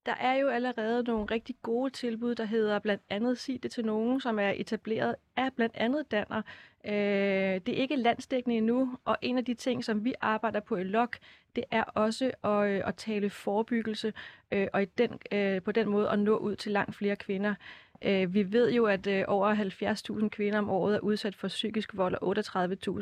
Der 0.06 0.14
er 0.14 0.34
jo 0.34 0.48
allerede 0.48 1.02
nogle 1.02 1.24
rigtig 1.24 1.56
gode 1.62 1.90
tilbud, 1.90 2.34
der 2.34 2.44
hedder 2.44 2.78
blandt 2.78 3.02
andet 3.10 3.38
Sig 3.38 3.62
det 3.62 3.70
til 3.70 3.84
nogen, 3.84 4.20
som 4.20 4.38
er 4.38 4.52
etableret 4.56 5.14
af 5.36 5.52
blandt 5.52 5.76
andet 5.76 6.10
Danner. 6.10 6.42
Øh, 6.84 7.60
det 7.66 7.68
er 7.68 7.76
ikke 7.76 7.96
landsdækkende 7.96 8.56
endnu, 8.56 8.98
og 9.04 9.16
en 9.22 9.38
af 9.38 9.44
de 9.44 9.54
ting, 9.54 9.84
som 9.84 10.04
vi 10.04 10.14
arbejder 10.20 10.60
på 10.60 10.76
i 10.76 10.84
LOK, 10.84 11.16
det 11.56 11.64
er 11.70 11.82
også 11.82 12.30
at, 12.44 12.68
øh, 12.68 12.82
at 12.84 12.94
tale 12.94 13.30
forebyggelse, 13.30 14.12
øh, 14.52 14.66
og 14.72 14.82
i 14.82 14.84
den, 14.84 15.10
øh, 15.32 15.62
på 15.62 15.72
den 15.72 15.88
måde 15.88 16.10
at 16.10 16.18
nå 16.18 16.36
ud 16.36 16.56
til 16.56 16.72
langt 16.72 16.94
flere 16.94 17.16
kvinder. 17.16 17.54
Øh, 18.02 18.34
vi 18.34 18.52
ved 18.52 18.72
jo, 18.72 18.86
at 18.86 19.06
øh, 19.06 19.24
over 19.28 19.54
70.000 20.20 20.28
kvinder 20.28 20.58
om 20.58 20.70
året 20.70 20.94
er 20.94 21.00
udsat 21.00 21.36
for 21.36 21.48
psykisk 21.48 21.96
vold, 21.96 22.14
og 22.14 22.36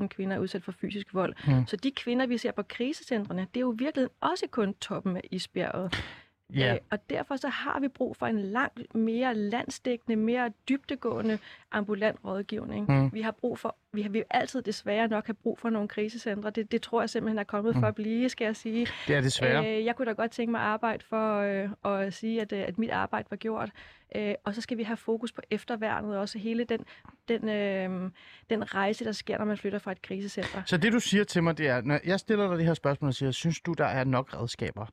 38.000 0.01 0.07
kvinder 0.07 0.37
er 0.37 0.41
udsat 0.41 0.63
for 0.63 0.73
fysisk 0.73 1.15
vold. 1.15 1.35
Mm. 1.47 1.67
Så 1.67 1.77
de 1.77 1.91
kvinder, 1.91 2.27
vi 2.27 2.39
ser 2.39 2.53
på 2.53 2.63
krisecentrene, 2.63 3.47
det 3.55 3.57
er 3.57 3.61
jo 3.61 3.75
virkelig 3.79 4.09
også 4.21 4.47
kun 4.51 4.75
toppen 4.75 5.17
af 5.17 5.29
isbjerget. 5.31 6.05
Ja, 6.55 6.75
Øh, 6.75 6.81
og 6.91 7.11
derfor 7.11 7.37
så 7.37 7.49
har 7.49 7.81
vi 7.81 7.89
brug 7.89 8.17
for 8.17 8.27
en 8.27 8.39
langt 8.39 8.95
mere 8.95 9.35
landsdækkende, 9.35 10.17
mere 10.17 10.53
dybtegående 10.69 11.39
ambulant 11.73 12.19
rådgivning. 12.25 12.87
Mm. 12.89 13.11
Vi 13.13 13.21
har 13.21 13.31
brug 13.31 13.59
for, 13.59 13.77
vi 13.93 14.03
har 14.03 14.09
vi 14.09 14.23
altid 14.31 14.63
desværre 14.63 15.09
nok 15.09 15.27
have 15.27 15.35
brug 15.35 15.59
for 15.59 15.71
nogle 15.71 15.89
krisecentre. 15.89 16.51
Det, 16.51 16.73
det 16.73 16.83
tror 16.83 17.03
jeg 17.03 17.11
simpelthen 17.11 17.39
er 17.39 17.45
kommet 17.45 17.77
for 17.77 17.87
at 17.87 17.95
blive, 17.95 18.29
skal 18.29 18.45
jeg 18.45 18.57
sige. 18.57 18.87
det 19.09 19.17
er 19.17 19.21
desværre. 19.21 19.79
Øh, 19.79 19.85
jeg 19.85 19.97
kunne 19.97 20.07
da 20.07 20.13
godt 20.13 20.31
tænke 20.31 20.51
mig 20.51 20.61
at 20.61 20.67
arbejde 20.67 21.05
for 21.05 21.39
øh, 21.39 22.05
at 22.05 22.15
sige, 22.15 22.41
at, 22.41 22.53
øh, 22.53 22.59
at 22.61 22.79
mit 22.79 22.91
arbejde 22.91 23.27
var 23.31 23.37
gjort. 23.37 23.71
Øh, 24.17 24.35
og 24.45 24.55
så 24.55 24.61
skal 24.61 24.79
vi 24.79 24.83
have 24.83 24.97
fokus 24.97 25.33
på 25.33 25.41
efterværnet 25.51 26.19
også. 26.19 26.39
Hele 26.39 26.65
den, 26.65 26.81
den, 27.29 27.49
øh, 27.49 28.11
den 28.51 28.75
rejse, 28.75 29.05
der 29.05 29.13
sker, 29.13 29.39
når 29.39 29.45
man 29.45 29.57
flytter 29.57 29.79
fra 29.79 29.93
et 29.93 30.03
krisecenter. 30.03 30.63
Så 30.67 30.77
det, 30.77 30.93
du 30.93 31.01
siger 31.01 31.25
til 31.25 31.43
mig, 31.43 31.59
det 31.59 31.69
er, 31.69 31.81
når 31.83 31.99
jeg 32.05 32.21
stiller 32.21 32.49
dig 32.49 32.59
det 32.59 32.67
her 32.67 32.75
spørgsmål 32.75 33.09
og 33.09 33.15
siger, 33.15 33.31
synes 33.31 33.61
du, 33.61 33.73
der 33.73 33.85
er 33.85 34.05
nok 34.05 34.35
redskaber? 34.35 34.87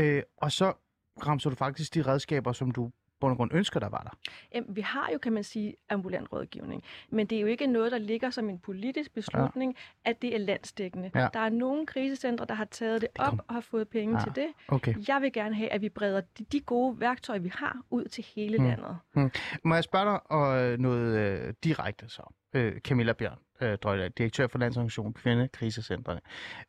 Øh, 0.00 0.22
og 0.36 0.52
så 0.52 0.72
ramser 1.26 1.50
du 1.50 1.56
faktisk 1.56 1.94
de 1.94 2.02
redskaber, 2.02 2.52
som 2.52 2.70
du 2.70 2.90
på 3.32 3.36
grund 3.36 3.50
ønsker, 3.54 3.80
der 3.80 3.88
var 3.88 3.98
der. 4.02 4.10
Jamen, 4.54 4.76
vi 4.76 4.80
har 4.80 5.10
jo, 5.12 5.18
kan 5.18 5.32
man 5.32 5.44
sige, 5.44 5.74
ambulant 5.90 6.32
rådgivning, 6.32 6.82
men 7.10 7.26
det 7.26 7.36
er 7.36 7.40
jo 7.40 7.46
ikke 7.46 7.66
noget, 7.66 7.92
der 7.92 7.98
ligger 7.98 8.30
som 8.30 8.48
en 8.48 8.58
politisk 8.58 9.14
beslutning, 9.14 9.74
ja. 10.06 10.10
at 10.10 10.22
det 10.22 10.34
er 10.34 10.38
landsdækkende. 10.38 11.10
Ja. 11.14 11.28
Der 11.34 11.40
er 11.40 11.48
nogle 11.48 11.86
krisecentre, 11.86 12.44
der 12.46 12.54
har 12.54 12.64
taget 12.64 13.00
det 13.00 13.08
op 13.18 13.28
kom- 13.30 13.40
og 13.48 13.54
har 13.54 13.60
fået 13.60 13.88
penge 13.88 14.18
Ja. 14.18 14.24
til 14.24 14.32
det. 14.36 14.46
Okay. 14.68 14.94
Jeg 15.08 15.22
vil 15.22 15.32
gerne 15.32 15.54
have, 15.54 15.68
at 15.72 15.80
vi 15.80 15.88
breder 15.88 16.20
de, 16.38 16.44
de 16.44 16.60
gode 16.60 17.00
værktøjer, 17.00 17.40
vi 17.40 17.52
har, 17.54 17.78
ud 17.90 18.04
til 18.04 18.26
hele 18.36 18.58
Mm. 18.58 18.64
landet. 18.64 18.96
Må 19.64 19.74
jeg 19.74 19.84
spørge 19.84 20.20
dig 20.30 20.72
øh, 20.72 20.78
noget 20.78 21.18
øh, 21.18 21.54
direkte 21.64 22.08
så? 22.08 22.22
Øh, 22.54 22.80
Camilla 22.80 23.12
Bjørn, 23.12 23.38
øh, 23.60 24.10
direktør 24.18 24.46
for 24.46 24.58
Landsorganisationen 24.58 25.12
Kvindekrisecentrene. 25.14 26.20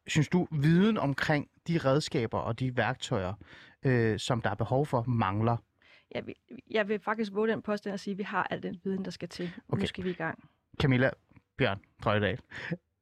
Synes 0.08 0.28
du, 0.30 0.48
viden 0.52 0.98
omkring 0.98 1.48
de 1.68 1.78
redskaber 1.78 2.38
og 2.39 2.60
de 2.60 2.78
værktøjer, 2.78 3.34
øh, 3.86 4.20
som 4.20 4.41
der 4.41 4.50
er 4.50 4.56
behov 4.56 4.86
for, 4.86 5.04
mangler? 5.08 5.58
Jeg 6.12 6.28
vil, 6.28 6.36
jeg 6.72 6.88
vil 6.88 7.00
faktisk 7.00 7.34
våge 7.34 7.48
den 7.48 7.62
påstand 7.62 7.94
at 7.94 8.00
sige, 8.00 8.12
at 8.12 8.18
vi 8.18 8.24
har 8.24 8.48
al 8.50 8.63
den 8.63 8.82
viden, 8.84 9.06
der 9.06 9.12
skal 9.12 9.30
til. 9.30 9.52
Okay. 9.70 9.82
Nu 9.82 9.88
skal 9.88 10.04
vi 10.04 10.10
i 10.10 10.13
gang. 10.13 10.50
Camilla 10.82 11.10
Bjørn 11.58 11.80
Drøjdag, 12.04 12.38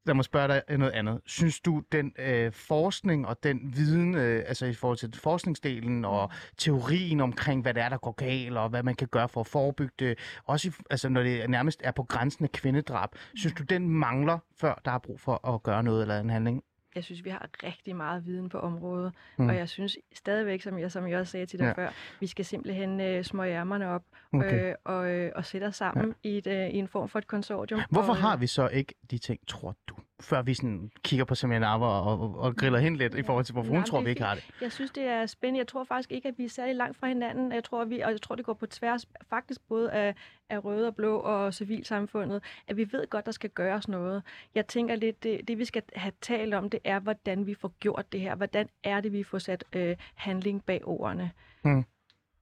lad 0.06 0.16
mig 0.16 0.26
spørge 0.26 0.48
dig 0.48 0.78
noget 0.78 0.92
andet. 0.92 1.22
Synes 1.26 1.60
du, 1.62 1.84
den 1.92 2.14
øh, 2.20 2.52
forskning 2.52 3.28
og 3.28 3.44
den 3.44 3.74
viden, 3.76 4.16
øh, 4.16 4.44
altså 4.48 4.66
i 4.66 4.74
forhold 4.74 4.98
til 4.98 5.14
forskningsdelen 5.14 6.06
og 6.06 6.32
teorien 6.58 7.22
omkring, 7.22 7.62
hvad 7.62 7.74
det 7.74 7.84
er, 7.84 7.90
der 7.90 7.98
går 7.98 8.12
galt, 8.12 8.58
og 8.58 8.70
hvad 8.70 8.84
man 8.84 8.96
kan 8.96 9.08
gøre 9.08 9.30
for 9.30 9.42
at 9.42 9.48
forebygge 9.48 9.94
det, 10.00 10.20
også 10.44 10.68
i, 10.68 10.72
altså 10.90 11.10
når 11.10 11.24
det 11.24 11.50
nærmest 11.50 11.82
er 11.84 11.92
på 11.92 12.04
grænsen 12.04 12.46
af 12.46 12.52
kvindedrab, 12.52 13.10
synes 13.36 13.54
du, 13.54 13.64
den 13.64 13.90
mangler, 13.90 14.40
før 14.58 14.82
der 14.86 14.92
er 14.92 15.00
brug 15.00 15.20
for 15.20 15.56
at 15.56 15.64
gøre 15.64 15.84
noget 15.84 16.02
eller 16.02 16.20
en 16.20 16.30
handling? 16.30 16.64
Jeg 16.96 17.04
synes, 17.04 17.24
vi 17.26 17.30
har 17.30 17.48
rigtig 17.64 17.96
meget 17.96 18.26
viden 18.26 18.50
på 18.50 18.60
området, 18.60 19.14
Mm. 19.38 19.50
og 19.50 19.56
jeg 19.56 19.70
synes 19.70 19.98
stadigvæk, 20.16 20.62
som 20.62 20.80
jeg, 20.80 20.92
som 20.92 21.08
jeg 21.08 21.20
også 21.20 21.32
sagde 21.32 21.46
til 21.46 21.60
dig 21.60 21.66
Ja. 21.66 21.72
før, 21.72 21.90
vi 22.20 22.28
skal 22.28 22.46
simpelthen 22.46 23.02
øh, 23.02 23.24
smøge 23.24 23.54
ærmerne 23.54 23.88
op 23.88 24.04
Okay. 24.34 24.70
øh, 24.70 24.76
og, 24.86 25.10
øh, 25.12 25.32
og 25.36 25.46
sætte 25.46 25.66
os 25.66 25.76
sammen 25.76 26.16
ja. 26.24 26.30
i, 26.30 26.38
et, 26.38 26.48
øh, 26.48 26.68
i 26.70 26.78
en 26.78 26.88
form 26.88 27.10
for 27.10 27.20
et 27.20 27.28
konsortium. 27.28 27.82
Hvorfor 27.90 28.12
og, 28.12 28.18
øh, 28.18 28.22
har 28.24 28.38
vi 28.38 28.48
så 28.48 28.68
ikke 28.68 28.94
de 29.12 29.18
ting, 29.18 29.40
tror 29.48 29.76
du? 29.88 29.96
Før 30.24 30.42
vi 30.42 30.54
sådan 30.54 30.92
kigger 31.04 31.26
på 31.26 31.36
seminarer 31.36 31.80
og, 31.80 32.20
og, 32.20 32.40
og 32.40 32.56
griller 32.56 32.80
hen 32.80 32.96
lidt 32.96 33.16
i 33.16 33.24
forhold 33.24 33.46
til, 33.46 33.54
hvorfor 33.54 33.74
hun 33.74 33.84
tror, 33.84 34.02
vi 34.02 34.10
ikke 34.10 34.24
har 34.24 34.36
det. 34.36 34.46
Jeg 34.62 34.72
synes, 34.72 34.92
det 34.92 35.04
er 35.04 35.26
spændende. 35.26 35.58
Jeg 35.58 35.68
tror 35.68 35.84
faktisk 35.84 36.12
ikke, 36.12 36.28
at 36.28 36.38
vi 36.38 36.46
er 36.46 36.50
særlig 36.50 36.76
langt 36.76 36.98
fra 36.98 37.08
hinanden. 37.08 37.52
Jeg 37.52 37.64
tror, 37.64 37.86
vi, 37.86 38.00
og 38.00 38.12
jeg 38.12 38.22
tror, 38.22 38.36
det 38.36 38.46
går 38.46 38.54
på 38.54 38.66
tværs 38.66 39.06
faktisk 39.30 39.62
både 39.68 39.92
af, 39.92 40.16
af 40.50 40.66
røde 40.66 40.88
og 40.88 40.96
blå 40.96 41.18
og 41.18 41.54
civilsamfundet, 41.54 42.44
at 42.68 42.78
vi 42.78 42.88
ved 42.92 43.10
godt, 43.10 43.26
der 43.26 43.32
skal 43.32 43.50
gøres 43.50 43.88
noget. 43.88 44.24
Jeg 44.56 44.68
tænker 44.68 44.96
lidt, 44.96 45.24
det, 45.24 45.48
det 45.48 45.58
vi 45.58 45.66
skal 45.66 45.82
have 45.96 46.14
talt 46.22 46.54
om, 46.54 46.70
det 46.70 46.80
er, 46.84 47.00
hvordan 47.00 47.46
vi 47.46 47.54
får 47.54 47.74
gjort 47.80 48.12
det 48.12 48.20
her. 48.20 48.36
Hvordan 48.36 48.70
er 48.84 49.02
det, 49.02 49.14
vi 49.14 49.24
får 49.24 49.38
sat 49.38 49.64
øh, 49.74 49.96
handling 50.16 50.66
bag 50.66 50.88
ordene. 50.88 51.32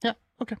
Ja, 0.04 0.12
okay. 0.38 0.56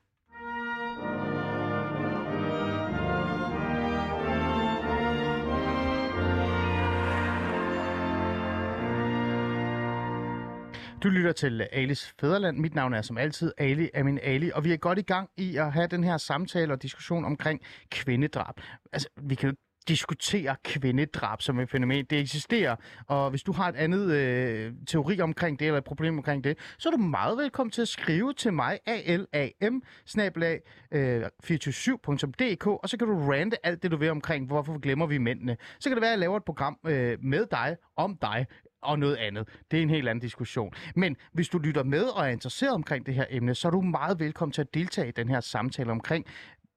Du 11.02 11.08
lytter 11.08 11.32
til 11.32 11.68
Alis 11.72 12.14
Fæderland. 12.20 12.58
Mit 12.58 12.74
navn 12.74 12.94
er 12.94 13.02
som 13.02 13.18
altid 13.18 13.52
Ali 13.58 13.90
Amin 13.94 14.18
Ali, 14.22 14.50
og 14.54 14.64
vi 14.64 14.72
er 14.72 14.76
godt 14.76 14.98
i 14.98 15.02
gang 15.02 15.30
i 15.36 15.56
at 15.56 15.72
have 15.72 15.86
den 15.86 16.04
her 16.04 16.16
samtale 16.16 16.72
og 16.72 16.82
diskussion 16.82 17.24
omkring 17.24 17.60
kvindedrab. 17.90 18.54
Altså, 18.92 19.08
vi 19.22 19.34
kan 19.34 19.50
jo 19.50 19.56
diskutere 19.88 20.56
kvindedrab 20.64 21.42
som 21.42 21.60
et 21.60 21.70
fænomen. 21.70 22.04
Det 22.04 22.20
eksisterer, 22.20 22.76
og 23.08 23.30
hvis 23.30 23.42
du 23.42 23.52
har 23.52 23.68
et 23.68 23.76
andet 23.76 24.10
øh, 24.10 24.72
teori 24.86 25.20
omkring 25.20 25.58
det, 25.58 25.66
eller 25.66 25.78
et 25.78 25.84
problem 25.84 26.16
omkring 26.18 26.44
det, 26.44 26.58
så 26.78 26.88
er 26.88 26.90
du 26.90 26.98
meget 26.98 27.38
velkommen 27.38 27.70
til 27.70 27.82
at 27.82 27.88
skrive 27.88 28.32
til 28.34 28.52
mig, 28.52 28.78
alam, 28.86 29.82
snablag, 30.06 30.60
øh, 30.92 31.24
247.dk, 31.44 32.66
og 32.66 32.88
så 32.88 32.96
kan 32.96 33.08
du 33.08 33.30
rante 33.30 33.66
alt 33.66 33.82
det, 33.82 33.90
du 33.90 33.96
vil 33.96 34.10
omkring, 34.10 34.46
hvorfor 34.46 34.78
glemmer 34.78 35.06
vi 35.06 35.18
mændene. 35.18 35.56
Så 35.80 35.88
kan 35.88 35.96
det 35.96 36.02
være, 36.02 36.10
at 36.10 36.12
jeg 36.12 36.20
laver 36.20 36.36
et 36.36 36.44
program 36.44 36.78
øh, 36.86 37.18
med 37.20 37.46
dig, 37.50 37.76
om 37.96 38.18
dig, 38.22 38.46
og 38.82 38.98
noget 38.98 39.16
andet. 39.16 39.48
Det 39.70 39.78
er 39.78 39.82
en 39.82 39.90
helt 39.90 40.08
anden 40.08 40.22
diskussion. 40.22 40.72
Men 40.96 41.16
hvis 41.32 41.48
du 41.48 41.58
lytter 41.58 41.82
med 41.82 42.04
og 42.04 42.24
er 42.24 42.30
interesseret 42.30 42.74
omkring 42.74 43.06
det 43.06 43.14
her 43.14 43.26
emne, 43.30 43.54
så 43.54 43.68
er 43.68 43.72
du 43.72 43.80
meget 43.80 44.20
velkommen 44.20 44.52
til 44.52 44.60
at 44.60 44.74
deltage 44.74 45.08
i 45.08 45.12
den 45.12 45.28
her 45.28 45.40
samtale 45.40 45.90
omkring, 45.90 46.26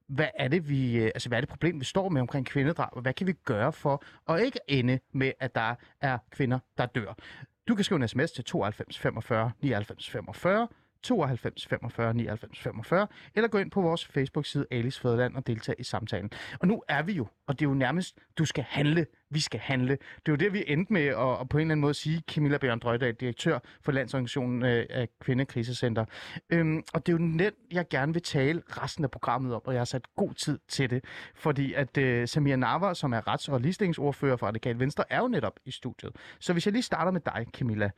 hvad 0.08 0.28
er 0.34 0.48
det, 0.48 0.68
vi, 0.68 0.96
øh, 0.96 1.04
altså, 1.04 1.28
hvad 1.28 1.38
er 1.38 1.40
det 1.40 1.48
problem, 1.48 1.80
vi 1.80 1.84
står 1.84 2.08
med 2.08 2.20
omkring 2.20 2.46
kvindedrab, 2.46 2.88
og 2.92 3.02
hvad 3.02 3.12
kan 3.12 3.26
vi 3.26 3.32
gøre 3.32 3.72
for 3.72 4.04
at 4.28 4.42
ikke 4.42 4.58
ende 4.68 4.98
med, 5.12 5.32
at 5.40 5.54
der 5.54 5.74
er 6.00 6.18
kvinder, 6.30 6.58
der 6.78 6.86
dør? 6.86 7.14
Du 7.68 7.74
kan 7.74 7.84
skrive 7.84 8.02
en 8.02 8.08
sms 8.08 8.32
til 8.32 8.44
92 8.44 8.98
45 8.98 9.52
99 9.60 10.10
45, 10.10 10.68
92 11.02 11.66
45 11.66 12.14
99 12.14 12.58
45, 12.58 13.06
eller 13.34 13.48
gå 13.48 13.58
ind 13.58 13.70
på 13.70 13.80
vores 13.80 14.06
Facebook-side 14.06 14.66
Alice 14.70 15.00
Fæderland 15.00 15.36
og 15.36 15.46
deltage 15.46 15.76
i 15.80 15.82
samtalen. 15.82 16.30
Og 16.60 16.68
nu 16.68 16.82
er 16.88 17.02
vi 17.02 17.12
jo, 17.12 17.26
og 17.46 17.58
det 17.58 17.66
er 17.66 17.68
jo 17.68 17.74
nærmest, 17.74 18.18
du 18.38 18.44
skal 18.44 18.64
handle 18.64 19.06
vi 19.30 19.40
skal 19.40 19.60
handle. 19.60 19.92
Det 19.92 20.28
er 20.28 20.32
jo 20.32 20.36
det, 20.36 20.52
vi 20.52 20.64
endte 20.66 20.92
med 20.92 21.06
at, 21.06 21.40
at 21.40 21.48
på 21.48 21.58
en 21.58 21.60
eller 21.60 21.72
anden 21.72 21.80
måde 21.80 21.94
sige, 21.94 22.22
Camilla 22.30 22.58
Bjørn 22.58 22.78
Drøjdal, 22.78 23.14
direktør 23.14 23.58
for 23.82 23.92
Landsorganisationen 23.92 24.64
øh, 24.64 24.86
af 24.90 25.08
Kvindekrisecenter. 25.20 26.04
Øhm, 26.50 26.82
og 26.94 27.06
det 27.06 27.12
er 27.12 27.16
jo 27.16 27.24
net, 27.24 27.54
jeg 27.72 27.88
gerne 27.90 28.12
vil 28.12 28.22
tale 28.22 28.62
resten 28.68 29.04
af 29.04 29.10
programmet 29.10 29.54
om, 29.54 29.62
og 29.64 29.72
jeg 29.72 29.80
har 29.80 29.84
sat 29.84 30.04
god 30.16 30.34
tid 30.34 30.58
til 30.68 30.90
det, 30.90 31.04
fordi 31.34 31.74
at 31.74 31.98
øh, 31.98 32.28
Samir 32.28 32.56
Navar, 32.56 32.94
som 32.94 33.12
er 33.12 33.28
rets- 33.28 33.48
og 33.48 33.60
ligestillingsordfører 33.60 34.36
for 34.36 34.46
Radikal 34.46 34.78
Venstre, 34.78 35.04
er 35.10 35.20
jo 35.20 35.28
netop 35.28 35.60
i 35.64 35.70
studiet. 35.70 36.16
Så 36.40 36.52
hvis 36.52 36.66
jeg 36.66 36.72
lige 36.72 36.82
starter 36.82 37.12
med 37.12 37.20
dig, 37.20 37.46
Camilla. 37.52 37.90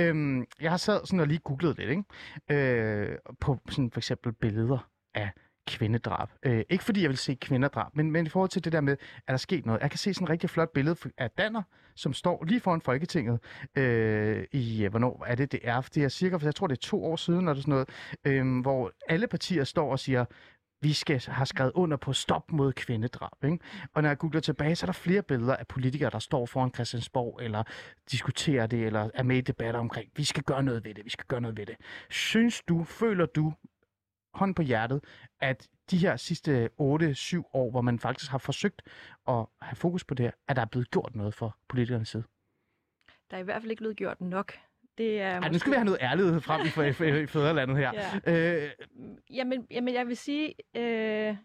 Øhm, 0.00 0.44
jeg 0.60 0.70
har 0.70 0.76
sad 0.76 1.06
sådan 1.06 1.20
og 1.20 1.26
lige 1.26 1.38
googlet 1.38 1.78
lidt, 1.78 1.90
ikke? 1.90 2.04
Øh, 2.50 3.18
på 3.40 3.58
sådan 3.70 3.90
for 3.90 4.00
eksempel 4.00 4.32
billeder 4.32 4.88
af 5.14 5.30
kvindedrab. 5.66 6.28
Øh, 6.42 6.62
ikke 6.70 6.84
fordi 6.84 7.02
jeg 7.02 7.10
vil 7.10 7.18
se 7.18 7.34
kvindedrab, 7.34 7.96
men, 7.96 8.10
men 8.10 8.26
i 8.26 8.28
forhold 8.28 8.50
til 8.50 8.64
det 8.64 8.72
der 8.72 8.80
med, 8.80 8.96
er 9.26 9.32
der 9.32 9.36
sket 9.36 9.66
noget. 9.66 9.80
Jeg 9.80 9.90
kan 9.90 9.98
se 9.98 10.14
sådan 10.14 10.24
et 10.24 10.30
rigtig 10.30 10.50
flot 10.50 10.72
billede 10.72 10.96
af 11.18 11.30
Danner, 11.30 11.62
som 11.94 12.12
står 12.12 12.44
lige 12.44 12.60
foran 12.60 12.80
Folketinget 12.80 13.40
øh, 13.78 14.44
i, 14.52 14.84
øh, 14.84 14.90
hvornår 14.90 15.24
er 15.26 15.34
det, 15.34 15.52
det 15.52 15.60
er? 15.62 15.80
Det 15.80 16.04
er 16.04 16.08
cirka, 16.08 16.36
for 16.36 16.46
jeg 16.46 16.54
tror, 16.54 16.66
det 16.66 16.76
er 16.76 16.80
to 16.80 17.04
år 17.04 17.16
siden, 17.16 17.48
eller 17.48 17.62
sådan 17.62 17.70
noget, 17.72 17.88
øh, 18.24 18.60
hvor 18.60 18.92
alle 19.08 19.26
partier 19.26 19.64
står 19.64 19.90
og 19.92 19.98
siger, 19.98 20.24
vi 20.82 20.92
skal 20.92 21.20
have 21.28 21.46
skrevet 21.46 21.72
under 21.74 21.96
på 21.96 22.12
stop 22.12 22.52
mod 22.52 22.72
kvindedrab. 22.72 23.44
Ikke? 23.44 23.58
Og 23.94 24.02
når 24.02 24.10
jeg 24.10 24.18
googler 24.18 24.40
tilbage, 24.40 24.76
så 24.76 24.84
er 24.84 24.86
der 24.86 24.92
flere 24.92 25.22
billeder 25.22 25.56
af 25.56 25.66
politikere, 25.66 26.10
der 26.10 26.18
står 26.18 26.46
foran 26.46 26.74
Christiansborg, 26.74 27.40
eller 27.42 27.62
diskuterer 28.10 28.66
det, 28.66 28.86
eller 28.86 29.10
er 29.14 29.22
med 29.22 29.36
i 29.36 29.40
debatter 29.40 29.80
omkring, 29.80 30.10
vi 30.16 30.24
skal 30.24 30.42
gøre 30.42 30.62
noget 30.62 30.84
ved 30.84 30.94
det, 30.94 31.04
vi 31.04 31.10
skal 31.10 31.24
gøre 31.28 31.40
noget 31.40 31.56
ved 31.56 31.66
det. 31.66 31.76
Synes 32.10 32.62
du, 32.68 32.84
føler 32.84 33.26
du, 33.26 33.52
hånd 34.34 34.54
på 34.54 34.62
hjertet, 34.62 35.04
at 35.40 35.68
de 35.90 35.98
her 35.98 36.16
sidste 36.16 36.70
8-7 36.80 37.42
år, 37.52 37.70
hvor 37.70 37.80
man 37.80 37.98
faktisk 37.98 38.30
har 38.30 38.38
forsøgt 38.38 38.82
at 39.28 39.46
have 39.62 39.76
fokus 39.76 40.04
på 40.04 40.14
det 40.14 40.24
her, 40.26 40.32
at 40.48 40.56
der 40.56 40.62
er 40.62 40.66
blevet 40.66 40.90
gjort 40.90 41.16
noget 41.16 41.34
for 41.34 41.56
politikernes 41.68 42.08
side? 42.08 42.24
Der 43.30 43.36
er 43.36 43.40
i 43.40 43.44
hvert 43.44 43.62
fald 43.62 43.70
ikke 43.70 43.80
blevet 43.80 43.96
gjort 43.96 44.20
nok. 44.20 44.52
Det 44.98 45.20
er 45.20 45.28
Ej, 45.30 45.38
måske... 45.38 45.52
nu 45.52 45.58
skal 45.58 45.72
vi 45.72 45.76
have 45.76 45.84
noget 45.84 45.98
ærlighed 46.02 46.40
frem 46.40 46.66
i, 46.66 47.26
fædrelandet 47.26 47.76
her. 47.76 47.92
Ja. 48.26 48.64
Øh, 48.64 48.70
Jamen, 49.30 49.66
jamen, 49.70 49.94
jeg 49.94 50.06
vil 50.06 50.16
sige, 50.16 50.54
øh, 50.76 51.36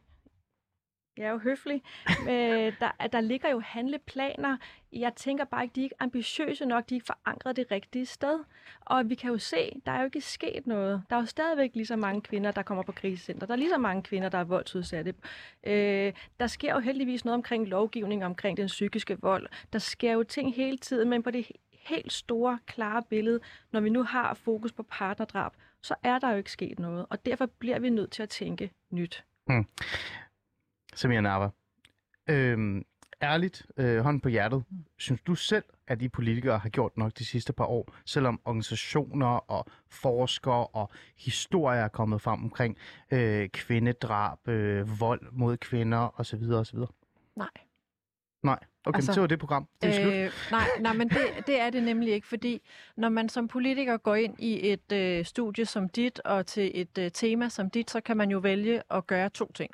jeg 1.17 1.25
er 1.25 1.31
jo 1.31 1.37
høflig, 1.37 1.81
øh, 2.21 2.73
der, 2.79 3.07
der 3.11 3.21
ligger 3.21 3.49
jo 3.49 3.59
handleplaner. 3.59 4.57
Jeg 4.93 5.15
tænker 5.15 5.45
bare 5.45 5.63
ikke, 5.63 5.75
de 5.75 5.79
er 5.79 5.83
ikke 5.83 5.95
ambitiøse 6.01 6.65
nok, 6.65 6.89
de 6.89 6.93
er 6.93 6.97
ikke 6.97 7.05
forankret 7.05 7.55
det 7.55 7.71
rigtige 7.71 8.05
sted. 8.05 8.39
Og 8.81 9.09
vi 9.09 9.15
kan 9.15 9.31
jo 9.31 9.37
se, 9.37 9.81
der 9.85 9.91
er 9.91 9.99
jo 9.99 10.05
ikke 10.05 10.21
sket 10.21 10.67
noget. 10.67 11.03
Der 11.09 11.15
er 11.15 11.19
jo 11.19 11.25
stadigvæk 11.25 11.71
lige 11.73 11.85
så 11.85 11.95
mange 11.95 12.21
kvinder, 12.21 12.51
der 12.51 12.61
kommer 12.61 12.83
på 12.83 12.91
krisecenter. 12.91 13.47
Der 13.47 13.53
er 13.53 13.57
lige 13.57 13.69
så 13.69 13.77
mange 13.77 14.03
kvinder, 14.03 14.29
der 14.29 14.37
er 14.37 14.43
voldsudsatte. 14.43 15.13
Øh, 15.63 16.13
der 16.39 16.47
sker 16.47 16.73
jo 16.73 16.79
heldigvis 16.79 17.25
noget 17.25 17.35
omkring 17.35 17.67
lovgivning, 17.67 18.25
omkring 18.25 18.57
den 18.57 18.67
psykiske 18.67 19.17
vold. 19.21 19.47
Der 19.73 19.79
sker 19.79 20.13
jo 20.13 20.23
ting 20.23 20.55
hele 20.55 20.77
tiden, 20.77 21.09
men 21.09 21.23
på 21.23 21.31
det 21.31 21.51
helt 21.87 22.13
store, 22.13 22.59
klare 22.65 23.03
billede, 23.09 23.39
når 23.71 23.79
vi 23.79 23.89
nu 23.89 24.03
har 24.03 24.33
fokus 24.33 24.71
på 24.71 24.83
partnerdrab, 24.83 25.51
så 25.81 25.95
er 26.03 26.19
der 26.19 26.31
jo 26.31 26.37
ikke 26.37 26.51
sket 26.51 26.79
noget. 26.79 27.05
Og 27.09 27.25
derfor 27.25 27.45
bliver 27.45 27.79
vi 27.79 27.89
nødt 27.89 28.11
til 28.11 28.23
at 28.23 28.29
tænke 28.29 28.71
nyt. 28.91 29.23
Hmm. 29.45 29.65
Samir 30.97 31.21
Nava, 31.21 31.49
øhm, 32.29 32.83
ærligt, 33.21 33.65
øh, 33.77 33.99
hånd 33.99 34.21
på 34.21 34.29
hjertet, 34.29 34.63
synes 34.97 35.21
du 35.21 35.35
selv, 35.35 35.63
at 35.87 35.99
de 35.99 36.09
politikere 36.09 36.59
har 36.59 36.69
gjort 36.69 36.97
nok 36.97 37.11
de 37.17 37.25
sidste 37.25 37.53
par 37.53 37.65
år, 37.65 37.95
selvom 38.05 38.41
organisationer 38.45 39.27
og 39.27 39.65
forskere 39.89 40.67
og 40.67 40.91
historier 41.17 41.81
er 41.81 41.87
kommet 41.87 42.21
frem 42.21 42.43
omkring 42.43 42.77
øh, 43.11 43.49
kvindedrab, 43.49 44.47
øh, 44.47 44.99
vold 44.99 45.31
mod 45.31 45.57
kvinder 45.57 46.19
osv. 46.19 46.43
osv.? 46.51 46.79
Nej. 47.35 47.49
Nej, 48.43 48.59
okay, 48.87 48.97
altså, 48.97 49.09
Altså, 49.09 49.13
så 49.13 49.19
var 49.19 49.27
det 49.27 49.39
program. 49.39 49.67
Det 49.81 49.89
er 49.89 50.01
slut. 50.01 50.13
Øh, 50.13 50.31
nej, 50.51 50.67
nej, 50.79 50.93
men 50.93 51.09
det, 51.09 51.47
det 51.47 51.59
er 51.59 51.69
det 51.69 51.83
nemlig 51.83 52.13
ikke, 52.13 52.27
fordi 52.27 52.61
når 52.97 53.09
man 53.09 53.29
som 53.29 53.47
politiker 53.47 53.97
går 53.97 54.15
ind 54.15 54.35
i 54.39 54.71
et 54.71 54.91
øh, 54.91 55.25
studie 55.25 55.65
som 55.65 55.89
dit 55.89 56.19
og 56.19 56.45
til 56.45 56.71
et 56.73 56.97
øh, 56.97 57.11
tema 57.11 57.49
som 57.49 57.69
dit, 57.69 57.91
så 57.91 58.01
kan 58.01 58.17
man 58.17 58.31
jo 58.31 58.37
vælge 58.37 58.81
at 58.91 59.07
gøre 59.07 59.29
to 59.29 59.51
ting. 59.51 59.71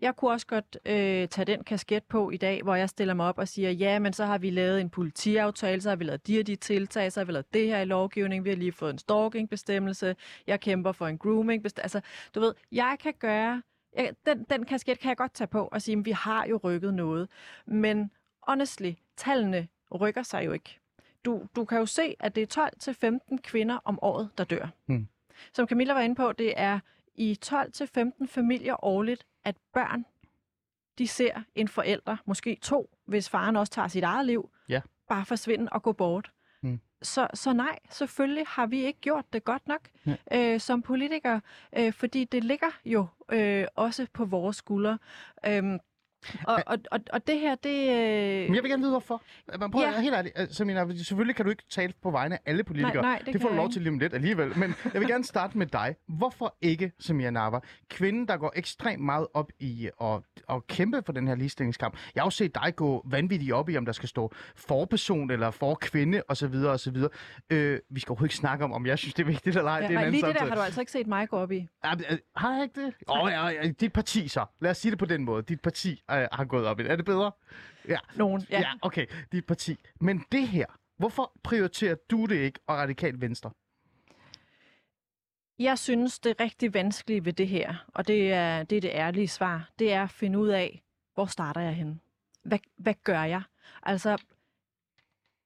Jeg 0.00 0.16
kunne 0.16 0.30
også 0.30 0.46
godt 0.46 0.78
øh, 0.86 1.28
tage 1.28 1.44
den 1.44 1.64
kasket 1.64 2.04
på 2.04 2.30
i 2.30 2.36
dag, 2.36 2.62
hvor 2.62 2.74
jeg 2.74 2.88
stiller 2.88 3.14
mig 3.14 3.26
op 3.26 3.38
og 3.38 3.48
siger, 3.48 3.70
ja, 3.70 3.98
men 3.98 4.12
så 4.12 4.24
har 4.24 4.38
vi 4.38 4.50
lavet 4.50 4.80
en 4.80 4.90
politiaftale, 4.90 5.80
så 5.80 5.88
har 5.88 5.96
vi 5.96 6.04
lavet 6.04 6.26
de 6.26 6.40
og 6.40 6.46
de 6.46 6.56
tiltag, 6.56 7.12
så 7.12 7.20
har 7.20 7.24
vi 7.24 7.32
lavet 7.32 7.54
det 7.54 7.66
her 7.66 7.80
i 7.80 7.84
lovgivning, 7.84 8.44
vi 8.44 8.48
har 8.48 8.56
lige 8.56 8.72
fået 8.72 8.90
en 8.92 8.98
stalkingbestemmelse, 8.98 10.16
jeg 10.46 10.60
kæmper 10.60 10.92
for 10.92 11.06
en 11.06 11.18
grooming 11.18 11.64
Altså, 11.64 12.00
du 12.34 12.40
ved, 12.40 12.54
jeg 12.72 12.96
kan 13.00 13.14
gøre, 13.18 13.62
jeg, 13.96 14.12
den, 14.26 14.46
den 14.50 14.64
kasket 14.64 14.98
kan 14.98 15.08
jeg 15.08 15.16
godt 15.16 15.34
tage 15.34 15.48
på 15.48 15.68
og 15.72 15.82
sige, 15.82 15.98
at 15.98 16.04
vi 16.04 16.10
har 16.10 16.46
jo 16.46 16.60
rykket 16.64 16.94
noget. 16.94 17.28
Men 17.66 18.10
honestly, 18.46 18.92
tallene 19.16 19.68
rykker 19.94 20.22
sig 20.22 20.46
jo 20.46 20.52
ikke. 20.52 20.78
Du, 21.24 21.42
du 21.56 21.64
kan 21.64 21.78
jo 21.78 21.86
se, 21.86 22.16
at 22.20 22.34
det 22.34 22.56
er 22.56 23.18
12-15 23.32 23.36
kvinder 23.42 23.78
om 23.84 23.98
året, 24.02 24.30
der 24.38 24.44
dør. 24.44 24.66
Hmm. 24.86 25.08
Som 25.52 25.68
Camilla 25.68 25.92
var 25.92 26.00
inde 26.00 26.14
på, 26.14 26.32
det 26.32 26.54
er 26.56 26.80
i 27.14 27.38
12-15 27.46 28.26
familier 28.26 28.84
årligt, 28.84 29.26
at 29.44 29.56
børn 29.74 30.04
de 30.98 31.08
ser 31.08 31.42
en 31.54 31.68
forælder, 31.68 32.16
måske 32.24 32.58
to, 32.62 32.90
hvis 33.06 33.28
faren 33.30 33.56
også 33.56 33.72
tager 33.72 33.88
sit 33.88 34.04
eget 34.04 34.26
liv, 34.26 34.50
Ja. 34.68 34.80
bare 35.08 35.24
forsvinde 35.24 35.68
og 35.72 35.82
gå 35.82 35.92
bort. 35.92 36.30
Hmm. 36.60 36.80
Så, 37.02 37.28
så 37.34 37.52
nej, 37.52 37.78
selvfølgelig 37.90 38.44
har 38.48 38.66
vi 38.66 38.84
ikke 38.84 39.00
gjort 39.00 39.24
det 39.32 39.44
godt 39.44 39.68
nok 39.68 39.88
Ja. 40.06 40.14
øh, 40.32 40.60
som 40.60 40.82
politikere, 40.82 41.40
øh, 41.76 41.92
fordi 41.92 42.24
det 42.24 42.44
ligger 42.44 42.70
jo 42.84 43.06
øh, 43.32 43.66
også 43.74 44.06
på 44.12 44.24
vores 44.24 44.56
skuldre. 44.56 44.98
Øhm, 45.46 45.78
og, 46.46 46.62
og, 46.66 46.78
og, 46.90 47.00
og 47.12 47.26
det 47.26 47.40
her, 47.40 47.54
det... 47.54 47.88
Øh, 47.90 48.46
Men 48.46 48.54
jeg 48.54 48.62
vil 48.62 48.70
gerne 48.70 48.82
vide, 48.82 48.90
hvorfor. 48.90 49.22
Man 49.58 49.70
prøver, 49.70 49.86
Ja. 49.88 50.00
helt 50.00 50.14
ærligt, 50.14 50.38
altså, 50.38 50.64
mener, 50.64 50.94
selvfølgelig 50.96 51.36
kan 51.36 51.44
du 51.44 51.50
ikke 51.50 51.62
tale 51.70 51.92
på 52.02 52.10
vegne 52.10 52.34
af 52.34 52.40
alle 52.46 52.64
politikere. 52.64 53.02
nej, 53.02 53.16
det 53.18 53.26
det 53.26 53.32
kan 53.32 53.40
får 53.40 53.48
du 53.48 53.54
lov 53.54 53.70
til 53.70 53.82
lige 53.82 53.92
om 53.92 53.98
lidt 53.98 54.14
alligevel. 54.14 54.58
Men 54.58 54.74
jeg 54.92 55.00
vil 55.00 55.08
gerne 55.08 55.24
starte 55.24 55.58
med 55.58 55.66
dig. 55.66 55.94
Hvorfor 56.08 56.56
ikke, 56.60 56.92
Samia 57.00 57.30
Nava? 57.30 57.60
Kvinden, 57.90 58.28
der 58.28 58.36
går 58.36 58.52
ekstremt 58.56 59.02
meget 59.04 59.26
op 59.34 59.50
i 59.60 59.88
at, 60.02 60.20
at 60.50 60.66
kæmpe 60.66 61.02
for 61.06 61.12
den 61.12 61.28
her 61.28 61.34
ligestillingskamp. 61.34 61.96
Jeg 62.14 62.22
har 62.22 62.26
jo 62.26 62.30
set 62.30 62.54
dig 62.54 62.76
gå 62.76 63.02
vanvittigt 63.10 63.52
op 63.52 63.68
i, 63.68 63.76
om 63.76 63.84
der 63.84 63.92
skal 63.92 64.08
stå 64.08 64.32
forperson 64.56 65.30
eller 65.30 65.50
for 65.50 65.74
kvinde 65.74 66.22
osv. 66.28 66.54
osv. 66.54 66.96
Øh, 67.50 67.78
vi 67.90 68.00
skal 68.00 68.10
overhovedet 68.12 68.22
ikke 68.32 68.36
snakke 68.36 68.64
om, 68.64 68.72
om 68.72 68.86
jeg 68.86 68.98
synes, 68.98 69.14
det 69.14 69.22
er 69.22 69.26
vigtigt 69.26 69.56
eller 69.56 69.70
ej. 69.70 69.76
ja, 69.76 69.82
det 69.82 69.84
er 69.86 69.88
en 69.88 69.94
nej, 69.94 70.02
anden 70.02 70.12
lige 70.12 70.26
det 70.26 70.34
der 70.40 70.46
har 70.46 70.54
du 70.54 70.60
altså 70.60 70.80
ikke 70.80 70.92
set 70.92 71.06
mig 71.06 71.28
gå 71.28 71.36
op 71.36 71.52
i. 71.52 71.66
Ja, 71.84 71.92
øh, 72.10 72.18
Har 72.36 72.54
jeg 72.54 72.62
ikke 72.62 72.80
det? 72.86 72.94
Åh, 73.08 73.22
oh, 73.22 73.30
ja, 73.30 73.46
ja, 73.48 73.68
dit 73.80 73.92
parti 73.92 74.28
så. 74.28 74.44
Lad 74.60 74.70
os 74.70 74.76
sige 74.78 74.90
det 74.90 74.98
på 74.98 75.04
den 75.06 75.24
måde. 75.24 75.42
Dit 75.42 75.60
parti 75.60 76.02
øh, 76.10 76.28
har 76.32 76.44
gået 76.44 76.66
op 76.66 76.80
i. 76.80 76.82
Er 76.82 76.96
det 76.96 77.04
bedre? 77.04 77.32
Ja. 77.88 77.98
Nogen, 78.16 78.46
ja. 78.50 78.60
ja, 78.60 78.72
okay. 78.82 79.06
Dit 79.32 79.46
parti. 79.46 79.76
Men 80.00 80.24
det 80.32 80.48
her, 80.48 80.66
hvorfor 80.96 81.32
prioriterer 81.42 81.94
du 82.10 82.26
det 82.26 82.36
ikke, 82.36 82.58
og 82.66 82.76
radikalt 82.76 83.20
venstre? 83.20 83.50
Jeg 85.58 85.78
synes, 85.78 86.18
det 86.18 86.30
er 86.30 86.44
rigtig 86.44 86.74
vanskeligt 86.74 87.24
ved 87.24 87.32
det 87.32 87.48
her, 87.48 87.84
og 87.94 88.08
det 88.08 88.32
er 88.32 88.62
det, 88.62 88.76
er 88.76 88.80
det 88.80 88.90
ærlige 88.94 89.28
svar, 89.28 89.70
det 89.78 89.92
er 89.92 90.02
at 90.02 90.10
finde 90.10 90.38
ud 90.38 90.48
af, 90.48 90.82
hvor 91.14 91.26
starter 91.26 91.60
jeg 91.60 91.74
henne? 91.74 91.98
Hvad, 92.42 92.58
hvad 92.76 92.94
gør 93.04 93.22
jeg? 93.22 93.42
Altså, 93.82 94.18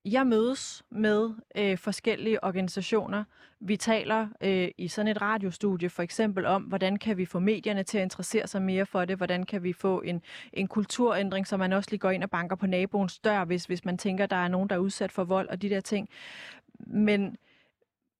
jeg 0.04 0.26
mødes 0.26 0.82
med 0.90 1.30
øh, 1.54 1.78
forskellige 1.78 2.44
organisationer. 2.44 3.24
Vi 3.60 3.76
taler 3.76 4.28
øh, 4.40 4.68
i 4.78 4.88
sådan 4.88 5.08
et 5.08 5.22
radiostudie 5.22 5.90
for 5.90 6.02
eksempel 6.02 6.46
om, 6.46 6.62
hvordan 6.62 6.96
kan 6.96 7.16
vi 7.16 7.24
få 7.24 7.38
medierne 7.38 7.82
til 7.82 7.98
at 7.98 8.02
interessere 8.02 8.46
sig 8.46 8.62
mere 8.62 8.86
for 8.86 9.04
det? 9.04 9.16
Hvordan 9.16 9.46
kan 9.46 9.62
vi 9.62 9.72
få 9.72 10.00
en, 10.00 10.22
en 10.52 10.68
kulturændring, 10.68 11.46
så 11.46 11.56
man 11.56 11.72
også 11.72 11.90
lige 11.90 11.98
går 11.98 12.10
ind 12.10 12.24
og 12.24 12.30
banker 12.30 12.56
på 12.56 12.66
naboens 12.66 13.18
dør, 13.18 13.44
hvis, 13.44 13.64
hvis 13.64 13.84
man 13.84 13.98
tænker, 13.98 14.26
der 14.26 14.36
er 14.36 14.48
nogen, 14.48 14.68
der 14.68 14.74
er 14.76 14.80
udsat 14.80 15.12
for 15.12 15.24
vold 15.24 15.48
og 15.48 15.62
de 15.62 15.70
der 15.70 15.80
ting. 15.80 16.08
Men, 16.78 17.36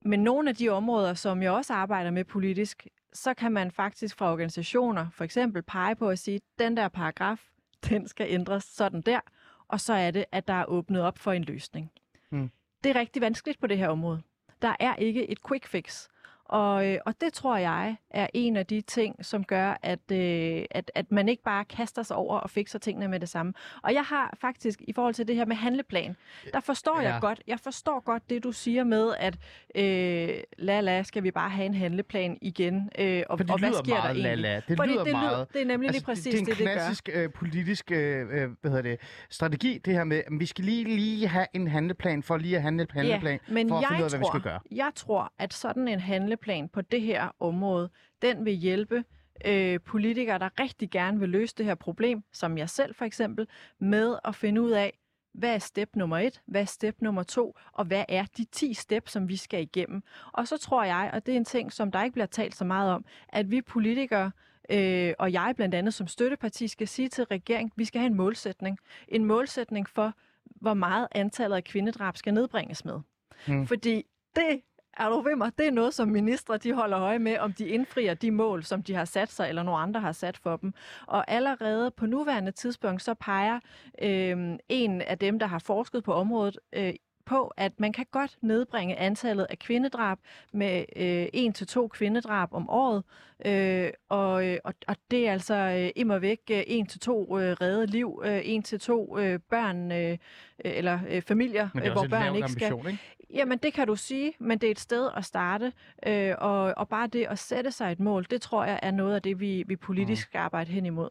men 0.04 0.22
nogle 0.22 0.48
af 0.48 0.56
de 0.56 0.68
områder, 0.68 1.14
som 1.14 1.42
jeg 1.42 1.52
også 1.52 1.72
arbejder 1.72 2.10
med 2.10 2.24
politisk, 2.24 2.86
så 3.12 3.34
kan 3.34 3.52
man 3.52 3.70
faktisk 3.70 4.16
fra 4.16 4.32
organisationer 4.32 5.06
for 5.12 5.24
eksempel 5.24 5.62
pege 5.62 5.96
på 5.96 6.08
at 6.08 6.18
sige, 6.18 6.40
den 6.58 6.76
der 6.76 6.88
paragraf, 6.88 7.48
den 7.88 8.08
skal 8.08 8.26
ændres 8.30 8.64
sådan 8.64 9.00
der, 9.00 9.20
og 9.70 9.80
så 9.80 9.92
er 9.92 10.10
det, 10.10 10.24
at 10.32 10.48
der 10.48 10.54
er 10.54 10.64
åbnet 10.64 11.02
op 11.02 11.18
for 11.18 11.32
en 11.32 11.44
løsning. 11.44 11.90
Mm. 12.30 12.50
Det 12.84 12.90
er 12.90 13.00
rigtig 13.00 13.22
vanskeligt 13.22 13.60
på 13.60 13.66
det 13.66 13.78
her 13.78 13.88
område. 13.88 14.22
Der 14.62 14.76
er 14.80 14.96
ikke 14.96 15.30
et 15.30 15.38
quick 15.48 15.66
fix. 15.66 16.08
Og, 16.50 16.86
øh, 16.88 16.98
og 17.06 17.14
det 17.20 17.32
tror 17.32 17.56
jeg 17.56 17.96
er 18.10 18.26
en 18.34 18.56
af 18.56 18.66
de 18.66 18.80
ting, 18.80 19.24
som 19.24 19.44
gør, 19.44 19.78
at, 19.82 20.10
øh, 20.12 20.64
at, 20.70 20.90
at 20.94 21.12
man 21.12 21.28
ikke 21.28 21.42
bare 21.42 21.64
kaster 21.64 22.02
sig 22.02 22.16
over 22.16 22.38
og 22.38 22.50
fikser 22.50 22.78
tingene 22.78 23.08
med 23.08 23.20
det 23.20 23.28
samme. 23.28 23.52
Og 23.82 23.94
jeg 23.94 24.02
har 24.02 24.34
faktisk, 24.40 24.80
i 24.88 24.92
forhold 24.92 25.14
til 25.14 25.28
det 25.28 25.36
her 25.36 25.44
med 25.44 25.56
handleplan, 25.56 26.16
der 26.52 26.60
forstår 26.60 27.00
Ja. 27.00 27.12
jeg 27.12 27.20
godt, 27.20 27.42
jeg 27.46 27.60
forstår 27.60 28.00
godt 28.04 28.30
det, 28.30 28.44
du 28.44 28.52
siger 28.52 28.84
med, 28.84 29.14
at 29.18 29.38
øh, 29.74 30.28
la 30.58 30.80
la, 30.80 31.02
skal 31.02 31.22
vi 31.22 31.30
bare 31.30 31.50
have 31.50 31.66
en 31.66 31.74
handleplan 31.74 32.38
igen, 32.42 32.90
øh, 32.98 33.22
og, 33.28 33.38
det 33.38 33.50
og 33.50 33.58
hvad 33.58 33.68
lyder 33.68 33.78
sker 33.84 33.92
meget 33.94 34.02
der 34.16 34.24
egentlig? 34.28 34.50
la-la. 34.50 34.62
Det 34.68 34.76
Fordi 34.76 34.92
lyder 34.92 35.04
det, 35.04 35.12
meget... 35.12 35.30
lyder, 35.30 35.44
det 35.44 35.62
er 35.62 35.66
nemlig 35.66 35.90
lige 35.90 36.04
præcis 36.04 36.24
det, 36.24 36.32
det 36.32 36.38
er 36.38 36.40
en 36.40 36.46
det, 36.46 36.58
det 36.58 36.66
gør. 36.66 36.72
klassisk 36.74 37.08
øh, 37.12 37.30
politisk 37.32 37.90
øh, 37.92 38.20
øh, 38.30 38.48
hvad 38.60 38.70
hedder 38.70 38.82
det, 38.82 39.00
strategi, 39.30 39.78
det 39.84 39.92
her 39.94 40.04
med, 40.04 40.16
at 40.16 40.32
vi 40.38 40.46
skal 40.46 40.64
lige, 40.64 40.84
lige 40.84 41.28
have 41.28 41.46
en 41.54 41.68
handleplan 41.68 42.22
for 42.22 42.36
lige 42.36 42.56
at 42.56 42.62
handle 42.62 42.82
en 42.82 42.88
handleplan, 42.92 43.38
men 43.48 43.68
for 43.68 43.76
at 43.76 43.82
jeg 43.82 43.88
finde 43.88 44.00
ud 44.00 44.04
af, 44.04 44.10
hvad 44.10 44.18
vi 44.18 44.24
skal 44.30 44.40
gøre. 44.40 44.60
Jeg 44.70 44.90
tror, 44.94 45.32
at 45.38 45.54
sådan 45.54 45.88
en 45.88 46.00
handleplan 46.00 46.39
på 46.72 46.80
det 46.80 47.00
her 47.00 47.28
område, 47.40 47.90
den 48.22 48.44
vil 48.44 48.52
hjælpe 48.52 49.04
øh, 49.44 49.80
politikere, 49.80 50.38
der 50.38 50.60
rigtig 50.60 50.90
gerne 50.90 51.20
vil 51.20 51.28
løse 51.28 51.54
det 51.58 51.66
her 51.66 51.74
problem, 51.74 52.22
som 52.32 52.58
jeg 52.58 52.70
selv 52.70 52.94
for 52.94 53.04
eksempel, 53.04 53.46
med 53.78 54.16
at 54.24 54.34
finde 54.34 54.62
ud 54.62 54.70
af, 54.70 54.98
hvad 55.32 55.54
er 55.54 55.58
step 55.58 55.96
nummer 55.96 56.18
et, 56.18 56.42
hvad 56.46 56.60
er 56.60 56.64
step 56.64 56.96
nummer 57.00 57.22
to, 57.22 57.56
og 57.72 57.84
hvad 57.84 58.04
er 58.08 58.24
de 58.36 58.44
10 58.44 58.74
step, 58.74 59.08
som 59.08 59.28
vi 59.28 59.36
skal 59.36 59.62
igennem. 59.62 60.02
Og 60.32 60.48
så 60.48 60.58
tror 60.58 60.84
jeg, 60.84 61.10
og 61.12 61.26
det 61.26 61.32
er 61.32 61.36
en 61.36 61.44
ting, 61.44 61.72
som 61.72 61.92
der 61.92 62.02
ikke 62.02 62.12
bliver 62.12 62.26
talt 62.26 62.54
så 62.54 62.64
meget 62.64 62.92
om, 62.92 63.04
at 63.28 63.50
vi 63.50 63.62
politikere, 63.62 64.30
øh, 64.70 65.14
og 65.18 65.32
jeg 65.32 65.52
blandt 65.56 65.74
andet 65.74 65.94
som 65.94 66.06
støtteparti, 66.06 66.68
skal 66.68 66.88
sige 66.88 67.08
til 67.08 67.24
regeringen, 67.24 67.72
at 67.74 67.78
vi 67.78 67.84
skal 67.84 68.00
have 68.00 68.06
en 68.06 68.16
målsætning. 68.16 68.78
En 69.08 69.24
målsætning 69.24 69.88
for, 69.88 70.14
hvor 70.44 70.74
meget 70.74 71.08
antallet 71.12 71.56
af 71.56 71.64
kvindedrab 71.64 72.16
skal 72.16 72.34
nedbringes 72.34 72.84
med. 72.84 73.00
Mm. 73.48 73.66
Fordi 73.66 74.02
det 74.36 74.60
er 74.96 75.08
du 75.08 75.20
ved 75.20 75.36
mig, 75.36 75.52
det 75.58 75.66
er 75.66 75.70
noget, 75.70 75.94
som 75.94 76.08
ministre 76.08 76.56
de 76.56 76.72
holder 76.72 77.00
øje 77.00 77.18
med, 77.18 77.38
om 77.38 77.52
de 77.52 77.68
indfrier 77.68 78.14
de 78.14 78.30
mål, 78.30 78.64
som 78.64 78.82
de 78.82 78.94
har 78.94 79.04
sat 79.04 79.32
sig, 79.32 79.48
eller 79.48 79.62
nogle 79.62 79.80
andre 79.80 80.00
har 80.00 80.12
sat 80.12 80.36
for 80.36 80.56
dem. 80.56 80.74
Og 81.06 81.30
allerede 81.30 81.90
på 81.90 82.06
nuværende 82.06 82.52
tidspunkt, 82.52 83.02
så 83.02 83.14
peger 83.14 83.60
øh, 84.02 84.58
en 84.68 85.00
af 85.02 85.18
dem, 85.18 85.38
der 85.38 85.46
har 85.46 85.58
forsket 85.58 86.04
på 86.04 86.12
området, 86.12 86.58
øh, 86.72 86.94
på, 87.30 87.52
at 87.56 87.72
man 87.80 87.92
kan 87.92 88.06
godt 88.10 88.36
nedbringe 88.42 88.96
antallet 88.96 89.46
af 89.50 89.58
kvindedrab 89.58 90.18
med 90.52 90.84
øh, 90.96 91.26
en 91.32 91.52
til 91.52 91.66
to 91.66 91.88
kvindedrab 91.88 92.48
om 92.52 92.70
året, 92.70 93.04
øh, 93.46 93.90
og, 94.08 94.46
øh, 94.46 94.58
og, 94.64 94.74
og 94.88 94.96
det 95.10 95.28
er 95.28 95.32
altså 95.32 95.54
øh, 95.54 95.90
immer 95.96 96.18
væk 96.18 96.40
øh, 96.50 96.62
en 96.66 96.86
til 96.86 97.00
to 97.00 97.38
øh, 97.38 97.56
redde 97.60 97.86
liv, 97.86 98.22
øh, 98.24 98.40
en 98.44 98.62
til 98.62 98.80
to 98.80 99.18
øh, 99.18 99.38
børn 99.50 99.92
øh, 99.92 100.18
eller 100.58 100.98
øh, 101.08 101.22
familier, 101.22 101.68
øh, 101.84 101.92
hvor 101.92 102.06
børn 102.10 102.36
ikke 102.36 102.48
skal. 102.48 102.64
ambition, 102.64 102.86
ikke? 102.86 103.19
Jamen, 103.34 103.58
det 103.58 103.72
kan 103.72 103.86
du 103.86 103.96
sige, 103.96 104.32
men 104.38 104.58
det 104.58 104.66
er 104.66 104.70
et 104.70 104.78
sted 104.78 105.10
at 105.16 105.24
starte, 105.24 105.72
øh, 106.06 106.34
og, 106.38 106.74
og 106.76 106.88
bare 106.88 107.06
det 107.06 107.26
at 107.26 107.38
sætte 107.38 107.72
sig 107.72 107.92
et 107.92 108.00
mål, 108.00 108.26
det 108.30 108.42
tror 108.42 108.64
jeg 108.64 108.80
er 108.82 108.90
noget 108.90 109.14
af 109.14 109.22
det, 109.22 109.40
vi, 109.40 109.64
vi 109.66 109.76
politisk 109.76 110.22
skal 110.22 110.38
arbejde 110.38 110.70
hen 110.72 110.86
imod. 110.86 111.08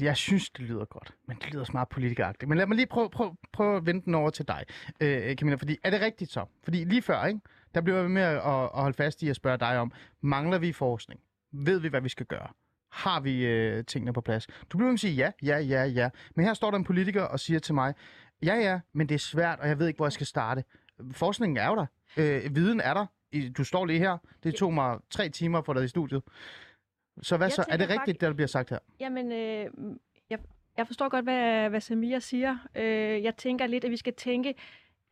Jeg 0.00 0.16
synes, 0.16 0.50
det 0.50 0.60
lyder 0.64 0.84
godt, 0.84 1.14
men 1.28 1.36
det 1.36 1.52
lyder 1.52 1.64
smart 1.64 1.74
meget 1.74 1.88
politikeragtigt. 1.88 2.48
Men 2.48 2.58
lad 2.58 2.66
mig 2.66 2.76
lige 2.76 2.86
prøve, 2.86 3.10
prøve, 3.10 3.36
prøve 3.52 3.76
at 3.76 3.86
vende 3.86 4.04
den 4.04 4.14
over 4.14 4.30
til 4.30 4.48
dig, 4.48 4.64
øh, 5.00 5.36
Camilla. 5.36 5.56
Fordi 5.56 5.76
er 5.84 5.90
det 5.90 6.00
rigtigt 6.00 6.30
så? 6.32 6.44
Fordi 6.64 6.84
lige 6.84 7.02
før, 7.02 7.24
ikke, 7.24 7.40
der 7.74 7.80
blev 7.80 7.94
jeg 7.94 8.10
med 8.10 8.22
at, 8.22 8.36
at 8.36 8.68
holde 8.68 8.96
fast 8.96 9.22
i 9.22 9.28
at 9.28 9.36
spørge 9.36 9.58
dig 9.58 9.78
om, 9.78 9.92
mangler 10.20 10.58
vi 10.58 10.72
forskning? 10.72 11.20
Ved 11.52 11.78
vi, 11.78 11.88
hvad 11.88 12.00
vi 12.00 12.08
skal 12.08 12.26
gøre? 12.26 12.48
Har 12.92 13.20
vi 13.20 13.46
øh, 13.46 13.84
tingene 13.84 14.12
på 14.12 14.20
plads? 14.20 14.46
Du 14.46 14.78
bliver 14.78 14.88
med 14.88 14.94
at 14.94 15.00
sige 15.00 15.14
ja, 15.14 15.30
ja, 15.42 15.58
ja, 15.58 15.84
ja. 15.84 16.10
Men 16.34 16.44
her 16.46 16.54
står 16.54 16.70
der 16.70 16.78
en 16.78 16.84
politiker 16.84 17.22
og 17.22 17.40
siger 17.40 17.60
til 17.60 17.74
mig, 17.74 17.94
ja, 18.42 18.54
ja, 18.54 18.80
men 18.92 19.08
det 19.08 19.14
er 19.14 19.18
svært, 19.18 19.60
og 19.60 19.68
jeg 19.68 19.78
ved 19.78 19.86
ikke, 19.86 19.98
hvor 19.98 20.06
jeg 20.06 20.12
skal 20.12 20.26
starte. 20.26 20.64
Forskningen 21.12 21.56
er 21.56 21.68
jo 21.68 21.76
der. 21.76 21.86
Øh, 22.16 22.56
viden 22.56 22.80
er 22.80 22.94
der. 22.94 23.06
Du 23.58 23.64
står 23.64 23.86
lige 23.86 23.98
her. 23.98 24.18
Det 24.42 24.54
tog 24.54 24.74
mig 24.74 24.98
tre 25.10 25.28
timer 25.28 25.58
at 25.58 25.66
få 25.66 25.72
dig 25.72 25.84
i 25.84 25.88
studiet. 25.88 26.22
Så 27.22 27.36
hvad 27.36 27.46
Jeg 27.46 27.52
så? 27.52 27.64
Er 27.68 27.76
det 27.76 27.88
rigtigt, 27.88 28.20
det 28.20 28.28
der 28.28 28.32
bliver 28.32 28.46
sagt 28.46 28.70
her? 28.70 28.78
Jamen, 29.00 29.32
øh, 29.32 29.66
jeg, 30.30 30.38
jeg 30.76 30.86
forstår 30.86 31.08
godt, 31.08 31.24
hvad, 31.24 31.70
hvad 31.70 31.80
Samia 31.80 32.18
siger. 32.18 32.58
Øh, 32.74 33.22
jeg 33.22 33.36
tænker 33.36 33.66
lidt, 33.66 33.84
at 33.84 33.90
vi 33.90 33.96
skal 33.96 34.14
tænke 34.14 34.54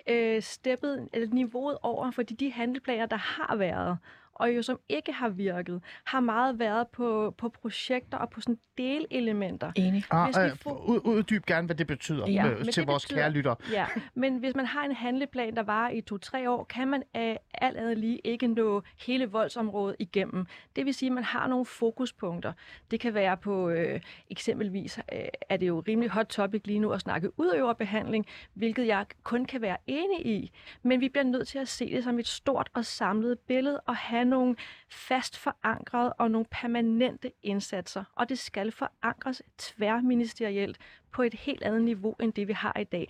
øh, 0.08 0.42
steppet, 0.42 1.08
eller 1.12 1.28
niveauet 1.28 1.78
over, 1.82 2.10
fordi 2.10 2.34
de 2.34 2.52
handleplaner, 2.52 3.06
der 3.06 3.16
har 3.16 3.56
været, 3.56 3.98
og 4.42 4.56
jo 4.56 4.62
som 4.62 4.80
ikke 4.88 5.12
har 5.12 5.28
virket, 5.28 5.82
har 6.04 6.20
meget 6.20 6.58
været 6.58 6.88
på, 6.88 7.34
på 7.38 7.48
projekter 7.48 8.18
og 8.18 8.30
på 8.30 8.40
sådan 8.40 8.58
delelementer. 8.78 9.72
Enig. 9.76 10.04
Ah, 10.10 10.24
Hvis 10.26 10.36
vi 10.38 10.42
øh, 10.42 10.56
får- 10.56 10.84
ud, 10.88 11.00
uddyb 11.04 11.46
gerne, 11.46 11.66
hvad 11.66 11.76
det 11.76 11.86
betyder 11.86 12.30
Ja, 12.30 12.48
øh, 12.48 12.64
til 12.64 12.76
det 12.76 12.86
vores 12.86 13.04
betyder- 13.06 13.20
kære 13.20 13.30
lytter. 13.30 13.54
Ja, 13.72 13.86
men 14.14 14.36
hvis 14.38 14.54
man 14.54 14.66
har 14.66 14.84
en 14.84 14.92
handleplan, 14.92 15.56
der 15.56 15.62
varer 15.62 15.90
i 15.90 16.00
to-tre 16.00 16.50
år, 16.50 16.64
kan 16.64 16.88
man 16.88 17.02
af 17.14 17.38
alt 17.54 17.76
andet 17.76 17.98
lige 17.98 18.18
ikke 18.24 18.46
nå 18.46 18.82
hele 19.06 19.26
voldsområdet 19.26 19.96
igennem. 19.98 20.46
Det 20.76 20.86
vil 20.86 20.94
sige, 20.94 21.08
at 21.08 21.12
man 21.14 21.24
har 21.24 21.48
nogle 21.48 21.64
fokuspunkter. 21.66 22.52
Det 22.90 23.00
kan 23.00 23.14
være 23.14 23.36
på, 23.36 23.68
øh, 23.68 24.00
eksempelvis 24.30 24.98
øh, 25.12 25.18
er 25.48 25.56
det 25.56 25.68
jo 25.68 25.82
rimelig 25.88 26.10
hot 26.10 26.26
topic 26.26 26.62
lige 26.64 26.78
nu 26.78 26.90
at 26.90 27.00
snakke 27.00 27.40
udøverbehandling, 27.40 28.26
hvilket 28.54 28.86
jeg 28.86 29.06
kun 29.22 29.44
kan 29.44 29.60
være 29.60 29.76
enig 29.86 30.26
i. 30.26 30.50
Men 30.82 31.00
vi 31.00 31.08
bliver 31.08 31.24
nødt 31.24 31.48
til 31.48 31.58
at 31.58 31.68
se 31.68 31.90
det 31.90 32.04
som 32.04 32.18
et 32.18 32.26
stort 32.26 32.68
og 32.74 32.84
samlet 32.84 33.38
billede 33.38 33.80
og 33.80 33.96
have 33.96 34.24
nogle 34.32 34.56
fast 34.88 35.38
forankrede 35.38 36.12
og 36.12 36.30
nogle 36.30 36.46
permanente 36.50 37.32
indsatser. 37.42 38.04
Og 38.14 38.28
det 38.28 38.38
skal 38.38 38.72
forankres 38.72 39.42
tværministerielt 39.58 40.78
på 41.12 41.22
et 41.22 41.34
helt 41.34 41.62
andet 41.62 41.82
niveau, 41.82 42.14
end 42.20 42.32
det 42.32 42.48
vi 42.48 42.52
har 42.52 42.78
i 42.80 42.84
dag 42.84 43.08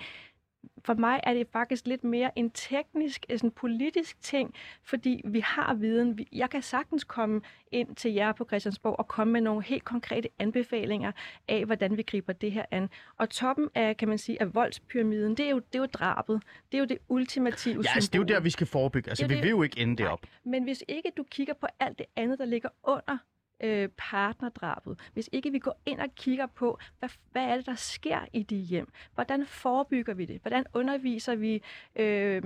for 0.84 0.94
mig 0.94 1.20
er 1.22 1.34
det 1.34 1.46
faktisk 1.52 1.86
lidt 1.86 2.04
mere 2.04 2.30
en 2.38 2.50
teknisk, 2.50 3.26
sådan 3.36 3.50
politisk 3.50 4.22
ting, 4.22 4.54
fordi 4.84 5.22
vi 5.24 5.40
har 5.40 5.74
viden. 5.74 6.18
Vi- 6.18 6.28
Jeg 6.32 6.50
kan 6.50 6.62
sagtens 6.62 7.04
komme 7.04 7.40
ind 7.72 7.96
til 7.96 8.12
jer 8.12 8.32
på 8.32 8.44
Christiansborg 8.44 8.98
og 8.98 9.08
komme 9.08 9.32
med 9.32 9.40
nogle 9.40 9.62
helt 9.62 9.84
konkrete 9.84 10.28
anbefalinger 10.38 11.12
af, 11.48 11.64
hvordan 11.64 11.96
vi 11.96 12.02
griber 12.02 12.32
det 12.32 12.52
her 12.52 12.64
an. 12.70 12.88
Og 13.18 13.30
toppen 13.30 13.68
af, 13.74 13.96
kan 13.96 14.08
man 14.08 14.18
sige, 14.18 14.40
af 14.42 14.54
voldspyramiden, 14.54 15.34
det 15.36 15.46
er 15.46 15.50
jo, 15.50 15.58
det 15.58 15.74
er 15.74 15.78
jo 15.78 15.86
drabet. 15.86 16.42
Det 16.72 16.78
er 16.78 16.82
jo 16.82 16.86
det 16.86 16.98
ultimative 17.08 17.82
Ja, 17.84 17.90
altså, 17.94 18.10
det 18.12 18.14
er 18.14 18.22
jo 18.22 18.24
der, 18.24 18.40
vi 18.40 18.50
skal 18.50 18.66
forebygge. 18.66 19.10
Altså, 19.10 19.22
Det 19.22 19.30
vi 19.30 19.34
det- 19.34 19.42
vil 19.42 19.50
jo 19.50 19.62
ikke 19.62 19.80
ende 19.80 19.96
derop. 20.02 20.26
Men 20.44 20.62
hvis 20.64 20.84
ikke 20.88 21.12
du 21.16 21.22
kigger 21.30 21.54
på 21.54 21.66
alt 21.80 21.98
det 21.98 22.06
andet, 22.16 22.38
der 22.38 22.44
ligger 22.44 22.68
under 22.82 23.18
øh, 23.62 23.88
partnerdrabet, 23.96 24.98
hvis 25.12 25.28
ikke 25.32 25.50
vi 25.50 25.58
går 25.58 25.80
ind 25.86 26.00
og 26.00 26.14
kigger 26.14 26.46
på, 26.46 26.78
hvad, 26.98 27.08
hvad 27.32 27.44
er 27.44 27.56
det, 27.56 27.66
der 27.66 27.74
sker 27.74 28.20
i 28.32 28.42
de 28.42 28.56
hjem? 28.56 28.88
Hvordan 29.14 29.46
forebygger 29.46 30.14
vi 30.14 30.24
det? 30.24 30.40
Hvordan 30.40 30.64
underviser 30.74 31.34
vi 31.34 31.62
øh, 31.96 32.42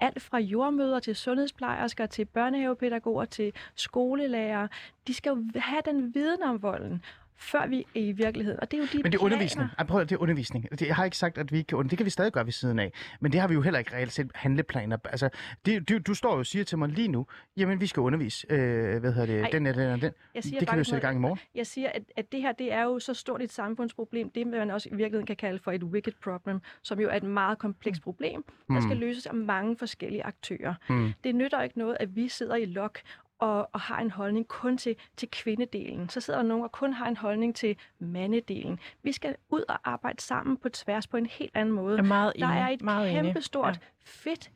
alt 0.00 0.22
fra 0.22 0.38
jordmøder 0.38 1.00
til 1.00 1.16
sundhedsplejersker, 1.16 2.06
til 2.06 2.24
børnehavepædagoger, 2.24 3.24
til 3.24 3.52
skolelærer? 3.74 4.68
De 5.06 5.14
skal 5.14 5.30
jo 5.30 5.44
have 5.56 5.82
den 5.84 6.14
viden 6.14 6.42
om 6.42 6.62
volden, 6.62 7.02
før 7.36 7.66
vi 7.66 7.78
er 7.80 8.00
i 8.00 8.12
virkeligheden. 8.12 8.60
Og 8.60 8.70
det 8.70 8.76
er 8.76 8.80
jo 8.82 8.86
de 8.92 8.96
Men 8.96 9.04
det 9.04 9.06
er 9.06 9.10
planer. 9.18 9.24
undervisning. 9.24 9.68
Ej, 9.78 9.84
prøv, 9.86 10.00
at- 10.00 10.08
det 10.08 10.14
er 10.16 10.20
undervisning. 10.20 10.70
Det, 10.70 10.82
jeg 10.86 10.96
har 10.96 11.04
ikke 11.04 11.16
sagt, 11.16 11.38
at 11.38 11.52
vi 11.52 11.56
ikke 11.58 11.68
kan 11.68 11.88
Det 11.88 11.98
kan 11.98 12.04
vi 12.04 12.10
stadig 12.10 12.32
gøre 12.32 12.44
ved 12.44 12.52
siden 12.52 12.78
af. 12.78 12.92
Men 13.20 13.32
det 13.32 13.40
har 13.40 13.48
vi 13.48 13.54
jo 13.54 13.60
heller 13.62 13.78
ikke 13.78 13.96
reelt 13.96 14.12
set 14.12 14.30
handleplaner. 14.34 14.96
Altså, 15.04 15.28
det, 15.66 15.88
du, 15.88 15.98
du 15.98 16.14
står 16.14 16.32
jo 16.32 16.38
og 16.38 16.46
siger 16.46 16.64
til 16.64 16.78
mig 16.78 16.88
lige 16.88 17.08
nu, 17.08 17.26
jamen 17.56 17.80
vi 17.80 17.86
skal 17.86 18.00
undervise, 18.00 18.46
øh, 18.52 19.00
hvad 19.00 19.12
hedder 19.12 19.26
det, 19.26 19.40
Ej, 19.42 19.48
den 19.52 19.64
den 19.66 19.78
og 19.78 20.00
den. 20.00 20.12
Jeg 20.34 20.44
siger 20.44 20.58
Det 20.58 20.68
kan 20.68 20.76
vi 20.76 20.80
jo 20.80 20.84
sætte 20.84 20.98
i 20.98 21.00
gang 21.00 21.16
i 21.16 21.20
morgen. 21.20 21.38
Jeg 21.54 21.66
siger, 21.66 21.88
at, 21.94 22.02
at 22.16 22.32
det 22.32 22.40
her 22.40 22.52
det 22.52 22.72
er 22.72 22.82
jo 22.82 22.98
så 22.98 23.14
stort 23.14 23.42
et 23.42 23.52
samfundsproblem, 23.52 24.30
det 24.30 24.46
man 24.46 24.70
også 24.70 24.88
i 24.92 24.94
virkeligheden 24.94 25.26
kan 25.26 25.36
kalde 25.36 25.58
for 25.58 25.72
et 25.72 25.82
wicked 25.84 26.12
problem, 26.24 26.60
som 26.82 27.00
jo 27.00 27.08
er 27.08 27.16
et 27.16 27.22
meget 27.22 27.58
komplekst 27.58 28.02
problem, 28.02 28.44
der 28.68 28.80
skal 28.80 28.96
løses 28.96 29.26
af 29.26 29.34
mange 29.34 29.76
forskellige 29.78 30.24
aktører. 30.24 30.74
Mm. 30.88 31.12
Det 31.24 31.34
nytter 31.34 31.62
ikke 31.62 31.78
noget, 31.78 31.96
at 32.00 32.16
vi 32.16 32.28
sidder 32.28 32.56
i 32.56 32.64
lok 32.64 32.98
og, 33.44 33.68
og 33.72 33.80
har 33.80 34.00
en 34.00 34.10
holdning 34.10 34.48
kun 34.48 34.78
til, 34.78 34.96
til 35.16 35.28
kvindedelen. 35.30 36.08
Så 36.08 36.20
sidder 36.20 36.40
der 36.40 36.48
nogen, 36.48 36.64
og 36.64 36.72
kun 36.72 36.92
har 36.92 37.08
en 37.08 37.16
holdning 37.16 37.54
til 37.54 37.76
mandedelen. 37.98 38.78
Vi 39.02 39.12
skal 39.12 39.36
ud 39.48 39.62
og 39.68 39.78
arbejde 39.84 40.22
sammen 40.22 40.56
på 40.56 40.68
tværs 40.68 41.06
på 41.06 41.16
en 41.16 41.26
helt 41.26 41.50
anden 41.54 41.74
måde. 41.74 41.98
Er 41.98 42.02
meget 42.02 42.32
Der 42.38 42.46
er 42.46 42.68
et 42.68 42.82
meget 42.82 43.10
kæmpestort, 43.10 43.74
ja. 43.74 43.78
fedt 44.04 44.50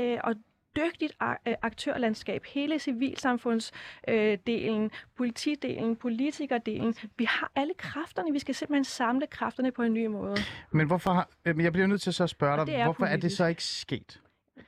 øh, 0.00 0.18
og 0.24 0.34
dygtigt 0.76 1.12
øh, 1.22 1.54
aktørlandskab. 1.62 2.44
Hele 2.44 2.78
civilsamfundsdelen, 2.78 4.32
øh, 4.32 4.38
delen, 4.46 4.90
politidelen, 5.16 5.96
politikerdelen. 5.96 6.94
Vi 7.18 7.24
har 7.24 7.52
alle 7.56 7.72
kræfterne. 7.78 8.32
Vi 8.32 8.38
skal 8.38 8.54
simpelthen 8.54 8.84
samle 8.84 9.26
kræfterne 9.26 9.72
på 9.72 9.82
en 9.82 9.92
ny 9.94 10.06
måde. 10.06 10.36
Men 10.70 10.86
hvorfor 10.86 11.10
har, 11.10 11.28
øh, 11.44 11.56
men 11.56 11.64
jeg 11.64 11.72
bliver 11.72 11.86
nødt 11.86 12.02
til 12.02 12.12
så 12.12 12.22
at 12.22 12.30
spørge 12.30 12.66
dig, 12.66 12.74
er 12.74 12.84
hvorfor 12.84 13.04
er 13.04 13.10
det 13.10 13.20
politisk. 13.20 13.36
så 13.36 13.46
ikke 13.46 13.64
sket? 13.64 14.20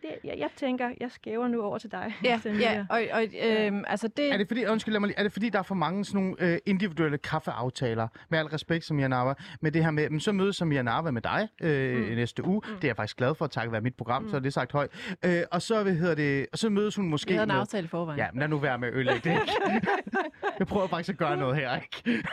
Det, 0.02 0.11
jeg, 0.24 0.35
jeg 0.38 0.50
tænker, 0.57 0.90
jeg 1.00 1.11
skæver 1.11 1.48
nu 1.48 1.62
over 1.62 1.78
til 1.78 1.92
dig. 1.92 2.14
Ja, 2.24 2.40
ja 2.61 2.87
og, 2.90 3.02
og 3.12 3.24
øhm, 3.42 3.85
altså 3.87 4.09
det... 4.09 4.33
Er 4.33 4.37
det 4.37 4.48
fordi, 4.48 4.66
undskyld, 4.66 4.98
mig 4.98 5.07
lige, 5.07 5.18
er 5.18 5.22
det 5.22 5.33
fordi, 5.33 5.48
der 5.48 5.59
er 5.59 5.62
for 5.62 5.74
mange 5.74 6.05
sådan 6.05 6.20
nogle 6.20 6.37
øh, 6.40 6.59
individuelle 6.66 7.18
kaffeaftaler, 7.18 8.09
med 8.28 8.38
al 8.38 8.46
respekt 8.46 8.85
som 8.85 8.96
Nava, 8.96 9.35
med 9.61 9.72
det 9.72 9.85
her 9.85 9.90
med, 9.90 10.20
så 10.20 10.33
mødes 10.33 10.57
som 10.57 10.68
Nava 10.68 11.11
med 11.11 11.22
dig 11.22 11.48
øh, 11.62 12.09
mm. 12.09 12.14
næste 12.14 12.44
uge. 12.44 12.62
Mm. 12.66 12.74
Det 12.74 12.85
er 12.85 12.88
jeg 12.88 12.96
faktisk 12.96 13.16
glad 13.16 13.35
for, 13.35 13.46
tak 13.46 13.72
være 13.72 13.81
mit 13.81 13.94
program, 13.94 14.22
mm. 14.22 14.31
så 14.31 14.37
er 14.37 14.40
det 14.40 14.52
sagt 14.52 14.72
højt. 14.72 14.90
Øh, 15.24 15.42
og 15.50 15.62
så, 15.62 15.83
hvad 15.83 15.94
hedder 15.94 16.14
det, 16.14 16.46
og 16.52 16.59
så 16.59 16.70
mødes 16.70 16.96
hun 16.96 17.09
måske 17.09 17.28
Vi 17.28 17.35
havde 17.35 17.42
en 17.42 17.48
med... 17.48 17.57
aftale 17.57 17.85
i 17.85 17.88
forvejen. 17.88 18.18
Ja, 18.18 18.26
men 18.33 18.40
lad 18.40 18.48
nu 18.48 18.59
være 18.59 18.78
med 18.78 18.88
at 18.88 19.24
det. 19.24 19.31
ikke? 19.31 19.87
jeg 20.59 20.66
prøver 20.66 20.87
faktisk 20.87 21.09
at 21.09 21.18
gøre 21.18 21.37
noget 21.37 21.57
her, 21.57 21.76
ikke? 21.76 22.24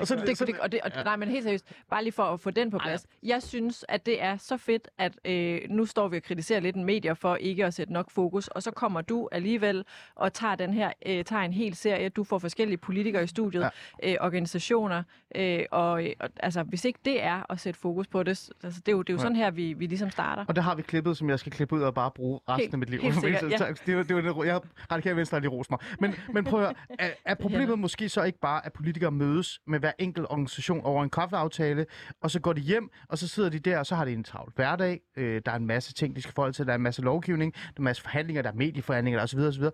og 0.00 0.06
så, 0.06 0.16
Det, 0.16 0.38
det, 0.38 0.58
og 0.58 0.72
det, 0.72 0.80
og, 0.80 0.90
nej, 1.04 1.16
men 1.16 1.28
helt 1.28 1.42
seriøst, 1.42 1.72
bare 1.90 2.02
lige 2.02 2.12
for 2.12 2.22
at 2.22 2.40
få 2.40 2.50
den 2.50 2.70
på 2.70 2.78
plads. 2.78 3.06
Jeg 3.22 3.42
synes, 3.42 3.84
at 3.88 4.06
det 4.06 4.22
er 4.22 4.36
så 4.36 4.56
fedt, 4.56 4.88
at 4.98 5.18
øh, 5.24 5.60
nu 5.70 5.86
står 5.86 6.08
vi 6.08 6.16
og 6.16 6.22
kritiserer 6.22 6.60
lidt 6.60 6.76
en 6.76 6.84
medier 6.92 7.14
for 7.14 7.36
ikke 7.36 7.64
at 7.66 7.74
sætte 7.74 7.92
nok 7.92 8.10
fokus, 8.10 8.48
og 8.48 8.62
så 8.62 8.70
kommer 8.70 9.00
du 9.00 9.28
alligevel 9.32 9.84
og 10.14 10.32
tager 10.32 10.54
den 10.54 10.72
her, 10.72 10.92
øh, 11.06 11.24
tager 11.24 11.42
en 11.42 11.52
hel 11.52 11.74
serie. 11.74 12.08
Du 12.08 12.24
får 12.24 12.38
forskellige 12.38 12.78
politikere 12.78 13.24
i 13.24 13.26
studiet, 13.26 13.70
ja. 14.02 14.12
øh, 14.12 14.16
organisationer, 14.20 15.02
øh, 15.34 15.60
og, 15.70 15.90
og 16.20 16.28
altså, 16.40 16.62
hvis 16.62 16.84
ikke 16.84 16.98
det 17.04 17.22
er 17.22 17.52
at 17.52 17.60
sætte 17.60 17.80
fokus 17.80 18.06
på 18.06 18.22
det, 18.22 18.50
altså, 18.62 18.80
det 18.80 18.88
er 18.88 18.92
jo, 18.92 19.02
det 19.02 19.12
er 19.12 19.14
jo 19.14 19.20
sådan 19.20 19.36
her, 19.36 19.50
vi, 19.50 19.72
vi 19.72 19.86
ligesom 19.86 20.10
starter. 20.10 20.44
Og 20.48 20.56
der 20.56 20.62
har 20.62 20.74
vi 20.74 20.82
klippet, 20.82 21.16
som 21.16 21.30
jeg 21.30 21.38
skal 21.38 21.52
klippe 21.52 21.76
ud 21.76 21.82
og 21.82 21.94
bare 21.94 22.10
bruge 22.10 22.40
resten 22.48 22.60
Helt- 22.60 22.72
af 22.72 22.78
mit 22.78 22.90
liv. 22.90 23.00
helt 23.00 23.20
sikkert, 23.24 23.42
ja. 23.42 23.56
Det, 23.86 23.96
var, 23.96 24.02
det 24.02 24.16
var 24.16 24.22
det, 24.22 24.46
jeg 24.46 24.60
radikale 24.92 25.16
venstre 25.16 25.34
har 25.34 25.40
lige 25.40 25.50
rost 25.50 25.70
mig. 25.70 25.78
Men, 26.00 26.14
men 26.34 26.44
prøv 26.44 26.60
at 26.60 26.66
høre, 26.66 26.74
er, 27.08 27.10
er 27.24 27.34
problemet 27.34 27.78
måske 27.78 28.08
så 28.08 28.22
ikke 28.22 28.38
bare, 28.38 28.66
at 28.66 28.72
politikere 28.72 29.10
mødes 29.10 29.60
med 29.66 29.78
hver 29.78 29.92
enkelt 29.98 30.26
organisation 30.30 30.80
over 30.84 31.04
en 31.04 31.10
kaffeaftale, 31.10 31.86
og 32.22 32.30
så 32.30 32.40
går 32.40 32.52
de 32.52 32.60
hjem, 32.60 32.90
og 33.08 33.18
så 33.18 33.28
sidder 33.28 33.48
de 33.48 33.58
der, 33.58 33.78
og 33.78 33.86
så 33.86 33.94
har 33.94 34.04
de 34.04 34.12
en 34.12 34.24
travl 34.24 34.52
hverdag. 34.56 35.00
Øh, 35.16 35.42
der 35.46 35.52
er 35.52 35.56
en 35.56 35.66
masse 35.66 35.92
ting, 35.94 36.16
de 36.16 36.22
skal 36.22 36.34
forholde 36.34 36.56
til. 36.56 36.66
Der 36.66 36.72
er 36.72 36.77
en 36.78 36.82
masse 36.82 37.02
lovgivning, 37.02 37.54
der 37.54 37.60
er 37.60 37.78
en 37.78 37.84
masse 37.84 38.02
forhandlinger, 38.02 38.42
der 38.42 38.50
er 38.50 38.54
medieforhandlinger 38.54 39.22
osv. 39.22 39.38
osv. 39.38 39.64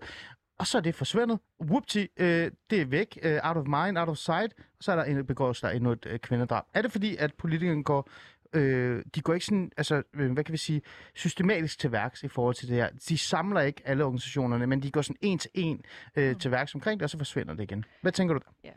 Og 0.59 0.67
så 0.67 0.77
er 0.77 0.81
det 0.81 0.95
forsvundet. 0.95 1.39
Whoopty, 1.61 2.05
øh, 2.17 2.51
det 2.69 2.81
er 2.81 2.85
væk. 2.85 3.19
Øh, 3.21 3.39
out 3.43 3.57
of 3.57 3.65
mind, 3.65 3.97
out 3.97 4.09
of 4.09 4.17
sight. 4.17 4.53
Så 4.81 4.91
er 4.91 4.95
der 4.95 5.03
en, 5.03 5.25
begås 5.25 5.61
der 5.61 5.69
endnu 5.69 5.91
et 5.91 6.05
øh, 6.05 6.19
kvindedrab. 6.19 6.63
Er 6.73 6.81
det 6.81 6.91
fordi, 6.91 7.15
at 7.15 7.33
politikerne 7.33 7.83
går 7.83 8.09
øh, 8.53 9.03
de 9.15 9.21
går 9.21 9.33
ikke 9.33 9.45
sådan, 9.45 9.71
altså, 9.77 10.03
øh, 10.13 10.31
hvad 10.31 10.43
kan 10.43 10.51
vi 10.51 10.57
sige, 10.57 10.81
systematisk 11.15 11.79
til 11.79 11.91
værks 11.91 12.23
i 12.23 12.27
forhold 12.27 12.55
til 12.55 12.67
det 12.67 12.75
her. 12.75 12.89
De 13.09 13.17
samler 13.17 13.61
ikke 13.61 13.81
alle 13.85 14.03
organisationerne, 14.03 14.67
men 14.67 14.83
de 14.83 14.91
går 14.91 15.01
sådan 15.01 15.15
en 15.21 15.39
til 15.39 15.51
en 15.53 15.81
øh, 16.15 16.35
til 16.35 16.51
værks 16.51 16.75
omkring 16.75 16.99
det, 16.99 17.03
og 17.03 17.09
så 17.09 17.17
forsvinder 17.17 17.53
det 17.53 17.63
igen. 17.63 17.85
Hvad 18.01 18.11
tænker 18.11 18.33
du 18.33 18.39
der? 18.45 18.69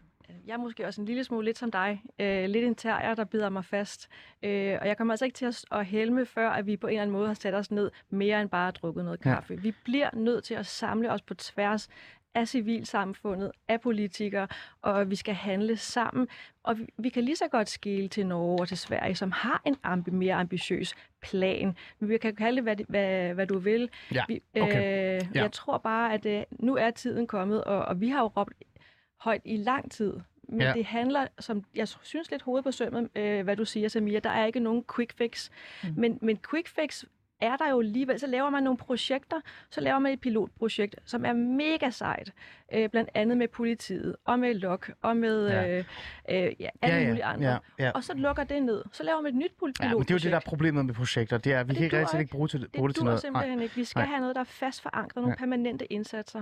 Jeg 0.48 0.54
er 0.54 0.58
måske 0.58 0.86
også 0.86 1.00
en 1.00 1.06
lille 1.06 1.24
smule 1.24 1.44
lidt 1.44 1.58
som 1.58 1.70
dig. 1.70 2.02
Øh, 2.18 2.44
lidt 2.48 2.64
en 2.64 2.74
terrier, 2.74 3.14
der 3.14 3.24
bider 3.24 3.48
mig 3.48 3.64
fast. 3.64 4.08
Øh, 4.42 4.78
og 4.80 4.88
jeg 4.88 4.96
kommer 4.96 5.12
altså 5.14 5.24
ikke 5.24 5.34
til 5.36 5.46
at, 5.46 5.64
at 5.72 5.86
helme, 5.86 6.26
før 6.26 6.50
at 6.50 6.66
vi 6.66 6.76
på 6.76 6.86
en 6.86 6.90
eller 6.92 7.02
anden 7.02 7.12
måde 7.16 7.26
har 7.26 7.34
sat 7.34 7.54
os 7.54 7.70
ned 7.70 7.90
mere 8.10 8.40
end 8.40 8.50
bare 8.50 8.68
at 8.68 8.76
drukket 8.76 9.04
noget 9.04 9.20
Ja. 9.24 9.34
kaffe. 9.34 9.56
Vi 9.62 9.74
bliver 9.84 10.10
nødt 10.12 10.44
til 10.44 10.54
at 10.54 10.66
samle 10.66 11.12
os 11.12 11.22
på 11.22 11.34
tværs 11.34 11.88
af 12.34 12.48
civilsamfundet, 12.48 13.52
af 13.68 13.80
politikere, 13.80 14.48
og 14.82 15.10
vi 15.10 15.16
skal 15.16 15.34
handle 15.34 15.76
sammen. 15.76 16.28
Og 16.62 16.78
vi, 16.78 16.86
vi 16.98 17.08
kan 17.08 17.24
lige 17.24 17.36
så 17.36 17.48
godt 17.50 17.68
skele 17.68 18.08
til 18.08 18.26
Norge 18.26 18.60
og 18.60 18.68
til 18.68 18.78
Sverige, 18.78 19.14
som 19.14 19.32
har 19.32 19.62
en 19.66 19.76
ambi, 19.82 20.10
mere 20.10 20.34
ambitiøs 20.34 20.94
plan. 21.20 21.76
Men 21.98 22.08
vi 22.08 22.18
kan 22.18 22.34
kalde 22.36 22.56
det, 22.56 22.62
hvad, 22.62 22.76
hvad, 22.88 23.34
hvad 23.34 23.46
du 23.46 23.58
vil. 23.58 23.90
Ja, 24.14 24.24
vi, 24.28 24.42
okay. 24.60 25.16
øh, 25.20 25.26
Ja. 25.34 25.42
Jeg 25.42 25.52
tror 25.52 25.78
bare, 25.78 26.14
at 26.14 26.26
øh, 26.26 26.42
nu 26.50 26.76
er 26.76 26.90
tiden 26.90 27.26
kommet, 27.26 27.64
og, 27.64 27.84
og 27.84 28.00
vi 28.00 28.08
har 28.08 28.20
jo 28.20 28.26
råbt 28.26 28.52
højt 29.20 29.42
i 29.44 29.56
lang 29.56 29.90
tid. 29.90 30.14
Men 30.48 30.60
Ja. 30.60 30.72
det 30.72 30.84
handler, 30.84 31.26
som 31.38 31.64
jeg 31.74 31.88
synes 31.88 32.30
lidt 32.30 32.42
hoved 32.42 32.62
på 32.62 32.72
sømmet, 32.72 33.08
øh, 33.16 33.44
hvad 33.44 33.56
du 33.56 33.64
siger, 33.64 33.88
Samia, 33.88 34.18
der 34.18 34.30
er 34.30 34.46
ikke 34.46 34.60
nogen 34.60 34.84
quick 34.96 35.12
fix. 35.18 35.50
Mm. 35.84 35.88
Men, 35.96 36.18
men 36.22 36.38
quick 36.50 36.68
fix 36.68 37.04
er 37.40 37.56
der 37.56 37.70
jo 37.70 37.80
alligevel. 37.80 38.20
Så 38.20 38.26
laver 38.26 38.50
man 38.50 38.62
nogle 38.62 38.76
projekter, 38.78 39.40
så 39.70 39.80
laver 39.80 39.98
man 39.98 40.12
et 40.12 40.20
pilotprojekt, 40.20 40.96
som 41.04 41.24
er 41.24 41.32
mega 41.32 41.90
sejt. 41.90 42.32
Øh, 42.74 42.88
blandt 42.88 43.10
andet 43.14 43.36
med 43.36 43.48
politiet, 43.48 44.16
og 44.24 44.38
med 44.38 44.54
LOK, 44.54 44.90
og 45.02 45.16
med 45.16 45.48
Ja. 45.48 45.62
ja. 45.62 45.78
øh, 45.78 45.84
øh, 46.46 46.52
ja, 46.60 46.68
alle 46.82 46.96
Ja, 46.96 47.02
ja, 47.02 47.08
mulige 47.08 47.24
andre. 47.24 47.50
ja, 47.50 47.58
ja. 47.78 47.90
Og 47.90 48.04
så 48.04 48.14
lukker 48.14 48.44
det 48.44 48.62
ned. 48.62 48.84
Så 48.92 49.02
laver 49.02 49.20
man 49.20 49.32
et 49.32 49.36
nyt 49.38 49.50
pilotprojekt. 49.58 49.80
Ja, 49.80 49.88
men 49.94 50.02
det 50.02 50.10
er 50.10 50.14
jo 50.14 50.18
det, 50.18 50.30
der 50.30 50.36
er 50.36 50.42
problemet 50.46 50.86
med 50.86 50.94
projekter. 50.94 51.38
Det 51.38 51.52
er, 51.52 51.60
at 51.60 51.66
vi 51.68 51.70
det 51.70 51.76
kan 51.76 51.84
ikke 51.84 51.98
rigtig 52.00 52.20
ikke 52.20 52.30
bruge, 52.30 52.48
til, 52.48 52.60
det 52.60 52.72
bruge 52.72 52.88
det 52.88 52.94
til 52.96 53.00
duer 53.00 53.08
noget. 53.10 53.20
simpelthen 53.20 53.60
ikke. 53.62 53.74
Vi 53.74 53.84
skal 53.84 54.00
Nej. 54.00 54.06
have 54.08 54.20
noget, 54.20 54.34
der 54.34 54.40
er 54.40 54.44
fast 54.44 54.82
forankret, 54.82 55.16
nogle 55.16 55.30
Ja. 55.30 55.36
permanente 55.36 55.92
indsatser. 55.92 56.40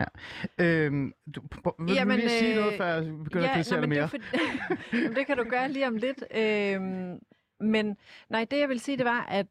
Ja. 0.58 0.64
Øhm, 0.64 1.12
du, 1.34 1.40
vil 1.78 1.94
Jamen, 1.94 2.16
du 2.16 2.20
lige 2.20 2.30
sige 2.30 2.54
øh, 2.54 2.60
noget, 2.60 2.76
før 2.76 2.86
jeg 2.86 3.02
begynder 3.24 3.48
at 3.48 3.54
kritisere 3.54 3.80
det 3.80 3.88
men 3.88 3.96
mere? 3.98 4.08
Det, 4.12 4.22
for... 4.24 4.96
Jamen, 4.96 5.14
det 5.16 5.26
kan 5.26 5.36
du 5.36 5.44
gøre 5.44 5.68
lige 5.72 5.86
om 5.86 5.96
lidt. 5.96 6.24
Øhm, 6.36 7.18
men 7.60 7.96
nej, 8.30 8.46
det 8.50 8.58
jeg 8.58 8.68
vil 8.68 8.80
sige, 8.80 8.96
det 8.96 9.04
var, 9.04 9.26
at 9.30 9.46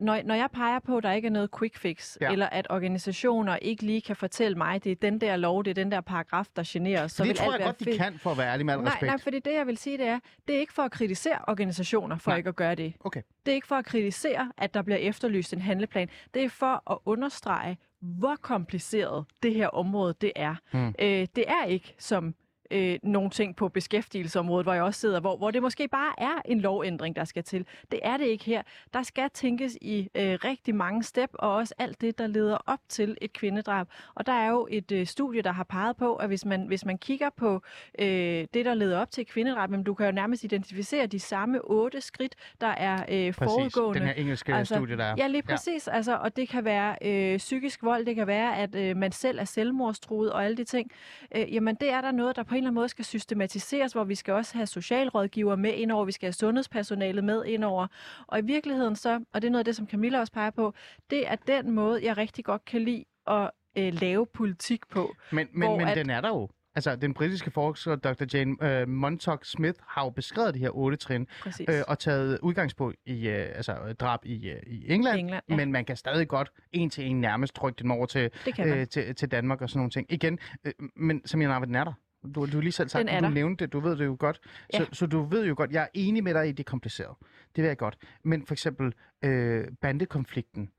når, 0.00 0.22
når 0.24 0.34
jeg 0.34 0.48
peger 0.52 0.78
på, 0.78 0.96
at 0.96 1.02
der 1.02 1.12
ikke 1.12 1.26
er 1.26 1.30
noget 1.32 1.50
quick 1.58 1.76
fix, 1.78 2.16
Ja. 2.20 2.32
eller 2.32 2.46
at 2.46 2.66
organisationer 2.70 3.56
ikke 3.56 3.82
lige 3.82 4.00
kan 4.00 4.16
fortælle 4.16 4.58
mig, 4.58 4.84
det 4.84 4.92
er 4.92 4.96
den 4.96 5.20
der 5.20 5.36
lov, 5.36 5.64
det 5.64 5.70
er 5.70 5.74
den 5.74 5.92
der 5.92 6.00
paragraf, 6.00 6.46
der 6.56 6.62
generer 6.66 7.06
så 7.06 7.22
det 7.22 7.28
vil 7.28 7.36
tror 7.36 7.52
alt 7.52 7.60
jeg 7.60 7.66
godt, 7.66 7.80
de 7.80 7.84
fedt. 7.84 7.96
kan, 7.96 8.18
for 8.18 8.30
at 8.30 8.38
være 8.38 8.52
ærlig 8.52 8.66
med 8.66 8.74
al 8.74 8.80
Nej, 8.80 8.86
respekt. 8.92 9.06
nej, 9.10 9.18
fordi 9.18 9.38
det 9.38 9.54
jeg 9.54 9.66
vil 9.66 9.76
sige, 9.76 9.98
det 9.98 10.06
er, 10.06 10.18
det 10.48 10.56
er 10.56 10.60
ikke 10.60 10.72
for 10.72 10.82
at 10.82 10.90
kritisere 10.90 11.38
organisationer 11.48 12.18
for 12.18 12.30
nej. 12.30 12.36
ikke 12.38 12.48
at 12.48 12.56
gøre 12.56 12.74
det. 12.74 12.94
Okay. 13.00 13.22
Det 13.46 13.52
er 13.52 13.54
ikke 13.54 13.66
for 13.66 13.76
at 13.76 13.84
kritisere, 13.84 14.52
at 14.58 14.74
der 14.74 14.82
bliver 14.82 14.98
efterlyst 14.98 15.52
en 15.52 15.60
handleplan. 15.60 16.08
Det 16.34 16.44
er 16.44 16.48
for 16.48 16.92
at 16.92 16.98
understrege, 17.04 17.78
hvor 18.00 18.36
kompliceret 18.42 19.24
det 19.42 19.54
her 19.54 19.68
område 19.68 20.14
det 20.20 20.32
er. 20.36 20.54
Hmm. 20.72 20.88
Øh, 20.98 21.26
det 21.36 21.44
er 21.46 21.64
ikke 21.64 21.94
som 21.98 22.34
øh, 22.70 22.98
nogle 23.02 23.30
ting 23.30 23.56
på 23.56 23.68
beskæftigelsesområdet, 23.68 24.66
hvor 24.66 24.72
jeg 24.72 24.82
også 24.82 25.00
sidder, 25.00 25.20
hvor, 25.20 25.36
hvor 25.36 25.50
det 25.50 25.62
måske 25.62 25.88
bare 25.88 26.14
er 26.18 26.42
en 26.44 26.60
lovændring, 26.60 27.16
der 27.16 27.24
skal 27.24 27.44
til. 27.44 27.66
Det 27.90 28.00
er 28.02 28.16
det 28.16 28.26
ikke 28.26 28.44
her. 28.44 28.62
Der 28.94 29.02
skal 29.02 29.30
tænkes 29.30 29.78
i 29.80 30.08
øh, 30.14 30.38
rigtig 30.44 30.74
mange 30.74 31.02
step, 31.02 31.30
og 31.34 31.54
også 31.54 31.74
alt 31.78 32.00
det, 32.00 32.18
der 32.18 32.26
leder 32.26 32.58
op 32.66 32.78
til 32.88 33.16
et 33.20 33.32
kvindedrab. 33.32 33.88
Og 34.14 34.26
der 34.26 34.32
er 34.32 34.50
jo 34.50 34.68
et 34.70 34.92
øh, 34.92 35.06
studie, 35.06 35.42
der 35.42 35.52
har 35.52 35.64
peget 35.64 35.96
på, 35.96 36.14
at 36.16 36.28
hvis 36.28 36.44
man, 36.44 36.66
hvis 36.66 36.84
man 36.84 36.98
kigger 36.98 37.30
på 37.36 37.62
øh, 37.98 38.06
det, 38.54 38.64
der 38.64 38.74
leder 38.74 38.98
op 38.98 39.10
til 39.10 39.22
et 39.22 39.28
kvindedrab, 39.28 39.70
men 39.70 39.82
du 39.82 39.94
kan 39.94 40.06
jo 40.06 40.12
nærmest 40.12 40.44
identificere 40.44 41.06
de 41.06 41.18
samme 41.18 41.60
otte 41.64 42.00
skridt, 42.00 42.34
der 42.60 42.66
er 42.66 42.94
øh, 43.08 43.34
Præcis, 43.34 43.34
forudgående. 43.34 44.00
den 44.00 44.08
her 44.08 44.14
engelske 44.14 44.54
altså, 44.54 44.74
studie, 44.74 44.96
der 44.96 45.04
er. 45.04 45.14
Ja, 45.18 45.26
lige 45.26 45.42
præcis. 45.42 45.86
Ja. 45.86 45.92
Altså, 45.92 46.16
og 46.16 46.36
det 46.36 46.48
kan 46.48 46.64
være 46.64 46.96
øh, 47.02 47.38
psykisk 47.38 47.82
vold, 47.82 48.06
det 48.06 48.14
kan 48.14 48.26
være, 48.26 48.56
at 48.56 48.74
øh, 48.74 48.96
man 48.96 49.12
selv 49.12 49.38
er 49.38 49.44
selvmordstruet 49.44 50.32
og 50.32 50.44
alle 50.44 50.56
de 50.56 50.64
ting. 50.64 50.90
Øh, 51.36 51.54
jamen, 51.54 51.74
det 51.74 51.90
er 51.90 52.00
der 52.00 52.12
noget, 52.12 52.36
der 52.36 52.42
på 52.42 52.54
en 52.54 52.63
eller 52.64 52.68
anden 52.70 52.74
måde 52.74 52.88
skal 52.88 53.04
systematiseres, 53.04 53.92
hvor 53.92 54.04
vi 54.04 54.14
skal 54.14 54.34
også 54.34 54.54
have 54.54 54.66
socialrådgiver 54.66 55.56
med 55.56 55.72
indover, 55.72 56.04
vi 56.04 56.12
skal 56.12 56.26
have 56.26 56.32
sundhedspersonalet 56.32 57.24
med 57.24 57.44
indover. 57.44 57.86
Og 58.26 58.38
i 58.38 58.42
virkeligheden 58.42 58.96
så, 58.96 59.20
og 59.32 59.42
det 59.42 59.48
er 59.48 59.52
noget 59.52 59.58
af 59.60 59.64
det, 59.64 59.76
som 59.76 59.88
Camilla 59.88 60.20
også 60.20 60.32
peger 60.32 60.50
på, 60.50 60.74
det 61.10 61.28
er 61.28 61.36
den 61.46 61.70
måde, 61.70 62.04
jeg 62.04 62.16
rigtig 62.16 62.44
godt 62.44 62.64
kan 62.64 62.80
lide 62.80 63.04
at 63.26 63.50
øh, 63.78 63.92
lave 64.00 64.26
politik 64.26 64.80
på. 64.90 65.14
Men, 65.32 65.48
men, 65.52 65.76
men 65.76 65.88
at- 65.88 65.96
den 65.96 66.10
er 66.10 66.20
der 66.20 66.28
jo. 66.28 66.48
Altså, 66.76 66.96
den 66.96 67.14
britiske 67.14 67.50
forsker, 67.50 67.96
Dr. 67.96 68.24
Jane 68.34 68.80
øh, 68.80 68.88
Montauk 68.88 69.44
Smith, 69.44 69.78
har 69.88 70.04
jo 70.04 70.10
beskrevet 70.10 70.54
de 70.54 70.58
her 70.58 70.70
otte 70.76 70.96
trin, 70.96 71.26
Præcis. 71.42 71.66
øh, 71.68 71.82
og 71.88 71.98
taget 71.98 72.38
udgangspunkt 72.42 72.96
i 73.06 73.28
øh, 73.28 73.46
altså, 73.54 73.94
drab 74.00 74.20
i, 74.24 74.48
øh, 74.50 74.60
i 74.66 74.92
England, 74.92 75.18
England, 75.18 75.42
ja. 75.48 75.56
men 75.56 75.72
man 75.72 75.84
kan 75.84 75.96
stadig 75.96 76.28
godt 76.28 76.50
en 76.72 76.90
til 76.90 77.06
en 77.06 77.20
nærmest 77.20 77.54
trykke 77.54 77.82
den 77.82 77.90
over 77.90 78.06
til, 78.06 78.30
øh, 78.66 78.86
til, 78.86 79.14
til 79.14 79.30
Danmark 79.30 79.62
og 79.62 79.68
sådan 79.70 79.78
nogle 79.78 79.90
ting. 79.90 80.06
Igen, 80.12 80.38
øh, 80.64 80.72
men 80.96 81.26
som 81.26 81.40
jeg 81.40 81.48
narver, 81.48 81.66
den 81.66 81.74
er 81.74 81.84
der. 81.84 81.92
Du, 82.24 82.46
du 82.46 82.56
har 82.56 82.60
lige 82.60 82.72
selv 82.72 82.88
sagt, 82.88 83.08
er 83.10 83.20
du 83.20 83.28
nævnte 83.28 83.64
det, 83.64 83.72
du 83.72 83.80
ved 83.80 83.96
det 83.96 84.04
jo 84.04 84.16
godt. 84.18 84.40
Ja. 84.72 84.78
Så, 84.78 84.86
så 84.92 85.06
du 85.06 85.22
ved 85.22 85.46
jo 85.46 85.54
godt, 85.56 85.70
jeg 85.72 85.82
er 85.82 85.88
enig 85.94 86.24
med 86.24 86.34
dig 86.34 86.48
i, 86.48 86.52
det 86.52 86.60
er 86.60 86.70
kompliceret. 86.70 87.16
Det 87.56 87.62
ved 87.62 87.68
jeg 87.70 87.78
godt. 87.78 87.96
Men 88.22 88.46
for 88.46 88.54
eksempel 88.54 88.94
øh, 89.24 89.66
bandekonflikten, 89.80 90.70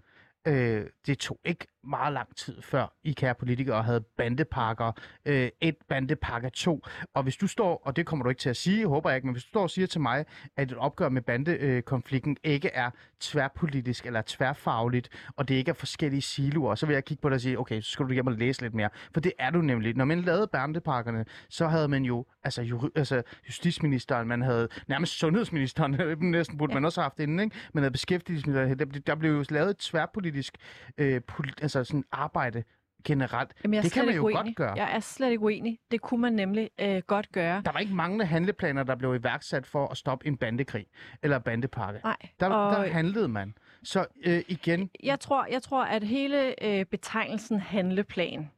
øh, 0.48 0.86
det 1.08 1.18
tog 1.18 1.40
ikke 1.46 1.68
meget 1.86 2.14
lang 2.14 2.36
tid 2.36 2.62
før 2.62 2.94
I 3.04 3.12
kære 3.12 3.36
politikere 3.36 3.84
havde 3.84 4.02
bandepakker 4.02 4.92
øh, 5.26 5.50
1, 5.62 5.76
bandepakke 5.90 6.50
2. 6.50 6.86
Og 7.14 7.24
hvis 7.24 7.38
du 7.38 7.48
står, 7.48 7.82
og 7.86 7.96
det 7.96 8.06
kommer 8.06 8.24
du 8.24 8.30
ikke 8.30 8.40
til 8.40 8.50
at 8.50 8.58
sige, 8.58 8.88
håber 8.88 9.10
jeg 9.10 9.18
ikke, 9.18 9.28
men 9.28 9.34
hvis 9.34 9.44
du 9.44 9.50
står 9.50 9.62
og 9.62 9.70
siger 9.70 9.88
til 9.88 10.02
mig, 10.02 10.26
at 10.58 10.72
et 10.72 10.78
opgør 10.78 11.10
med 11.10 11.22
bandekonflikten 11.22 12.38
ikke 12.44 12.70
er 12.70 12.90
tværpolitisk 13.20 14.06
eller 14.06 14.22
tværfagligt, 14.26 15.10
og 15.36 15.48
det 15.48 15.56
ikke 15.56 15.70
er 15.70 15.74
forskellige 15.74 16.22
siloer, 16.22 16.76
så 16.76 16.86
vil 16.86 16.94
jeg 16.94 17.06
kigge 17.06 17.22
på 17.22 17.30
dig 17.30 17.36
og 17.36 17.42
sige, 17.42 17.60
okay, 17.60 17.82
så 17.82 17.92
skal 17.92 18.06
du 18.06 18.14
hjem 18.14 18.28
og 18.28 18.34
læse 18.34 18.62
lidt 18.62 18.74
mere. 18.74 18.90
For 19.14 19.20
det 19.20 19.32
er 19.40 19.50
du 19.50 19.62
nemlig. 19.62 19.96
Når 19.96 20.06
man 20.06 20.22
lavede 20.22 20.48
bandepakkerne, 20.48 21.26
så 21.50 21.68
havde 21.68 21.88
man 21.88 22.04
jo 22.04 22.26
altså, 22.44 22.62
juri, 22.62 22.90
altså 22.96 23.24
justitsministeren, 23.48 24.28
man 24.28 24.42
havde 24.42 24.68
nærmest 24.88 25.20
sundhedsministeren, 25.20 25.92
næsten 26.20 26.58
burde 26.58 26.72
ja. 26.72 26.76
man 26.76 26.86
også 26.86 27.02
have 27.02 27.06
haft 27.06 27.20
inden, 27.20 27.40
ikke? 27.40 27.56
Man 27.74 27.84
havde 27.84 27.92
beskæftigelsesministeren, 27.92 28.80
der, 28.80 28.86
der 29.00 29.16
blev 29.16 29.32
jo 29.32 29.46
lavet 29.50 29.70
et 29.70 29.78
tværpolitisk 29.78 30.58
øh, 30.98 31.22
poli, 31.22 31.52
altså 31.62 31.75
sådan 31.84 32.04
arbejde 32.12 32.64
generelt. 33.06 33.52
Jamen, 33.64 33.84
det 33.84 33.92
kan 33.92 34.06
man 34.06 34.16
jo 34.16 34.24
uenig. 34.26 34.42
godt 34.46 34.56
gøre. 34.56 34.74
Jeg 34.76 34.96
er 34.96 35.00
slet 35.00 35.32
ikke 35.32 35.44
uenig. 35.44 35.80
Det 35.92 36.02
kunne 36.02 36.22
man 36.22 36.34
nemlig 36.34 36.70
øh, 36.82 37.02
godt 37.08 37.32
gøre. 37.32 37.62
Der 37.66 37.72
var 37.72 37.80
ikke 37.80 37.94
mange 37.94 38.26
handleplaner, 38.26 38.84
der 38.84 38.96
blev 38.96 39.16
iværksat 39.16 39.66
for 39.66 39.88
at 39.88 39.98
stoppe 39.98 40.28
en 40.28 40.38
bandekrig 40.38 40.86
eller 41.24 41.40
bandepakke. 41.40 42.00
Nej. 42.04 42.18
Der, 42.40 42.50
og- 42.50 42.76
der 42.76 42.88
handlede 42.92 43.28
man. 43.28 43.54
Så 43.84 44.06
øh, 44.26 44.42
igen, 44.48 44.90
jeg 45.04 45.20
tror, 45.20 45.48
jeg 45.52 45.62
tror, 45.62 45.84
at 45.84 46.04
hele 46.04 46.64
øh, 46.66 46.86
betegnelsen 46.86 47.60
handleplan, 47.60 48.50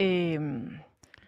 øh, 0.00 0.40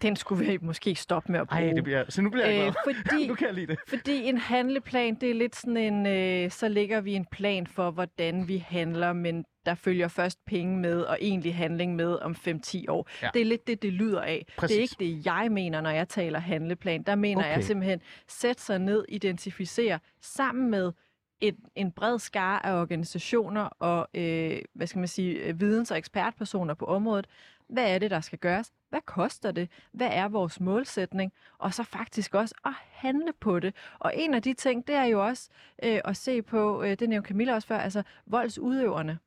den 0.02 0.16
skulle 0.16 0.46
vi 0.46 0.58
måske 0.62 0.94
stoppe 0.94 1.32
med 1.32 1.40
at 1.40 1.48
bruge. 1.48 1.68
ej, 1.68 1.72
det 1.74 1.84
bliver, 1.84 2.04
så 2.08 2.22
nu 2.22 2.30
bliver 2.30 2.46
jeg 2.46 2.54
glad. 2.56 2.66
øh, 2.66 2.94
fordi, 3.08 3.26
nu 3.26 3.34
kan 3.34 3.46
jeg 3.46 3.54
lide 3.54 3.66
det. 3.66 3.78
fordi 3.88 4.22
en 4.24 4.38
handleplan, 4.38 5.14
det 5.14 5.30
er 5.30 5.34
lidt 5.34 5.56
sådan 5.56 5.76
en, 5.76 6.06
øh, 6.06 6.50
så 6.50 6.68
lægger 6.68 7.00
vi 7.00 7.12
en 7.12 7.26
plan 7.32 7.66
for, 7.66 7.90
hvordan 7.90 8.48
vi 8.48 8.58
handler, 8.68 9.12
men 9.12 9.44
der 9.66 9.74
følger 9.74 10.08
først 10.08 10.44
penge 10.44 10.78
med 10.78 11.02
og 11.02 11.18
egentlig 11.20 11.54
handling 11.54 11.96
med 11.96 12.12
om 12.22 12.32
5-10 12.32 12.84
år. 12.88 13.08
Ja. 13.22 13.28
Det 13.34 13.40
er 13.42 13.46
lidt 13.46 13.66
det, 13.66 13.82
det 13.82 13.92
lyder 13.92 14.20
af. 14.20 14.46
Præcis. 14.56 14.74
Det 14.76 14.78
er 14.78 14.82
ikke 15.10 15.16
det, 15.18 15.26
jeg 15.26 15.48
mener, 15.52 15.80
når 15.80 15.90
jeg 15.90 16.08
taler 16.08 16.38
handleplan. 16.38 17.02
Der 17.02 17.14
mener 17.14 17.42
Okay. 17.42 17.54
jeg 17.54 17.64
simpelthen, 17.64 18.00
sæt 18.28 18.60
sig 18.60 18.78
ned, 18.78 19.04
identificere 19.08 19.98
sammen 20.20 20.70
med 20.70 20.92
et, 21.40 21.56
en 21.74 21.92
bred 21.92 22.18
skare 22.18 22.66
af 22.66 22.80
organisationer 22.80 23.62
og 23.62 24.08
øh, 24.14 24.58
hvad 24.74 24.86
skal 24.86 24.98
man 24.98 25.08
sige, 25.08 25.56
videns- 25.58 25.90
og 25.90 25.98
ekspertpersoner 25.98 26.74
på 26.74 26.84
området. 26.84 27.26
Hvad 27.68 27.94
er 27.94 27.98
det, 27.98 28.10
der 28.10 28.20
skal 28.20 28.38
gøres? 28.38 28.72
Hvad 28.90 29.00
koster 29.06 29.50
det? 29.52 29.68
Hvad 29.92 30.08
er 30.12 30.28
vores 30.28 30.60
målsætning? 30.60 31.32
Og 31.58 31.74
så 31.74 31.82
faktisk 31.82 32.34
også 32.34 32.54
at 32.64 32.72
handle 32.90 33.32
på 33.40 33.60
det. 33.60 33.74
Og 33.98 34.12
en 34.16 34.34
af 34.34 34.42
de 34.42 34.52
ting, 34.54 34.86
det 34.86 34.94
er 34.94 35.04
jo 35.04 35.26
også 35.26 35.48
øh, 35.82 36.00
at 36.04 36.16
se 36.16 36.42
på, 36.42 36.82
øh, 36.82 36.90
det 36.98 37.08
nævnte 37.08 37.28
Camilla 37.28 37.54
også 37.54 37.68
før, 37.68 37.78
altså 37.78 38.02
voldsudøverne. 38.26 39.18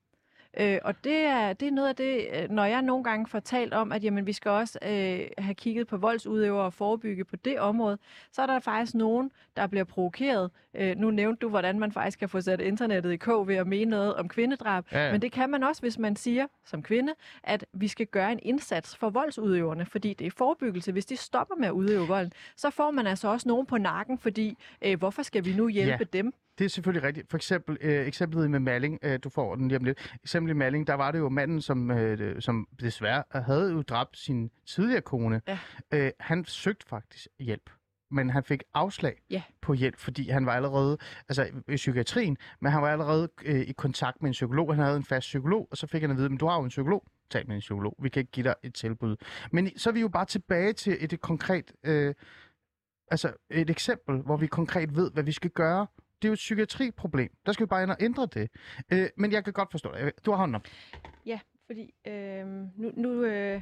Øh, 0.60 0.78
og 0.84 1.04
det 1.04 1.18
er, 1.18 1.54
det 1.54 1.68
er 1.68 1.72
noget 1.72 1.90
af 1.90 1.96
det, 1.96 2.28
øh, 2.44 2.50
når 2.50 2.66
jeg 2.66 2.82
nogle 2.82 3.04
gange 3.04 3.28
får 3.28 3.40
talt 3.40 3.74
om, 3.74 3.92
at 3.92 4.04
jamen, 4.04 4.26
vi 4.28 4.34
skal 4.34 4.52
også 4.52 4.80
øh, 4.82 5.20
have 5.38 5.54
kigget 5.56 5.88
på 5.88 5.98
voldsudøvere 5.98 6.66
og 6.66 6.74
forebygge 6.74 7.24
på 7.26 7.36
det 7.36 7.60
område, 7.60 7.98
så 8.32 8.42
er 8.42 8.46
der 8.46 8.60
faktisk 8.60 8.96
nogen, 8.96 9.32
der 9.58 9.68
bliver 9.68 9.84
provokeret. 9.84 10.52
Øh, 10.76 10.96
nu 10.98 11.12
nævnte 11.12 11.40
du, 11.40 11.50
hvordan 11.50 11.80
man 11.80 11.92
faktisk 11.92 12.20
kan 12.20 12.30
få 12.30 12.42
sat 12.42 12.62
internettet 12.62 13.12
i 13.12 13.18
kog 13.18 13.48
ved 13.48 13.56
at 13.56 13.68
mene 13.68 13.92
noget 13.92 14.16
om 14.16 14.28
kvindedrab. 14.30 14.86
Ja, 14.92 15.06
ja. 15.06 15.12
Men 15.12 15.22
det 15.22 15.32
kan 15.32 15.50
man 15.50 15.64
også, 15.64 15.82
hvis 15.82 15.98
man 16.00 16.16
siger 16.16 16.48
som 16.66 16.84
kvinde, 16.84 17.14
at 17.44 17.66
vi 17.74 17.88
skal 17.88 18.06
gøre 18.08 18.32
en 18.32 18.40
indsats 18.42 18.96
for 18.96 19.10
voldsudøverne, 19.10 19.86
fordi 19.86 20.14
det 20.14 20.28
er 20.28 20.32
forebyggelse. 20.32 20.92
Hvis 20.92 21.06
de 21.06 21.18
stopper 21.18 21.56
med 21.56 21.68
at 21.68 21.72
udøve 21.72 22.08
volden, 22.08 22.34
så 22.56 22.70
får 22.70 22.92
man 22.92 23.08
altså 23.08 23.28
også 23.28 23.48
nogen 23.48 23.66
på 23.66 23.78
nakken, 23.78 24.18
fordi 24.18 24.58
øh, 24.82 25.00
hvorfor 25.00 25.22
skal 25.24 25.46
vi 25.46 25.54
nu 25.54 25.68
hjælpe 25.70 25.92
Ja. 26.14 26.18
dem? 26.18 26.34
Det 26.58 26.66
er 26.66 26.70
selvfølgelig 26.70 27.04
rigtigt. 27.08 27.30
For 27.30 27.38
eksempel 27.38 27.78
øh, 27.82 28.08
eksemplet 28.08 28.52
med 28.52 28.60
Malling, 28.60 29.00
øh, 29.04 29.20
du 29.24 29.30
får 29.30 29.56
den 29.56 29.68
lige 29.68 29.78
om 29.78 29.84
lidt. 29.84 30.16
Eksemplet 30.24 30.54
i 30.54 30.58
Malling, 30.58 30.88
der 30.88 30.94
var 30.94 31.12
det 31.12 31.20
jo 31.20 31.30
manden, 31.30 31.62
som, 31.62 31.92
øh, 31.92 32.42
som 32.42 32.68
desværre 32.80 33.24
havde 33.32 33.72
jo 33.72 33.82
dræbt 33.82 34.18
sin 34.18 34.52
tidligere 34.66 35.02
kone. 35.02 35.42
Ja. 35.48 35.60
Øh, 35.94 36.12
han 36.20 36.46
søgte 36.46 36.88
faktisk 36.88 37.28
hjælp, 37.40 37.70
men 38.12 38.30
han 38.30 38.44
fik 38.44 38.64
afslag 38.74 39.22
Ja. 39.30 39.44
på 39.62 39.74
hjælp, 39.74 39.98
fordi 40.00 40.30
han 40.30 40.46
var 40.46 40.52
allerede 40.52 40.98
altså, 41.30 41.50
i 41.70 41.76
psykiatrien, 41.76 42.38
men 42.62 42.72
han 42.72 42.82
var 42.82 42.90
allerede 42.92 43.30
øh, 43.46 43.62
i 43.62 43.72
kontakt 43.72 44.22
med 44.22 44.30
en 44.30 44.32
psykolog. 44.34 44.76
Han 44.76 44.84
havde 44.84 44.98
en 44.98 45.04
fast 45.04 45.26
psykolog, 45.26 45.68
og 45.72 45.78
så 45.78 45.88
fik 45.88 46.02
han 46.02 46.12
at 46.12 46.18
vide, 46.18 46.30
men 46.30 46.38
du 46.38 46.46
har 46.48 46.58
jo 46.58 46.64
en 46.64 46.70
psykolog. 46.70 47.04
Tal 47.30 47.48
med 47.48 47.56
en 47.56 47.60
psykolog. 47.60 47.96
Vi 48.02 48.10
kan 48.10 48.20
ikke 48.20 48.32
give 48.32 48.44
dig 48.44 48.56
et 48.64 48.74
tilbud. 48.74 49.16
Men 49.52 49.78
så 49.78 49.90
er 49.90 49.94
vi 49.94 50.02
jo 50.02 50.08
bare 50.08 50.26
tilbage 50.26 50.74
til 50.74 50.98
et, 51.00 51.14
et 51.14 51.22
konkret... 51.22 51.72
Øh, 51.84 52.14
altså 53.12 53.34
et 53.50 53.70
eksempel, 53.70 54.22
hvor 54.22 54.38
vi 54.38 54.48
konkret 54.48 54.96
ved, 54.96 55.12
hvad 55.12 55.24
vi 55.24 55.32
skal 55.32 55.50
gøre. 55.50 55.88
Det 56.24 56.28
er 56.28 56.32
jo 56.32 56.34
et 56.34 56.38
psykiatriproblem. 56.38 57.30
Der 57.46 57.52
skal 57.52 57.66
vi 57.66 57.68
bare 57.68 57.84
ind 57.84 57.92
og 57.92 57.98
ændre 58.00 58.28
det. 58.34 58.50
Øh, 58.92 59.10
men 59.18 59.32
jeg 59.32 59.44
kan 59.44 59.54
godt 59.54 59.72
forstå 59.72 59.92
det. 59.96 60.26
Du 60.26 60.32
har 60.32 60.38
hånden 60.38 60.56
op. 60.56 60.68
Ja, 61.26 61.40
fordi 61.66 61.94
øh, 62.08 62.48
nu, 62.78 62.92
nu, 62.94 63.24
øh, 63.24 63.62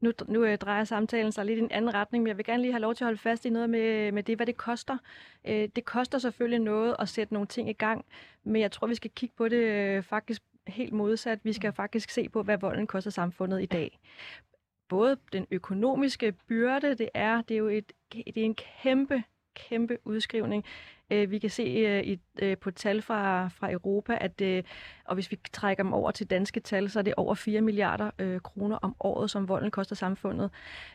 nu, 0.00 0.12
nu 0.28 0.44
øh, 0.44 0.58
drejer 0.58 0.84
samtalen 0.84 1.32
sig 1.32 1.44
lidt 1.44 1.58
i 1.58 1.62
en 1.62 1.70
anden 1.70 1.94
retning, 1.94 2.22
men 2.22 2.28
jeg 2.28 2.36
vil 2.36 2.44
gerne 2.44 2.62
lige 2.62 2.72
have 2.72 2.80
lov 2.80 2.94
til 2.94 3.04
at 3.04 3.06
holde 3.06 3.18
fast 3.18 3.44
i 3.44 3.50
noget 3.50 3.70
med, 3.70 4.12
med 4.12 4.22
det, 4.22 4.36
hvad 4.36 4.46
det 4.46 4.56
koster. 4.56 4.98
Øh, 5.44 5.68
det 5.76 5.84
koster 5.84 6.18
selvfølgelig 6.18 6.60
noget 6.60 6.96
at 6.98 7.08
sætte 7.08 7.34
nogle 7.34 7.46
ting 7.46 7.70
i 7.70 7.72
gang, 7.72 8.04
men 8.44 8.62
jeg 8.62 8.72
tror, 8.72 8.86
vi 8.86 8.94
skal 8.94 9.10
kigge 9.10 9.34
på 9.36 9.48
det 9.48 9.56
øh, 9.56 10.02
faktisk 10.02 10.42
helt 10.66 10.92
modsat. 10.92 11.38
Vi 11.42 11.52
skal 11.52 11.72
faktisk 11.72 12.10
se 12.10 12.28
på, 12.28 12.42
hvad 12.42 12.58
volden 12.58 12.86
koster 12.86 13.10
samfundet 13.10 13.62
i 13.62 13.66
dag. 13.66 13.98
Både 14.88 15.16
den 15.32 15.46
økonomiske 15.50 16.32
byrde, 16.32 16.94
det 16.94 17.08
er, 17.14 17.42
det 17.42 17.54
er 17.54 17.58
jo 17.58 17.68
et, 17.68 17.92
det 18.12 18.36
er 18.36 18.44
en 18.44 18.54
kæmpe, 18.82 19.22
kæmpe 19.54 19.98
udskrivning. 20.04 20.64
Øh, 21.10 21.30
vi 21.30 21.38
kan 21.38 21.50
se 21.50 21.62
øh, 21.62 22.02
i, 22.04 22.18
øh, 22.42 22.56
på 22.58 22.70
tal 22.70 23.02
fra, 23.02 23.48
fra 23.48 23.72
Europa, 23.72 24.18
at 24.20 24.40
øh, 24.40 24.62
og 25.04 25.14
hvis 25.14 25.30
vi 25.30 25.38
trækker 25.52 25.82
dem 25.84 25.92
over 25.92 26.10
til 26.10 26.26
danske 26.30 26.60
tal, 26.60 26.90
så 26.90 26.98
er 26.98 27.02
det 27.02 27.14
over 27.16 27.34
4 27.34 27.60
milliarder 27.60 28.10
øh, 28.18 28.40
kroner 28.40 28.76
om 28.82 28.96
året, 29.00 29.30
som 29.30 29.48
volden 29.48 29.70
koster 29.70 29.94
samfundet. 29.96 30.50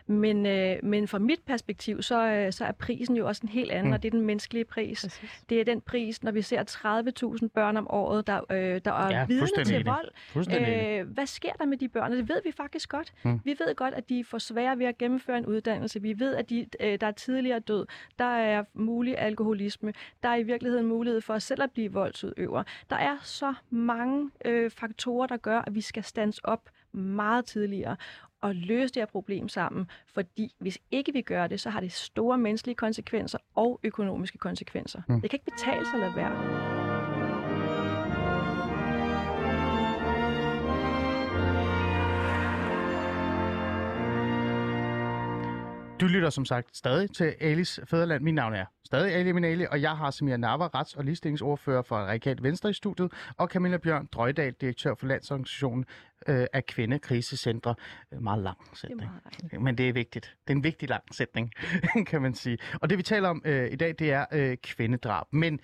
Men, 0.08 0.46
øh, 0.46 0.76
men 0.84 1.08
fra 1.08 1.20
mit 1.20 1.40
perspektiv, 1.46 2.02
så, 2.02 2.28
øh, 2.32 2.52
så 2.54 2.66
er 2.66 2.72
prisen 2.72 3.16
jo 3.16 3.28
også 3.28 3.42
en 3.44 3.50
helt 3.50 3.72
anden, 3.72 3.88
Mm. 3.88 3.94
og 3.94 4.04
det 4.04 4.08
er 4.08 4.12
den 4.12 4.22
menneskelige 4.22 4.66
pris. 4.66 5.02
Præcis. 5.02 5.44
Det 5.50 5.60
er 5.60 5.64
den 5.64 5.82
pris, 5.82 6.24
når 6.24 6.32
vi 6.32 6.42
ser 6.42 6.64
30.000 6.64 7.48
børn 7.48 7.78
om 7.78 7.88
året, 7.92 8.28
der, 8.28 8.42
øh, 8.52 8.82
der 8.86 8.92
er 8.92 9.10
Ja, 9.20 9.26
vidne 9.26 9.64
til 9.66 9.86
vold. 9.86 10.12
Øh, 11.00 11.08
hvad 11.14 11.26
sker 11.26 11.52
der 11.54 11.66
med 11.66 11.78
de 11.78 11.88
børn? 11.90 12.12
Det 12.12 12.30
ved 12.30 12.42
vi 12.46 12.52
faktisk 12.52 12.90
godt. 12.90 13.14
Mm. 13.24 13.40
Vi 13.44 13.56
ved 13.66 13.76
godt, 13.76 13.94
at 13.94 14.10
de 14.10 14.24
får 14.24 14.38
svære 14.38 14.80
ved 14.80 14.86
at 14.86 14.98
gennemføre 14.98 15.38
en 15.38 15.46
uddannelse. 15.46 16.02
Vi 16.02 16.20
ved, 16.20 16.36
at 16.36 16.50
de, 16.50 16.66
øh, 16.80 16.98
der 17.02 17.08
er 17.08 17.12
tidligere 17.12 17.60
død. 17.60 17.86
Der 18.20 18.26
er 18.26 18.64
mulig 18.74 19.18
alkoholisme. 19.20 19.94
Der 20.24 20.30
er 20.30 20.36
i 20.36 20.44
virkeligheden 20.44 20.86
mulighed 20.88 21.22
for 21.22 21.40
selv 21.40 21.64
at 21.64 21.72
blive 21.72 21.94
voldsudøver. 21.94 22.64
Der 22.90 22.96
er 22.96 23.18
så 23.24 23.54
mange 23.70 24.30
øh, 24.46 24.72
faktorer, 24.72 25.28
der 25.28 25.38
gør, 25.38 25.60
at 25.60 25.76
vi 25.76 25.82
skal 25.82 26.04
stands 26.04 26.38
op 26.38 26.70
meget 26.92 27.46
tidligere 27.46 27.96
og 28.42 28.56
løse 28.56 28.94
det 28.94 29.02
her 29.02 29.06
problem 29.06 29.50
sammen. 29.50 29.88
Fordi 30.08 30.56
hvis 30.60 30.80
ikke 30.92 31.14
vi 31.14 31.22
gør 31.22 31.48
det, 31.48 31.60
så 31.60 31.70
har 31.70 31.80
det 31.80 31.92
store 31.92 32.38
menneskelige 32.38 32.76
konsekvenser 32.76 33.38
og 33.56 33.80
økonomiske 33.84 34.38
konsekvenser. 34.38 35.02
Mm. 35.08 35.22
Det 35.22 35.30
kan 35.30 35.40
ikke 35.40 35.52
betale 35.52 35.86
sig 35.86 35.94
at 35.94 36.00
lade 36.00 36.16
være. 36.16 36.91
Du 46.02 46.08
lytter 46.08 46.30
som 46.30 46.46
sagt 46.46 46.78
stadig 46.78 47.12
til 47.12 47.36
Alis 47.40 47.80
Fæderland. 47.86 48.24
Mit 48.24 48.34
navn 48.34 48.54
er 48.54 48.66
stadig 48.86 49.14
Ali 49.16 49.32
Minali, 49.32 49.66
og 49.72 49.82
jeg 49.82 49.98
har 49.98 50.12
Samir 50.12 50.38
Nava, 50.38 50.68
rets- 50.68 50.98
og 50.98 51.04
ligestillingsordfører 51.04 51.82
for 51.82 51.96
Radikalt 51.96 52.44
Venstre 52.44 52.70
i 52.70 52.74
studiet, 52.74 53.12
og 53.38 53.48
Camilla 53.48 53.78
Bjørn 53.78 54.06
Drøjdal, 54.12 54.54
direktør 54.54 54.96
for 54.96 55.08
Landsorganisationen 55.08 55.86
øh, 56.28 56.46
af 56.54 56.66
Kvindekrisecentre. 56.66 57.76
Øh, 58.14 58.22
Meget 58.22 58.44
lang 58.44 58.58
Det 58.64 58.72
er 58.72 58.76
sætning. 58.76 59.02
meget 59.02 59.24
dejligt. 59.42 59.62
Men 59.64 59.78
det 59.78 59.90
er 59.90 59.94
vigtigt. 59.94 60.36
Det 60.48 60.54
er 60.54 60.58
en 60.58 60.64
vigtig 60.64 60.90
lang 60.90 61.04
sætning, 61.16 61.52
kan 62.10 62.22
man 62.22 62.34
sige. 62.34 62.58
Og 62.82 62.90
det 62.90 62.98
vi 62.98 63.04
taler 63.04 63.30
om 63.30 63.42
øh, 63.46 63.72
i 63.72 63.76
dag, 63.76 63.96
det 64.00 64.12
er 64.12 64.26
øh, 64.32 64.58
kvindedrab. 64.64 65.26
Men 65.32 65.60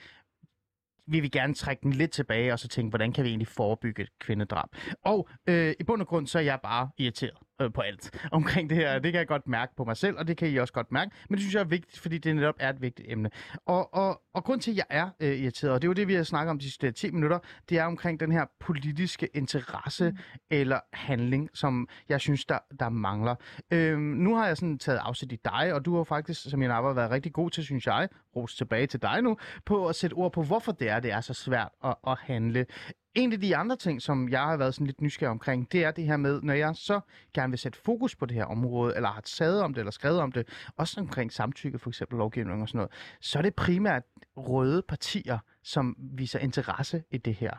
vi 1.07 1.19
vil 1.19 1.31
gerne 1.31 1.53
trække 1.53 1.81
den 1.83 1.93
lidt 1.93 2.11
tilbage 2.11 2.53
og 2.53 2.59
så 2.59 2.67
tænke, 2.67 2.89
hvordan 2.89 3.13
kan 3.13 3.23
vi 3.23 3.29
egentlig 3.29 3.47
forebygge 3.47 4.03
et 4.03 4.09
kvindedrab? 4.19 4.69
Og 5.05 5.29
øh, 5.47 5.73
i 5.79 5.83
bund 5.83 6.01
og 6.01 6.07
grund, 6.07 6.27
så 6.27 6.39
er 6.39 6.43
jeg 6.43 6.59
bare 6.63 6.89
irriteret 6.97 7.37
øh, 7.61 7.73
på 7.73 7.81
alt 7.81 8.11
omkring 8.31 8.69
det 8.69 8.77
her. 8.77 8.99
Det 8.99 9.11
kan 9.11 9.19
jeg 9.19 9.27
godt 9.27 9.47
mærke 9.47 9.75
på 9.75 9.83
mig 9.83 9.97
selv, 9.97 10.17
og 10.17 10.27
det 10.27 10.37
kan 10.37 10.49
I 10.49 10.57
også 10.57 10.73
godt 10.73 10.91
mærke. 10.91 11.11
Men 11.29 11.35
det 11.35 11.41
synes 11.41 11.53
jeg 11.53 11.59
er 11.59 11.65
vigtigt, 11.65 11.99
fordi 11.99 12.17
det 12.17 12.35
netop 12.35 12.55
er 12.59 12.69
et 12.69 12.81
vigtigt 12.81 13.11
emne. 13.11 13.29
Og, 13.65 13.93
og, 13.93 14.21
og 14.33 14.43
grund 14.43 14.61
til, 14.61 14.71
at 14.71 14.77
jeg 14.77 14.85
er 14.89 15.09
øh, 15.19 15.39
irriteret, 15.39 15.73
og 15.73 15.81
det 15.81 15.87
er 15.87 15.89
jo 15.89 15.93
det, 15.93 16.07
vi 16.07 16.13
har 16.13 16.23
snakket 16.23 16.49
om 16.49 16.59
de 16.59 16.65
sidste 16.65 16.91
10 16.91 17.11
minutter, 17.11 17.39
det 17.69 17.77
er 17.77 17.85
omkring 17.85 18.19
den 18.19 18.31
her 18.31 18.45
politiske 18.59 19.29
interesse 19.33 20.09
mm. 20.09 20.17
eller 20.51 20.79
handling, 20.93 21.49
som 21.53 21.87
jeg 22.09 22.21
synes, 22.21 22.45
der, 22.45 22.59
der 22.79 22.89
mangler. 22.89 23.35
Øhm, 23.71 24.01
nu 24.01 24.35
har 24.35 24.47
jeg 24.47 24.57
sådan 24.57 24.79
taget 24.79 24.99
afsæt 25.03 25.31
i 25.31 25.37
dig, 25.45 25.73
og 25.73 25.85
du 25.85 25.97
har 25.97 26.03
faktisk, 26.03 26.49
som 26.49 26.61
jeg 26.61 26.73
har 26.73 26.93
været 26.93 27.11
rigtig 27.11 27.33
god 27.33 27.49
til, 27.49 27.63
synes 27.63 27.87
jeg, 27.87 28.09
ros 28.35 28.55
tilbage 28.55 28.87
til 28.87 29.01
dig 29.01 29.21
nu, 29.21 29.37
på 29.65 29.87
at 29.87 29.95
sætte 29.95 30.13
ord 30.13 30.31
på, 30.31 30.43
hvorfor 30.43 30.71
det 30.71 30.89
er, 30.89 30.99
det 30.99 31.11
er 31.11 31.21
så 31.21 31.33
svært 31.33 31.69
at, 31.83 31.95
at 32.07 32.17
handle. 32.19 32.65
En 33.17 33.33
af 33.33 33.39
de 33.41 33.55
andre 33.55 33.75
ting, 33.75 34.01
som 34.01 34.29
jeg 34.29 34.41
har 34.41 34.57
været 34.57 34.73
sådan 34.73 34.87
lidt 34.87 35.01
nysgerrig 35.01 35.31
omkring, 35.31 35.71
det 35.71 35.83
er 35.83 35.91
det 35.91 36.03
her 36.03 36.17
med, 36.17 36.41
når 36.41 36.53
jeg 36.53 36.75
så 36.75 36.99
gerne 37.33 37.51
vil 37.51 37.59
sætte 37.59 37.79
fokus 37.85 38.15
på 38.15 38.25
det 38.25 38.35
her 38.35 38.45
område, 38.45 38.95
eller 38.95 39.09
har 39.09 39.21
taget 39.21 39.61
om 39.61 39.73
det, 39.73 39.81
eller 39.81 39.91
skrevet 39.91 40.19
om 40.19 40.31
det, 40.31 40.47
også 40.77 40.99
omkring 40.99 41.33
samtykke, 41.33 41.79
for 41.79 41.89
eksempel 41.89 42.17
lovgivning 42.17 42.61
og 42.61 42.67
sådan 42.67 42.77
noget, 42.77 42.91
så 43.21 43.37
er 43.37 43.41
det 43.41 43.55
primært 43.55 44.03
røde 44.37 44.81
partier, 44.87 45.37
som 45.63 45.95
viser 46.13 46.39
interesse 46.39 47.03
i 47.11 47.17
det 47.17 47.33
her. 47.35 47.51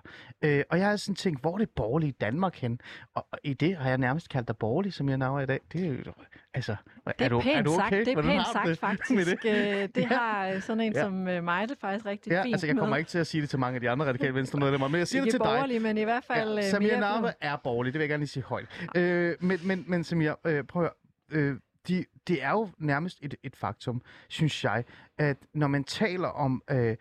Øh, 0.45 0.62
og 0.70 0.79
jeg 0.79 0.89
har 0.89 0.97
sådan 0.97 1.14
tænkt, 1.14 1.41
hvor 1.41 1.55
er 1.55 1.59
det 1.59 1.70
borgerlige 1.76 2.12
Danmark 2.20 2.57
hen? 2.57 2.81
Og, 3.14 3.26
og 3.33 3.39
i 3.45 3.55
det 3.55 3.76
har 3.76 3.89
jeg 3.89 3.99
nærmest 3.99 4.29
kaldt 4.29 4.49
dig 4.49 4.57
borgerlig, 4.57 4.93
som 4.93 5.09
jeg 5.09 5.18
navner 5.18 5.43
i 5.43 5.47
dag. 5.47 5.61
Det 5.72 5.85
er 5.85 5.89
jo, 5.89 6.12
altså, 6.55 6.76
Det 7.07 7.14
er, 7.18 7.24
er, 7.24 7.29
du, 7.29 7.41
pænt 7.41 7.57
er 7.59 7.62
du 7.62 7.70
okay? 7.74 7.81
sagt, 7.83 8.07
det 8.07 8.09
er 8.18 8.22
pænt 8.22 8.47
sagt 8.53 8.68
det 8.68 8.79
faktisk. 8.79 9.43
Det, 9.43 9.95
det 9.95 10.01
Ja. 10.03 10.07
har 10.09 10.49
øh, 10.49 10.61
sådan 10.62 10.81
en 10.81 10.93
Ja. 10.93 11.03
som 11.03 11.29
øh, 11.29 11.45
mig 11.45 11.68
det 11.68 11.79
faktisk 11.81 12.07
rigtig 12.07 12.31
Ja, 12.31 12.43
fint 12.43 12.55
altså 12.55 12.66
jeg 12.66 12.76
kommer 12.76 12.91
med. 12.95 12.99
ikke 12.99 13.09
til 13.09 13.18
at 13.18 13.26
sige 13.26 13.41
det 13.41 13.51
til 13.51 13.59
mange 13.59 13.74
af 13.74 13.81
de 13.81 13.91
andre 13.91 14.07
radikale 14.07 14.35
venstre 14.35 14.59
medlemmer, 14.59 14.89
men 14.89 14.99
jeg 14.99 15.09
siger 15.09 15.22
det 15.22 15.26
Ikke 15.35 15.45
til 15.45 15.70
dig. 15.70 15.83
men 15.83 15.99
i 15.99 16.05
hvert 16.05 16.24
fald 16.24 16.51
Ja, 16.53 16.59
øh, 16.59 16.64
Samir 16.64 16.97
blå. 17.20 17.29
er 17.41 17.57
borgerlig, 17.64 17.93
det 17.93 17.99
vil 17.99 18.03
jeg 18.05 18.09
gerne 18.09 18.20
lige 18.20 18.29
sige 18.29 18.43
højt. 18.43 18.66
Øh, 18.95 19.37
men, 19.41 19.59
men, 19.64 19.85
men 19.89 20.05
Samir, 20.05 20.33
øh, 20.45 20.64
prøv 20.64 20.83
at 20.85 20.91
høre, 21.33 21.43
øh, 21.43 21.57
de, 21.89 22.05
det 22.29 22.43
er 22.43 22.51
jo 22.51 22.68
nærmest 22.79 23.18
et, 23.22 23.35
et 23.43 23.57
faktum, 23.57 24.03
synes 24.29 24.64
jeg, 24.64 24.85
at 25.18 25.37
når 25.55 25.66
man 25.66 25.85
taler 25.85 26.29
om 26.29 26.62
øh, 26.70 26.97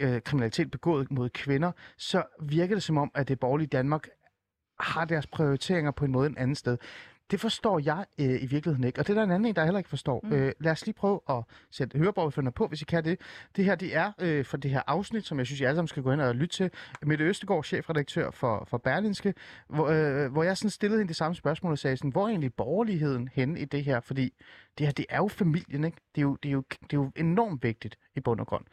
øh, 0.00 0.22
kriminalitet 0.22 0.70
begået 0.70 1.10
mod 1.10 1.30
kvinder, 1.30 1.72
så 1.96 2.22
virker 2.42 2.74
det 2.74 2.82
som 2.82 2.98
om, 2.98 3.10
at 3.14 3.28
det 3.28 3.40
borgerlige 3.40 3.68
Danmark 3.68 4.08
har 4.80 5.04
deres 5.04 5.26
prioriteringer 5.26 5.90
på 5.90 6.04
en 6.04 6.12
måde 6.12 6.26
en 6.26 6.38
anden 6.38 6.56
sted. 6.56 6.78
Det 7.30 7.40
forstår 7.40 7.80
jeg 7.84 8.04
øh, 8.20 8.42
i 8.42 8.46
virkeligheden 8.46 8.84
ikke, 8.84 9.00
og 9.00 9.06
det 9.06 9.12
er 9.12 9.14
der 9.14 9.24
en 9.24 9.30
anden 9.30 9.46
en, 9.48 9.56
der 9.56 9.64
heller 9.64 9.78
ikke 9.78 9.90
forstår. 9.90 10.20
Mm. 10.24 10.32
Øh, 10.32 10.52
lad 10.60 10.72
os 10.72 10.86
lige 10.86 10.94
prøve 10.94 11.20
at 11.28 11.42
sætte 11.70 11.98
høreborgerne 11.98 12.52
på, 12.52 12.66
hvis 12.66 12.82
I 12.82 12.84
kan 12.84 13.04
det. 13.04 13.20
Det 13.56 13.64
her, 13.64 13.74
det 13.74 13.96
er 13.96 14.12
øh, 14.20 14.44
for 14.44 14.56
det 14.56 14.70
her 14.70 14.82
afsnit, 14.86 15.26
som 15.26 15.38
jeg 15.38 15.46
synes, 15.46 15.60
I 15.60 15.64
alle 15.64 15.76
sammen 15.76 15.88
skal 15.88 16.02
gå 16.02 16.12
ind 16.12 16.20
og 16.20 16.34
lytte 16.34 16.56
til. 16.56 16.70
Mette 17.02 17.24
Østegård, 17.24 17.64
chefredaktør 17.64 18.30
for, 18.30 18.64
for 18.70 18.78
Berlinske, 18.78 19.34
hvor, 19.68 19.88
øh, 19.88 20.32
hvor 20.32 20.42
jeg 20.42 20.56
sådan 20.56 20.70
stillede 20.70 21.00
hende 21.00 21.08
det 21.08 21.16
samme 21.16 21.34
spørgsmål 21.34 21.72
og 21.72 21.78
sagde 21.78 21.96
sådan, 21.96 22.10
hvor 22.10 22.24
er 22.24 22.28
egentlig 22.28 22.54
borgerligheden 22.54 23.28
henne 23.32 23.60
i 23.60 23.64
det 23.64 23.84
her? 23.84 24.00
Fordi 24.00 24.34
det 24.78 24.86
her, 24.86 24.92
det 24.92 25.06
er 25.08 25.16
jo 25.16 25.28
familien, 25.28 25.84
ikke? 25.84 25.98
Det 26.14 26.20
er 26.20 26.22
jo, 26.22 26.36
det 26.42 26.48
er 26.48 26.52
jo, 26.52 26.62
det 26.70 26.92
er 26.92 26.96
jo 26.96 27.10
enormt 27.16 27.62
vigtigt 27.62 27.98
i 28.16 28.20
bund 28.20 28.40
og 28.40 28.46
grund. 28.46 28.64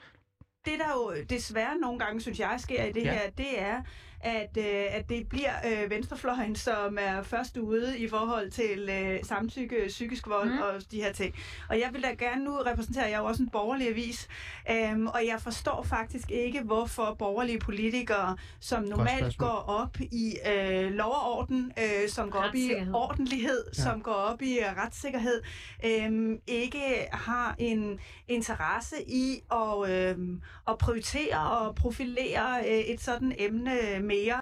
Det 0.65 0.79
der 0.79 0.91
jo 0.93 1.13
desværre 1.29 1.77
nogle 1.81 1.99
gange, 1.99 2.21
synes 2.21 2.39
jeg, 2.39 2.55
sker 2.59 2.83
i 2.83 2.91
det 2.91 3.03
Ja. 3.03 3.11
her, 3.13 3.29
det 3.37 3.61
er, 3.61 3.81
at, 4.21 4.57
øh, 4.57 4.85
at 4.89 5.09
det 5.09 5.29
bliver 5.29 5.51
øh, 5.67 5.89
venstrefløjen, 5.89 6.55
som 6.55 6.97
er 7.01 7.21
først 7.23 7.57
ude 7.57 7.99
i 7.99 8.07
forhold 8.07 8.51
til 8.51 8.89
øh, 8.91 9.19
samtykke, 9.23 9.83
psykisk 9.87 10.27
vold 10.27 10.49
Mm. 10.49 10.57
og 10.61 10.91
de 10.91 11.01
her 11.01 11.11
ting. 11.13 11.35
Og 11.69 11.79
jeg 11.79 11.89
vil 11.93 12.03
da 12.03 12.07
gerne 12.07 12.43
nu 12.43 12.51
repræsentere, 12.51 13.03
jeg 13.03 13.13
er 13.13 13.17
jo 13.17 13.25
også 13.25 13.43
en 13.43 13.49
borgerlig 13.49 13.87
avis, 13.87 14.27
øhm, 14.71 15.07
og 15.07 15.25
jeg 15.27 15.41
forstår 15.41 15.83
faktisk 15.83 16.31
ikke, 16.31 16.61
hvorfor 16.61 17.15
borgerlige 17.19 17.59
politikere, 17.59 18.37
som 18.59 18.83
normalt 18.83 19.37
går 19.37 19.63
op 19.67 19.97
i 20.01 20.33
øh, 20.55 20.91
lov 20.91 21.11
og 21.11 21.37
orden, 21.37 21.71
øh, 21.79 22.09
som 22.09 22.31
går 22.31 22.39
op 22.39 22.55
i 22.55 22.71
ordentlighed, 22.93 23.63
Ja. 23.77 23.81
som 23.83 24.01
går 24.01 24.13
op 24.13 24.41
i 24.41 24.59
øh, 24.59 24.65
retssikkerhed, 24.83 25.41
øhm, 25.85 26.39
ikke 26.47 27.07
har 27.11 27.55
en 27.57 27.99
interesse 28.27 28.95
i 29.07 29.41
at, 29.51 29.89
øhm, 29.89 30.41
at 30.67 30.77
prioritere 30.77 31.49
og 31.59 31.75
profilere 31.75 32.59
øh, 32.59 32.79
et 32.79 33.01
sådan 33.01 33.35
emne 33.37 33.99
mere. 33.99 34.41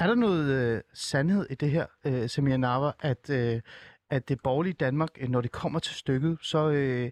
Er 0.00 0.06
der 0.06 0.14
noget 0.14 0.44
øh, 0.50 0.80
sandhed 0.94 1.46
i 1.50 1.54
det 1.54 1.70
her, 1.70 1.86
øh, 2.04 2.28
Samia 2.28 2.56
Nava, 2.56 2.90
at, 3.00 3.30
øh, 3.30 3.60
at 4.10 4.28
det 4.28 4.40
borgerlige 4.42 4.72
Danmark, 4.72 5.10
øh, 5.20 5.28
når 5.28 5.40
det 5.40 5.52
kommer 5.52 5.78
til 5.78 5.94
stykket, 5.94 6.38
så, 6.42 6.70
øh, 6.70 7.10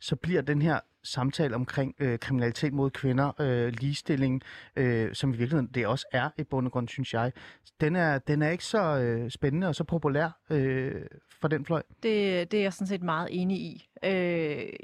så 0.00 0.16
bliver 0.16 0.42
den 0.42 0.62
her 0.62 0.80
samtale 1.04 1.54
omkring 1.54 1.94
øh, 1.98 2.18
kriminalitet 2.18 2.72
mod 2.72 2.90
kvinder, 2.90 3.32
øh, 3.40 3.68
ligestilling, 3.68 4.42
øh, 4.76 5.14
som 5.14 5.30
i 5.34 5.36
virkeligheden 5.36 5.70
det 5.74 5.86
også 5.86 6.06
er 6.12 6.30
i 6.38 6.44
bund 6.44 6.66
og 6.66 6.72
grund, 6.72 6.88
synes 6.88 7.14
jeg, 7.14 7.32
den 7.80 7.96
er, 7.96 8.18
den 8.18 8.42
er 8.42 8.50
ikke 8.50 8.64
så 8.64 8.98
øh, 8.98 9.30
spændende 9.30 9.68
og 9.68 9.74
så 9.74 9.84
populær 9.84 10.40
øh, 10.50 11.06
for 11.40 11.48
den 11.48 11.64
fløj. 11.64 11.82
Det, 12.02 12.50
det 12.50 12.58
er 12.58 12.62
jeg 12.62 12.72
sådan 12.72 12.86
set 12.86 13.02
meget 13.02 13.28
enig 13.30 13.56
i. 13.58 13.88
Øh, 14.04 14.10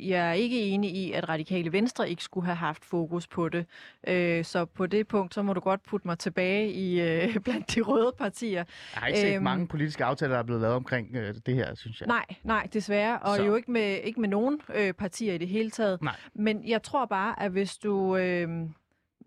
jeg 0.09 0.29
er 0.29 0.33
ikke 0.33 0.61
enig 0.61 0.91
i, 0.97 1.13
at 1.13 1.29
radikale 1.29 1.73
venstre 1.73 2.11
ikke 2.11 2.23
skulle 2.23 2.45
have 2.47 2.57
haft 2.57 2.85
fokus 2.85 3.27
på 3.27 3.49
det. 3.49 3.67
Øh, 4.09 4.45
så 4.45 4.65
på 4.65 4.87
det 4.87 5.09
punkt, 5.09 5.35
så 5.35 5.43
må 5.43 5.53
du 5.53 5.61
godt 5.61 5.83
putte 5.83 6.09
mig 6.09 6.19
tilbage 6.19 6.73
i 6.73 7.01
øh, 7.01 7.37
blandt 7.45 7.75
de 7.75 7.81
røde 7.81 8.13
partier. 8.19 8.57
Jeg 8.59 8.67
har 8.95 9.07
ikke 9.07 9.21
set 9.21 9.35
Øhm. 9.35 9.45
mange 9.45 9.67
politiske 9.69 10.05
aftaler, 10.05 10.33
der 10.33 10.39
er 10.39 10.43
blevet 10.43 10.61
lavet 10.63 10.77
omkring 10.77 11.17
øh, 11.17 11.35
det 11.47 11.55
her, 11.55 11.75
synes 11.75 12.01
jeg. 12.01 12.07
Nej, 12.09 12.25
nej, 12.45 12.69
desværre. 12.73 13.19
Og 13.19 13.37
Så. 13.37 13.45
jo 13.45 13.57
ikke 13.57 13.71
med, 13.71 13.99
ikke 14.05 14.21
med 14.21 14.29
nogen 14.29 14.61
øh, 14.75 14.93
partier 14.93 15.35
i 15.35 15.39
det 15.39 15.49
hele 15.49 15.71
taget. 15.71 16.03
Nej. 16.03 16.17
Men 16.35 16.69
jeg 16.69 16.83
tror 16.83 17.05
bare, 17.07 17.43
at 17.43 17.51
hvis 17.51 17.77
du... 17.77 18.17
Øh, 18.17 18.49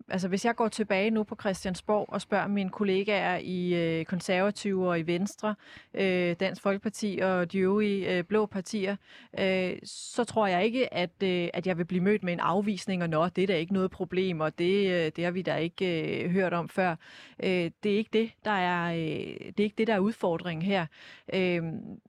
altså 0.08 0.28
hvis 0.28 0.44
jeg 0.44 0.56
går 0.56 0.68
tilbage 0.68 1.10
nu 1.10 1.22
på 1.22 1.36
Christiansborg 1.40 2.06
og 2.08 2.20
spørger 2.20 2.46
mine 2.46 2.70
kollegaer 2.70 3.38
i 3.42 3.74
øh, 3.74 4.04
konservative 4.04 4.88
og 4.88 4.98
i 4.98 5.02
Venstre, 5.02 5.54
øh, 5.94 6.36
Dansk 6.40 6.62
Folkeparti 6.62 7.18
og 7.22 7.52
de 7.52 7.58
øvrige 7.58 8.16
øh, 8.16 8.24
blå 8.24 8.46
partier, 8.46 8.96
øh, 9.38 9.76
så 9.84 10.24
tror 10.24 10.46
jeg 10.46 10.64
ikke, 10.64 10.94
at, 10.94 11.22
øh, 11.22 11.48
at 11.54 11.66
jeg 11.66 11.78
vil 11.78 11.84
blive 11.84 12.02
mødt 12.02 12.22
med 12.22 12.32
en 12.32 12.40
afvisning, 12.40 13.02
og 13.02 13.10
nå, 13.10 13.28
det 13.28 13.42
er 13.42 13.46
da 13.46 13.56
ikke 13.56 13.72
noget 13.72 13.90
problem, 13.90 14.40
og 14.40 14.58
det, 14.58 14.90
øh, 14.90 15.12
det 15.16 15.24
har 15.24 15.30
vi 15.30 15.42
da 15.42 15.56
ikke 15.56 16.22
øh, 16.24 16.30
hørt 16.30 16.52
om 16.52 16.68
før. 16.68 16.96
Øh, 17.42 17.70
det 17.82 17.92
er 17.92 17.96
ikke 17.96 18.10
det, 18.12 18.30
der 18.44 18.50
er, 18.50 18.92
øh, 18.92 18.98
det 19.46 19.60
er 19.60 19.64
ikke 19.64 19.78
det, 19.78 19.86
der 19.86 19.94
er 19.94 19.98
udfordringen 19.98 20.66
her. 20.66 20.86
Øh, 21.34 21.62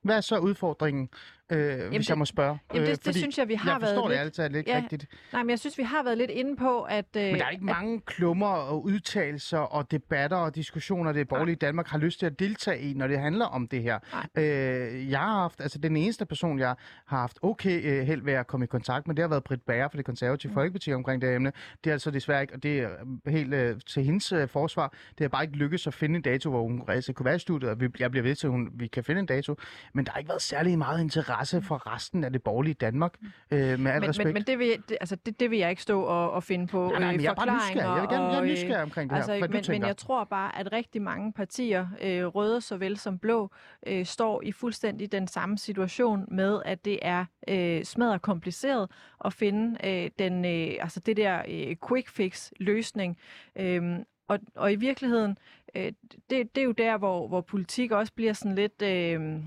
Hvad 0.04 0.18
er 0.18 0.22
så 0.22 0.38
udfordringen, 0.38 1.10
øh, 1.50 1.88
hvis 1.90 2.00
det- 2.00 2.10
jeg 2.10 2.18
må 2.18 2.26
spørge? 2.26 2.60
Jamen, 2.74 2.84
Øh, 2.88 2.92
det, 2.96 3.06
det 3.06 3.16
synes 3.16 3.38
jeg, 3.38 3.48
vi 3.48 3.54
har 3.56 3.72
jeg 3.72 3.82
været 3.82 3.96
forstår 3.96 4.44
det 4.44 4.52
lidt... 4.52 4.68
Ja, 4.68 4.76
rigtigt. 4.84 5.06
Nej, 5.34 5.44
men 5.44 5.50
jeg 5.50 5.60
synes, 5.60 5.78
vi 5.78 5.84
har 5.84 6.04
været 6.04 6.18
lidt 6.18 6.32
inde 6.32 6.56
på, 6.56 6.82
at... 6.82 7.06
Øh, 7.18 7.24
Men 7.24 7.36
der 7.36 7.46
er 7.46 7.50
ikke 7.50 7.66
mange 7.66 8.02
klummer 8.02 8.48
og 8.48 8.84
udtalelser 8.86 9.58
og 9.58 9.92
debatter 9.92 10.38
og 10.38 10.56
diskussioner, 10.56 11.12
det 11.12 11.28
borgerlige 11.28 11.56
Danmark 11.56 11.88
har 11.88 11.98
lyst 11.98 12.20
til 12.20 12.26
at 12.26 12.40
deltage 12.40 12.80
i, 12.82 12.94
når 12.94 13.08
det 13.08 13.20
handler 13.20 13.46
om 13.46 13.68
det 13.68 13.84
her. 13.84 14.00
Øh, 14.38 15.10
jeg 15.12 15.20
har 15.20 15.42
haft, 15.42 15.62
altså 15.62 15.80
den 15.80 15.98
eneste 15.98 16.26
person, 16.26 16.60
jeg 16.60 16.76
har 17.06 17.18
haft 17.18 17.40
okay 17.42 17.86
øh, 17.86 18.06
held 18.08 18.22
ved 18.22 18.34
at 18.34 18.48
komme 18.48 18.64
i 18.64 18.68
kontakt 18.68 19.08
med, 19.08 19.16
det 19.16 19.24
har 19.24 19.30
været 19.30 19.44
Britt 19.44 19.66
Bager 19.66 19.88
fra 19.88 19.98
det 19.98 20.06
konservative 20.06 20.50
mm. 20.50 20.54
Folkeparti 20.54 20.94
omkring 20.94 21.22
det 21.22 21.36
emne. 21.36 21.52
Det 21.84 21.90
er 21.90 21.94
altså 21.94 22.12
desværre 22.12 22.42
ikke, 22.42 22.54
og 22.54 22.64
det 22.64 22.80
er 22.80 22.90
øh, 23.28 23.34
helt 23.34 23.54
øh, 23.54 23.76
til 23.88 24.04
hendes 24.04 24.32
øh, 24.32 24.48
forsvar, 24.48 24.94
det 25.10 25.20
har 25.24 25.28
bare 25.30 25.44
ikke 25.44 25.56
lykkes 25.56 25.88
at 25.88 25.94
finde 25.94 26.16
en 26.16 26.22
dato, 26.22 26.50
hvor 26.50 26.62
hun 26.62 26.84
altså, 26.88 27.14
kunne 27.14 27.26
være 27.26 27.36
i 27.36 27.40
studiet, 27.40 27.72
og 27.72 27.80
vi, 27.82 27.88
jeg 28.00 28.12
bliver 28.12 28.24
ved 28.24 28.36
til, 28.36 28.48
at 28.48 28.52
hun, 28.52 28.70
vi 28.74 28.88
kan 28.88 29.04
finde 29.04 29.20
en 29.20 29.26
dato. 29.26 29.56
Men 29.94 30.06
der 30.06 30.12
har 30.12 30.18
ikke 30.20 30.30
været 30.30 30.42
særlig 30.42 30.78
meget 30.78 31.02
interesse 31.02 31.37
for 31.46 31.94
resten 31.94 32.24
af 32.24 32.32
det 32.32 32.44
borgerlige 32.44 32.74
Danmark, 32.74 33.14
øh, 33.52 33.60
med 33.80 33.92
al 33.92 34.02
men, 34.02 34.10
respekt. 34.10 34.26
men, 34.28 34.34
men 34.34 34.44
det, 34.44 34.60
vil, 34.60 34.84
det, 34.90 34.98
altså, 35.02 35.16
det, 35.16 35.40
det 35.40 35.52
vil 35.52 35.60
jeg 35.60 35.70
ikke 35.70 35.82
stå 35.82 36.02
og, 36.02 36.32
og 36.32 36.44
finde 36.44 36.68
på 36.68 36.90
Nej, 36.90 37.00
nej, 37.00 37.12
men 37.12 37.20
øh, 37.20 37.24
jeg 37.24 37.30
er 37.32 37.36
bare 37.36 37.56
nysgerrig. 37.56 37.96
Jeg 37.96 38.02
vil 38.02 38.10
gerne- 38.10 38.26
jeg 38.26 38.36
er 38.36 38.42
øh, 38.42 38.48
nysgerrig 38.48 38.84
omkring 38.84 39.10
det 39.10 39.16
her. 39.16 39.22
altså, 39.24 39.38
Hvad 39.38 39.48
du 39.62 39.72
men, 39.72 39.82
men 39.82 39.88
jeg 39.88 39.98
tror 39.98 40.24
bare, 40.24 40.60
at 40.60 40.72
rigtig 40.72 41.02
mange 41.02 41.34
partier, 41.34 41.88
øh, 42.02 42.26
røde 42.26 42.62
såvel 42.62 42.98
som 42.98 43.20
blå, 43.20 43.52
øh, 43.88 44.06
står 44.06 44.42
i 44.44 44.52
fuldstændig 44.52 45.12
den 45.12 45.28
samme 45.28 45.58
situation 45.58 46.26
med, 46.32 46.62
at 46.66 46.86
det 46.86 47.00
er 47.02 47.26
øh, 47.48 47.84
smadret 47.84 48.22
kompliceret 48.22 48.92
at 49.26 49.34
finde 49.34 49.78
øh, 49.88 50.10
den, 50.20 50.46
øh, 50.46 50.76
altså 50.82 51.00
det 51.00 51.18
der 51.18 51.42
øh, 51.50 51.76
quick 51.90 52.10
fix 52.10 52.52
løsning. 52.60 53.18
Øhm, 53.60 54.04
og, 54.28 54.40
og 54.56 54.74
i 54.74 54.76
virkeligheden, 54.76 55.38
øh, 55.76 55.92
det, 56.30 56.56
det 56.56 56.62
er 56.62 56.66
jo 56.66 56.72
der, 56.72 56.98
hvor, 56.98 57.28
hvor 57.28 57.42
politik 57.42 57.92
også 57.92 58.14
bliver 58.14 58.34
sådan 58.34 58.56
lidt, 58.56 58.82
øh, 58.82 59.44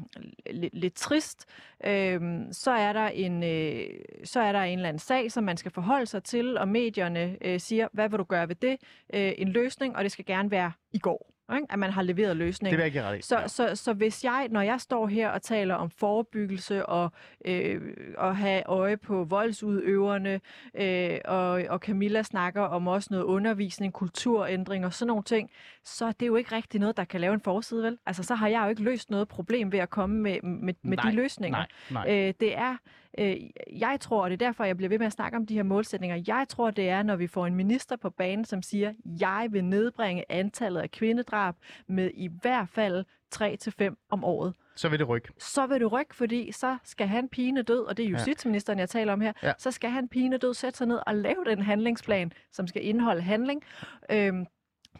lidt, 0.50 0.74
lidt 0.74 0.94
trist. 0.94 1.46
Øh, 1.84 2.20
så, 2.52 2.70
er 2.70 2.92
der 2.92 3.08
en, 3.08 3.42
øh, 3.42 3.86
så 4.24 4.40
er 4.40 4.52
der 4.52 4.60
en 4.60 4.78
eller 4.78 4.88
anden 4.88 5.00
sag, 5.00 5.32
som 5.32 5.44
man 5.44 5.56
skal 5.56 5.72
forholde 5.72 6.06
sig 6.06 6.24
til, 6.24 6.58
og 6.58 6.68
medierne 6.68 7.36
øh, 7.40 7.60
siger, 7.60 7.88
hvad 7.92 8.08
vil 8.08 8.18
du 8.18 8.24
gøre 8.24 8.48
ved 8.48 8.56
det? 8.56 8.76
Øh, 9.14 9.32
en 9.38 9.48
løsning, 9.48 9.96
og 9.96 10.04
det 10.04 10.12
skal 10.12 10.24
gerne 10.24 10.50
være 10.50 10.72
i 10.92 10.98
går, 10.98 11.30
ikke? 11.56 11.66
at 11.70 11.78
man 11.78 11.90
har 11.90 12.02
leveret 12.02 12.36
løsningen. 12.36 12.70
Det 12.70 12.78
vil 12.78 12.82
jeg 12.82 12.86
ikke 12.86 13.08
ret 13.08 13.18
i. 13.18 13.22
Så, 13.22 13.42
så, 13.46 13.76
så 13.76 13.92
hvis 13.92 14.24
jeg, 14.24 14.48
når 14.50 14.60
jeg 14.60 14.80
står 14.80 15.06
her 15.06 15.28
og 15.28 15.42
taler 15.42 15.74
om 15.74 15.90
forebyggelse 15.90 16.86
og 16.86 17.12
øh, 17.44 17.80
at 18.18 18.36
have 18.36 18.62
øje 18.66 18.96
på 18.96 19.24
voldsudøverne, 19.24 20.40
øh, 20.74 21.18
og, 21.24 21.50
og 21.68 21.78
Camilla 21.78 22.22
snakker 22.22 22.62
om 22.62 22.88
også 22.88 23.08
noget 23.10 23.24
undervisning, 23.24 23.92
kulturændring 23.92 24.86
og 24.86 24.92
sådan 24.92 25.08
nogle 25.08 25.22
ting, 25.22 25.50
så 25.84 26.06
er 26.06 26.12
det 26.12 26.26
jo 26.26 26.36
ikke 26.36 26.54
rigtig 26.54 26.80
noget, 26.80 26.96
der 26.96 27.04
kan 27.04 27.20
lave 27.20 27.34
en 27.34 27.40
forside, 27.40 27.82
vel? 27.82 27.98
Altså, 28.06 28.22
så 28.22 28.34
har 28.34 28.48
jeg 28.48 28.62
jo 28.64 28.68
ikke 28.68 28.82
løst 28.82 29.10
noget 29.10 29.28
problem 29.28 29.72
ved 29.72 29.78
at 29.78 29.90
komme 29.90 30.16
med, 30.16 30.42
med, 30.42 30.74
med 30.82 30.96
Nej, 30.96 31.10
de 31.10 31.16
løsninger. 31.16 31.58
nej, 31.90 32.06
nej. 32.06 32.28
Øh, 32.28 32.34
det 32.40 32.56
er, 32.58 32.76
øh, 33.18 33.36
jeg 33.80 33.96
tror, 34.00 34.22
og 34.24 34.30
det 34.30 34.42
er 34.42 34.46
derfor, 34.46 34.64
jeg 34.64 34.76
bliver 34.76 34.88
ved 34.88 34.98
med 34.98 35.06
at 35.06 35.12
snakke 35.12 35.36
om 35.36 35.46
de 35.46 35.54
her 35.54 35.62
målsætninger, 35.62 36.22
jeg 36.26 36.46
tror, 36.48 36.70
det 36.70 36.88
er, 36.88 37.02
når 37.02 37.16
vi 37.16 37.26
får 37.26 37.46
en 37.46 37.54
minister 37.54 37.96
på 37.96 38.10
banen, 38.10 38.44
som 38.44 38.62
siger, 38.62 38.92
jeg 39.20 39.48
vil 39.50 39.64
nedbringe 39.64 40.24
antallet 40.28 40.80
af 40.80 40.90
kvindedrab 40.90 41.54
med 41.86 42.10
i 42.14 42.28
hvert 42.42 42.68
fald 42.68 43.04
3-5 43.34 44.06
om 44.10 44.24
året 44.24 44.54
Så 44.76 44.88
vil 44.88 44.98
det 44.98 45.08
rykke. 45.08 45.28
så 45.38 45.66
vil 45.66 45.80
du 45.80 45.88
rykke, 45.88 46.14
fordi 46.16 46.52
så 46.52 46.76
skal 46.84 47.06
han 47.06 47.28
pine 47.28 47.62
død, 47.62 47.84
og 47.86 47.96
det 47.96 48.04
er 48.04 48.08
Ja. 48.08 48.12
justitsministeren, 48.12 48.78
jeg 48.78 48.88
taler 48.88 49.12
om 49.12 49.20
her, 49.20 49.32
Ja. 49.42 49.52
så 49.58 49.70
skal 49.70 49.90
han 49.90 50.08
pine 50.08 50.36
død 50.38 50.54
sætte 50.54 50.76
sig 50.78 50.86
ned 50.86 50.98
og 51.06 51.14
lave 51.14 51.44
den 51.46 51.62
handlingsplan, 51.62 52.32
som 52.52 52.66
skal 52.66 52.86
indeholde 52.86 53.22
handling. 53.22 53.62
Øhm, 54.10 54.46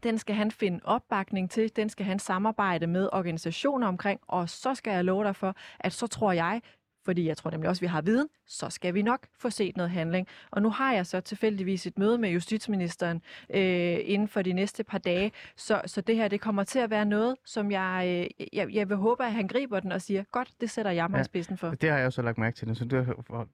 den 0.03 0.19
skal 0.19 0.35
han 0.35 0.51
finde 0.51 0.81
opbakning 0.85 1.51
til, 1.51 1.77
den 1.77 1.89
skal 1.89 2.07
han 2.07 2.19
samarbejde 2.19 2.87
med 2.87 3.09
organisationer 3.13 3.87
omkring, 3.89 4.21
og 4.29 4.49
så 4.49 4.75
skal 4.75 4.93
jeg 4.93 5.05
love 5.05 5.25
dig 5.25 5.37
for, 5.37 5.55
at 5.81 5.93
så 5.93 6.07
tror 6.07 6.33
jeg, 6.33 6.61
fordi 7.05 7.29
jeg 7.29 7.37
tror 7.37 7.51
nemlig 7.51 7.69
også, 7.69 7.79
at 7.79 7.83
vi 7.83 7.87
har 7.87 8.03
viden, 8.03 8.29
så 8.47 8.71
skal 8.71 8.95
vi 8.95 9.03
nok 9.03 9.27
få 9.39 9.51
set 9.51 9.77
noget 9.77 9.91
handling. 9.91 10.27
Og 10.51 10.63
nu 10.63 10.71
har 10.71 10.93
jeg 10.93 11.07
så 11.07 11.21
tilfældigvis 11.21 11.87
et 11.87 11.99
møde 11.99 12.19
med 12.19 12.31
justitsministeren 12.31 13.23
øh, 13.55 13.99
inden 14.05 14.29
for 14.29 14.43
de 14.43 14.53
næste 14.53 14.85
par 14.85 14.99
dage, 14.99 15.33
så, 15.57 15.81
så 15.87 16.01
det 16.01 16.17
her 16.17 16.29
det 16.29 16.41
kommer 16.41 16.65
til 16.65 16.79
at 16.79 16.91
være 16.91 17.05
noget, 17.05 17.37
som 17.45 17.71
jeg, 17.71 18.05
øh, 18.41 18.47
jeg, 18.53 18.75
jeg 18.75 18.89
vil 18.89 18.97
håbe, 18.97 19.25
at 19.25 19.33
han 19.33 19.49
griber 19.49 19.81
den 19.81 19.93
og 19.93 20.03
siger, 20.03 20.25
godt, 20.33 20.49
det 20.61 20.71
sætter 20.71 20.91
jeg 20.91 21.11
mig 21.11 21.19
Ja. 21.19 21.23
spidsen 21.23 21.57
for. 21.59 21.71
Det 21.71 21.91
har 21.91 21.99
jeg 21.99 22.05
jo 22.05 22.11
så 22.11 22.23
lagt 22.23 22.39
mærke 22.39 22.57
til 22.57 22.77
så 22.77 22.85
det, 22.85 23.07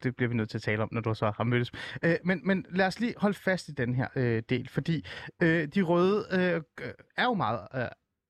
det 0.02 0.16
bliver 0.16 0.28
vi 0.28 0.34
nødt 0.34 0.50
til 0.50 0.58
at 0.58 0.62
tale 0.62 0.82
om, 0.82 0.88
når 0.92 1.00
du 1.00 1.14
så 1.14 1.32
har 1.36 1.44
mødtes. 1.44 1.72
Øh, 2.02 2.16
men, 2.24 2.40
men 2.44 2.66
lad 2.70 2.86
os 2.86 3.00
lige 3.00 3.14
holde 3.16 3.38
fast 3.38 3.68
i 3.68 3.72
den 3.72 3.94
her 3.94 4.06
øh, 4.16 4.42
del, 4.48 4.68
fordi 4.68 5.04
øh, 5.42 5.68
de 5.68 5.82
røde 5.82 6.26
øh, 6.32 6.62
er 7.16 7.24
jo 7.24 7.34
meget 7.34 7.60
øh, 7.74 7.82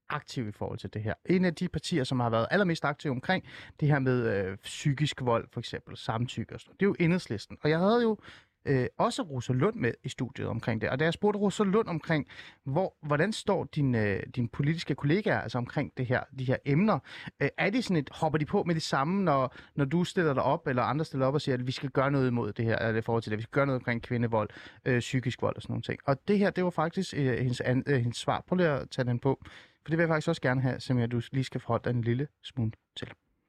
aktive 0.08 0.48
i 0.48 0.52
forhold 0.52 0.78
til 0.78 0.94
det 0.94 1.02
her. 1.02 1.14
En 1.26 1.44
af 1.44 1.54
de 1.54 1.68
partier, 1.68 2.04
som 2.04 2.20
har 2.20 2.30
været 2.30 2.46
allermest 2.50 2.84
aktive 2.84 3.10
omkring 3.10 3.44
det 3.80 3.88
her 3.88 3.98
med 3.98 4.46
øh, 4.46 4.56
psykisk 4.56 5.20
vold, 5.22 5.48
for 5.52 5.60
eksempel 5.60 5.96
samtykke 5.96 6.54
og 6.54 6.60
sådan 6.60 6.70
noget, 6.70 6.80
det 6.80 6.86
er 6.86 6.88
jo 6.88 6.96
enhedslisten. 7.04 7.58
Og 7.62 7.70
jeg 7.70 7.78
havde 7.78 8.02
jo 8.02 8.18
øh, 8.66 8.86
også 8.98 9.22
Rosa 9.22 9.52
Lund 9.52 9.76
med 9.76 9.92
i 10.04 10.08
studiet 10.08 10.48
omkring 10.48 10.80
det. 10.80 10.90
Og 10.90 10.98
da 10.98 11.04
jeg 11.04 11.12
spurgte 11.12 11.38
Rosa 11.38 11.64
Lund 11.64 11.88
omkring, 11.88 12.26
hvor, 12.64 12.94
hvordan 13.02 13.32
står 13.32 13.64
dine, 13.64 14.02
øh, 14.02 14.22
din 14.36 14.48
politiske 14.48 14.94
kollegaer 14.94 15.40
altså 15.40 15.58
omkring 15.58 15.92
det 15.96 16.06
her, 16.06 16.20
de 16.38 16.44
her 16.44 16.56
emner, 16.64 16.98
øh, 17.42 17.48
er 17.58 17.70
de 17.70 17.82
sådan 17.82 17.96
et, 17.96 18.10
hopper 18.12 18.38
de 18.38 18.44
på 18.44 18.62
med 18.62 18.74
det 18.74 18.82
samme, 18.82 19.24
når, 19.24 19.54
når 19.74 19.84
du 19.84 20.04
stiller 20.04 20.34
dig 20.34 20.42
op, 20.42 20.66
eller 20.66 20.82
andre 20.82 21.04
stiller 21.04 21.26
op 21.26 21.34
og 21.34 21.40
siger, 21.40 21.54
at 21.54 21.66
vi 21.66 21.72
skal 21.72 21.90
gøre 21.90 22.10
noget 22.10 22.28
imod 22.28 22.52
det 22.52 22.64
her, 22.64 22.78
eller 22.78 22.98
i 22.98 23.02
forhold 23.02 23.22
til 23.22 23.30
det, 23.30 23.38
vi 23.38 23.42
skal 23.42 23.52
gøre 23.52 23.66
noget 23.66 23.80
omkring 23.80 24.02
kvindevold, 24.02 24.48
øh, 24.84 25.00
psykisk 25.00 25.42
vold 25.42 25.56
og 25.56 25.62
sådan 25.62 25.72
nogle 25.72 25.82
ting. 25.82 25.98
Og 26.04 26.28
det 26.28 26.38
her, 26.38 26.50
det 26.50 26.64
var 26.64 26.70
faktisk 26.70 27.14
øh, 27.16 27.38
hendes, 27.38 27.60
an, 27.60 27.82
øh, 27.86 27.96
hendes 27.96 28.16
svar. 28.16 28.44
Prøv 28.48 28.56
lige 28.56 28.68
at 28.68 28.90
tage 28.90 29.06
den 29.06 29.18
på. 29.18 29.40
For 29.86 29.90
det 29.90 29.98
vil 29.98 30.02
jeg 30.02 30.08
faktisk 30.08 30.28
også 30.28 30.42
gerne 30.42 30.60
have, 30.60 30.80
som 30.80 30.98
jeg 30.98 31.10
du 31.10 31.20
lige 31.32 31.44
skal 31.44 31.60
forholde 31.60 31.84
dig 31.84 31.90
en 31.90 32.02
lille 32.02 32.28
smule 32.44 32.72
til. 32.96 33.08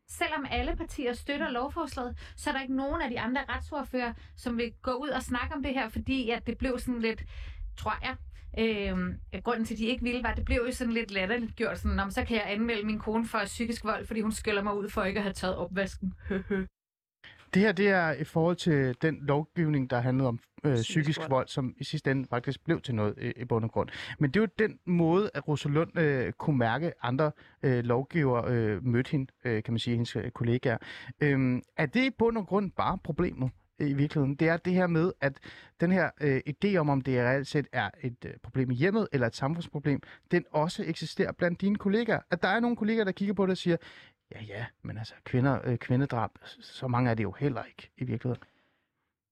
Selvom 0.10 0.46
alle 0.50 0.76
partier 0.76 1.14
støtter 1.14 1.50
lovforslaget, 1.50 2.18
så 2.36 2.50
er 2.50 2.54
der 2.54 2.62
ikke 2.62 2.76
nogen 2.76 3.02
af 3.02 3.10
de 3.10 3.20
andre 3.20 3.46
retsordfører, 3.50 4.14
som 4.36 4.58
vil 4.58 4.74
gå 4.82 4.92
ud 4.92 5.10
og 5.10 5.22
snakke 5.22 5.56
om 5.56 5.64
det 5.64 5.74
her, 5.74 5.90
fordi 5.90 6.30
at 6.30 6.48
det 6.48 6.58
blev 6.58 6.80
sådan 6.80 7.02
lidt, 7.02 7.24
tror 7.78 7.94
jeg, 8.02 8.16
Øhm, 8.60 9.20
grunden 9.44 9.66
til, 9.66 9.74
at 9.74 9.78
de 9.78 9.86
ikke 9.86 10.04
ville, 10.04 10.24
var, 10.24 10.30
at 10.30 10.38
det 10.38 10.46
blev 10.46 10.64
jo 10.66 10.72
sådan 10.72 10.94
lidt 10.94 11.12
latterligt 11.12 11.56
gjort. 11.56 11.80
Sådan, 11.80 11.96
"Nå, 11.96 12.04
men 12.04 12.12
så 12.12 12.26
kan 12.26 12.38
jeg 12.38 12.52
anmelde 12.52 12.86
min 12.86 13.00
kone 13.00 13.26
for 13.26 13.42
psykisk 13.46 13.84
vold, 13.84 14.06
fordi 14.06 14.22
hun 14.22 14.32
skylder 14.32 14.64
mig 14.64 14.74
ud 14.78 14.90
for 14.90 15.04
ikke 15.04 15.18
at 15.18 15.24
have 15.24 15.34
taget 15.34 15.56
opvasken. 15.56 16.14
Det 17.54 17.62
her 17.62 17.72
det 17.72 17.90
er 17.90 18.12
i 18.12 18.24
forhold 18.24 18.56
til 18.56 18.96
den 19.02 19.18
lovgivning, 19.22 19.90
der 19.90 20.00
handlede 20.00 20.28
om 20.28 20.40
øh, 20.64 20.74
psykisk, 20.76 20.90
Psykisk 20.90 21.20
vold. 21.20 21.30
vold. 21.30 21.48
som 21.48 21.76
i 21.78 21.84
sidste 21.84 22.12
ende 22.12 22.28
faktisk 22.30 22.64
blev 22.64 22.82
til 22.82 22.96
noget 22.96 23.14
øh, 23.18 23.34
i 23.38 23.46
bund 23.46 23.66
og 23.66 23.72
grund. 23.72 23.90
Men 24.20 24.32
det 24.32 24.40
er 24.40 24.42
jo 24.44 24.68
den 24.68 24.80
måde, 24.86 25.30
at 25.34 25.48
Rosalund 25.48 26.00
øh, 26.00 26.32
kunne 26.32 26.58
mærke 26.58 26.92
andre 27.02 27.32
øh, 27.64 27.84
lovgiver 27.84 28.46
øh, 28.48 28.86
mødte 28.86 29.12
hende, 29.12 29.32
øh, 29.46 29.64
kan 29.64 29.74
man 29.74 29.80
sige, 29.80 29.94
hendes 29.96 30.16
øh, 30.16 30.32
kollegaer. 30.32 30.78
Øhm, 31.22 31.62
er 31.78 31.86
det 31.86 32.04
i 32.04 32.10
bund 32.10 32.38
og 32.38 32.48
grund 32.48 32.72
bare 32.72 32.98
problemet? 33.04 33.52
øh, 33.80 33.90
i 33.90 33.94
virkeligheden, 33.94 34.36
det 34.36 34.48
er 34.50 34.58
det 34.58 34.74
her 34.74 34.88
med, 34.88 35.12
at 35.22 35.40
den 35.82 35.92
her 35.92 36.10
øh, 36.22 36.42
idé 36.50 36.76
om, 36.78 36.90
om 36.90 37.02
det 37.02 37.20
reelt 37.20 37.48
set 37.48 37.68
er 37.72 37.90
et 38.04 38.26
øh, 38.26 38.34
problem 38.44 38.72
i 38.72 38.76
hjemmet 38.76 39.08
eller 39.12 39.28
et 39.28 39.36
samfundsproblem, 39.36 40.02
den 40.32 40.46
også 40.52 40.84
eksisterer 40.88 41.32
blandt 41.32 41.62
dine 41.62 41.76
kollegaer. 41.76 42.20
At 42.32 42.42
der 42.42 42.48
er 42.48 42.60
nogle 42.60 42.76
kollegaer, 42.78 43.06
der 43.06 43.12
kigger 43.12 43.34
på 43.34 43.46
det 43.46 43.52
og 43.52 43.58
siger, 43.58 43.78
ja 44.32 44.42
ja, 44.42 44.66
men 44.82 44.98
altså 44.98 45.14
kvinder, 45.24 45.60
øh, 45.64 45.78
kvindedrab, 45.78 46.32
så 46.62 46.88
mange 46.88 47.10
er 47.12 47.14
det 47.14 47.24
jo 47.24 47.32
heller 47.32 47.64
ikke 47.64 47.90
i 47.98 48.04
virkeligheden. 48.04 48.44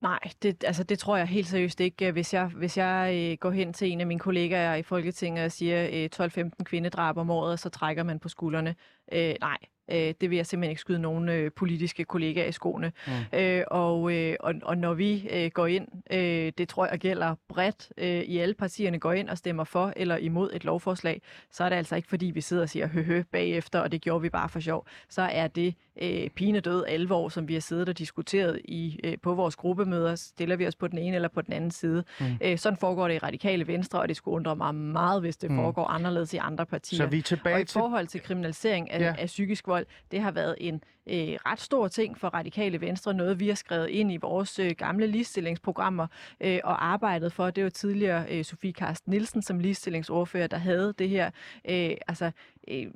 Nej, 0.01 0.19
det, 0.41 0.63
altså, 0.63 0.83
det 0.83 0.99
tror 0.99 1.17
jeg 1.17 1.27
helt 1.27 1.47
seriøst 1.47 1.79
ikke. 1.79 2.11
Hvis 2.11 2.33
jeg, 2.33 2.47
hvis 2.47 2.77
jeg 2.77 3.15
øh, 3.15 3.37
går 3.37 3.51
hen 3.51 3.73
til 3.73 3.91
en 3.91 4.01
af 4.01 4.07
mine 4.07 4.19
kollegaer 4.19 4.75
i 4.75 4.83
Folketinget 4.83 5.45
og 5.45 5.51
siger 5.51 5.87
øh, 5.93 6.09
12-15 6.15 6.63
kvindedrab 6.63 7.17
om 7.17 7.29
året, 7.29 7.59
så 7.59 7.69
trækker 7.69 8.03
man 8.03 8.19
på 8.19 8.29
skuldrene. 8.29 8.75
Øh, 9.11 9.35
nej, 9.41 9.57
øh, 9.91 10.13
det 10.21 10.29
vil 10.29 10.35
jeg 10.35 10.45
simpelthen 10.45 10.69
ikke 10.69 10.81
skyde 10.81 10.99
nogen 10.99 11.29
øh, 11.29 11.51
politiske 11.51 12.05
kollegaer 12.05 12.47
i 12.47 12.51
skoene. 12.51 12.91
Mm. 13.07 13.39
Øh, 13.39 13.63
og, 13.67 14.13
øh, 14.13 14.35
og, 14.39 14.53
og 14.63 14.77
når 14.77 14.93
vi 14.93 15.27
øh, 15.31 15.51
går 15.51 15.67
ind, 15.67 15.87
øh, 16.11 16.51
det 16.57 16.69
tror 16.69 16.87
jeg 16.87 16.99
gælder 16.99 17.35
bredt 17.49 17.91
øh, 17.97 18.21
i 18.21 18.37
alle 18.37 18.53
partierne, 18.53 18.99
går 18.99 19.13
ind 19.13 19.29
og 19.29 19.37
stemmer 19.37 19.63
for 19.63 19.93
eller 19.95 20.17
imod 20.17 20.49
et 20.53 20.65
lovforslag, 20.65 21.21
så 21.51 21.63
er 21.63 21.69
det 21.69 21.75
altså 21.75 21.95
ikke 21.95 22.07
fordi, 22.07 22.25
vi 22.25 22.41
sidder 22.41 22.63
og 22.63 22.69
siger 22.69 22.87
høhø 22.87 23.23
bagefter, 23.31 23.79
og 23.79 23.91
det 23.91 24.01
gjorde 24.01 24.21
vi 24.21 24.29
bare 24.29 24.49
for 24.49 24.59
sjov. 24.59 24.87
Så 25.09 25.21
er 25.21 25.47
det 25.47 25.75
øh, 26.01 26.29
pinedød 26.29 26.85
alvor, 26.87 27.29
som 27.29 27.47
vi 27.47 27.53
har 27.53 27.61
siddet 27.61 27.89
og 27.89 27.97
diskuteret 27.97 28.61
i, 28.65 28.99
øh, 29.03 29.17
på 29.23 29.33
vores 29.33 29.55
gruppemøder. 29.55 30.15
Stiller 30.15 30.55
vi 30.55 30.67
os 30.67 30.75
på 30.75 30.87
den 30.87 30.97
ene 30.97 31.15
eller 31.15 31.29
på 31.29 31.41
den 31.41 31.53
anden 31.53 31.71
side. 31.71 32.03
Mm. 32.19 32.25
Øh, 32.41 32.57
sådan 32.57 32.77
foregår 32.77 33.07
det 33.07 33.15
i 33.15 33.17
radikale 33.17 33.67
venstre, 33.67 33.99
og 33.99 34.07
det 34.07 34.15
skulle 34.17 34.35
undre 34.35 34.55
mig 34.55 34.75
meget, 34.75 35.21
hvis 35.21 35.37
det 35.37 35.51
mm. 35.51 35.57
foregår 35.57 35.87
anderledes 35.87 36.33
i 36.33 36.37
andre 36.37 36.65
partier. 36.65 36.97
Så 36.97 37.05
vi 37.05 37.17
er 37.17 37.21
tilbage 37.21 37.55
og 37.55 37.61
i 37.61 37.65
forhold 37.65 38.07
til 38.07 38.21
kriminalisering 38.21 38.91
af, 38.91 38.99
ja. 38.99 39.15
af 39.17 39.25
psykisk 39.25 39.67
vold, 39.67 39.85
det 40.11 40.21
har 40.21 40.31
været 40.31 40.55
en 40.59 40.83
øh, 41.07 41.37
ret 41.45 41.61
stor 41.61 41.87
ting 41.87 42.17
for 42.17 42.27
radikale 42.27 42.81
venstre. 42.81 43.13
Noget, 43.13 43.39
vi 43.39 43.47
har 43.47 43.55
skrevet 43.55 43.89
ind 43.89 44.11
i 44.11 44.17
vores 44.17 44.59
øh, 44.59 44.71
gamle 44.71 45.07
ligestillingsprogrammer 45.07 46.07
øh, 46.41 46.59
og 46.63 46.85
arbejdet 46.85 47.33
for. 47.33 47.49
Det 47.49 47.63
var 47.63 47.69
tidligere 47.69 48.25
øh, 48.29 48.45
Sofie 48.45 48.73
Karsten 48.73 49.11
Nielsen 49.11 49.41
som 49.41 49.59
ligestillingsordfører, 49.59 50.47
der 50.47 50.57
havde 50.57 50.93
det 50.99 51.09
her. 51.09 51.31
Øh, 51.69 51.91
altså, 52.07 52.31
øh, 52.67 52.87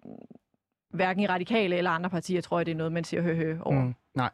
hverken 0.90 1.24
i 1.24 1.28
radikale 1.28 1.76
eller 1.76 1.92
andre 1.92 2.10
partier, 2.10 2.42
tror 2.42 2.60
jeg, 2.60 2.66
det 2.66 2.72
er 2.72 2.76
noget, 2.76 2.92
man 2.92 3.04
siger 3.04 3.22
hø, 3.22 3.36
hø 3.36 3.58
over. 3.62 3.84
Mm. 3.84 3.96
Nej, 4.16 4.30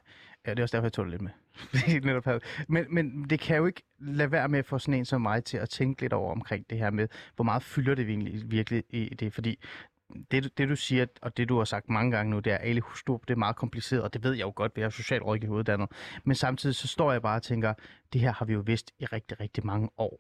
ja, 0.46 0.52
det 0.52 0.60
er 0.60 0.64
også 0.64 0.78
derfor, 0.78 0.86
jeg 0.86 0.94
tog 0.94 1.06
det 1.06 1.12
lidt 1.12 1.22
med. 1.22 1.32
Netop 2.06 2.26
havde. 2.26 2.40
men, 2.68 2.86
men 2.90 3.26
det 3.30 3.40
kan 3.40 3.58
jo 3.58 3.66
ikke 3.66 3.84
lade 4.00 4.32
være 4.32 4.50
med 4.50 4.60
at 4.60 4.66
få 4.66 4.80
sådan 4.80 4.94
en 4.94 5.06
som 5.06 5.22
mig 5.22 5.44
til 5.44 5.58
at 5.58 5.70
tænke 5.70 6.02
lidt 6.02 6.14
over 6.14 6.32
omkring 6.32 6.70
det 6.70 6.78
her 6.78 6.90
med, 6.90 7.08
hvor 7.36 7.44
meget 7.44 7.64
fylder 7.64 7.96
det 7.96 8.10
egentlig 8.10 8.52
virkelig 8.52 8.84
i 8.90 9.16
det, 9.20 9.34
fordi 9.34 9.60
det, 10.32 10.58
det 10.58 10.70
du 10.70 10.76
siger, 10.76 11.06
og 11.22 11.38
det 11.38 11.50
du 11.50 11.58
har 11.58 11.66
sagt 11.66 11.90
mange 11.90 12.12
gange 12.12 12.32
nu, 12.32 12.40
det 12.40 12.54
er, 12.54 12.58
at 12.58 12.80
Hustrup, 12.80 13.22
det 13.28 13.34
er 13.34 13.38
meget 13.38 13.56
kompliceret, 13.56 14.04
og 14.04 14.14
det 14.14 14.24
ved 14.24 14.34
jeg 14.34 14.44
jo 14.44 14.54
godt, 14.56 14.72
jeg 14.76 14.84
er 14.84 14.90
socialrådgiver 14.90 15.54
uddannet. 15.54 15.92
Men 16.24 16.36
samtidig 16.36 16.76
så 16.76 16.88
står 16.88 17.12
jeg 17.12 17.22
bare 17.22 17.36
og 17.36 17.44
tænker, 17.44 17.74
det 18.14 18.22
her 18.22 18.34
har 18.34 18.46
vi 18.46 18.54
jo 18.54 18.60
vidst 18.60 18.92
i 19.00 19.06
rigtig, 19.06 19.40
rigtig 19.40 19.66
mange 19.66 19.90
år. 19.98 20.20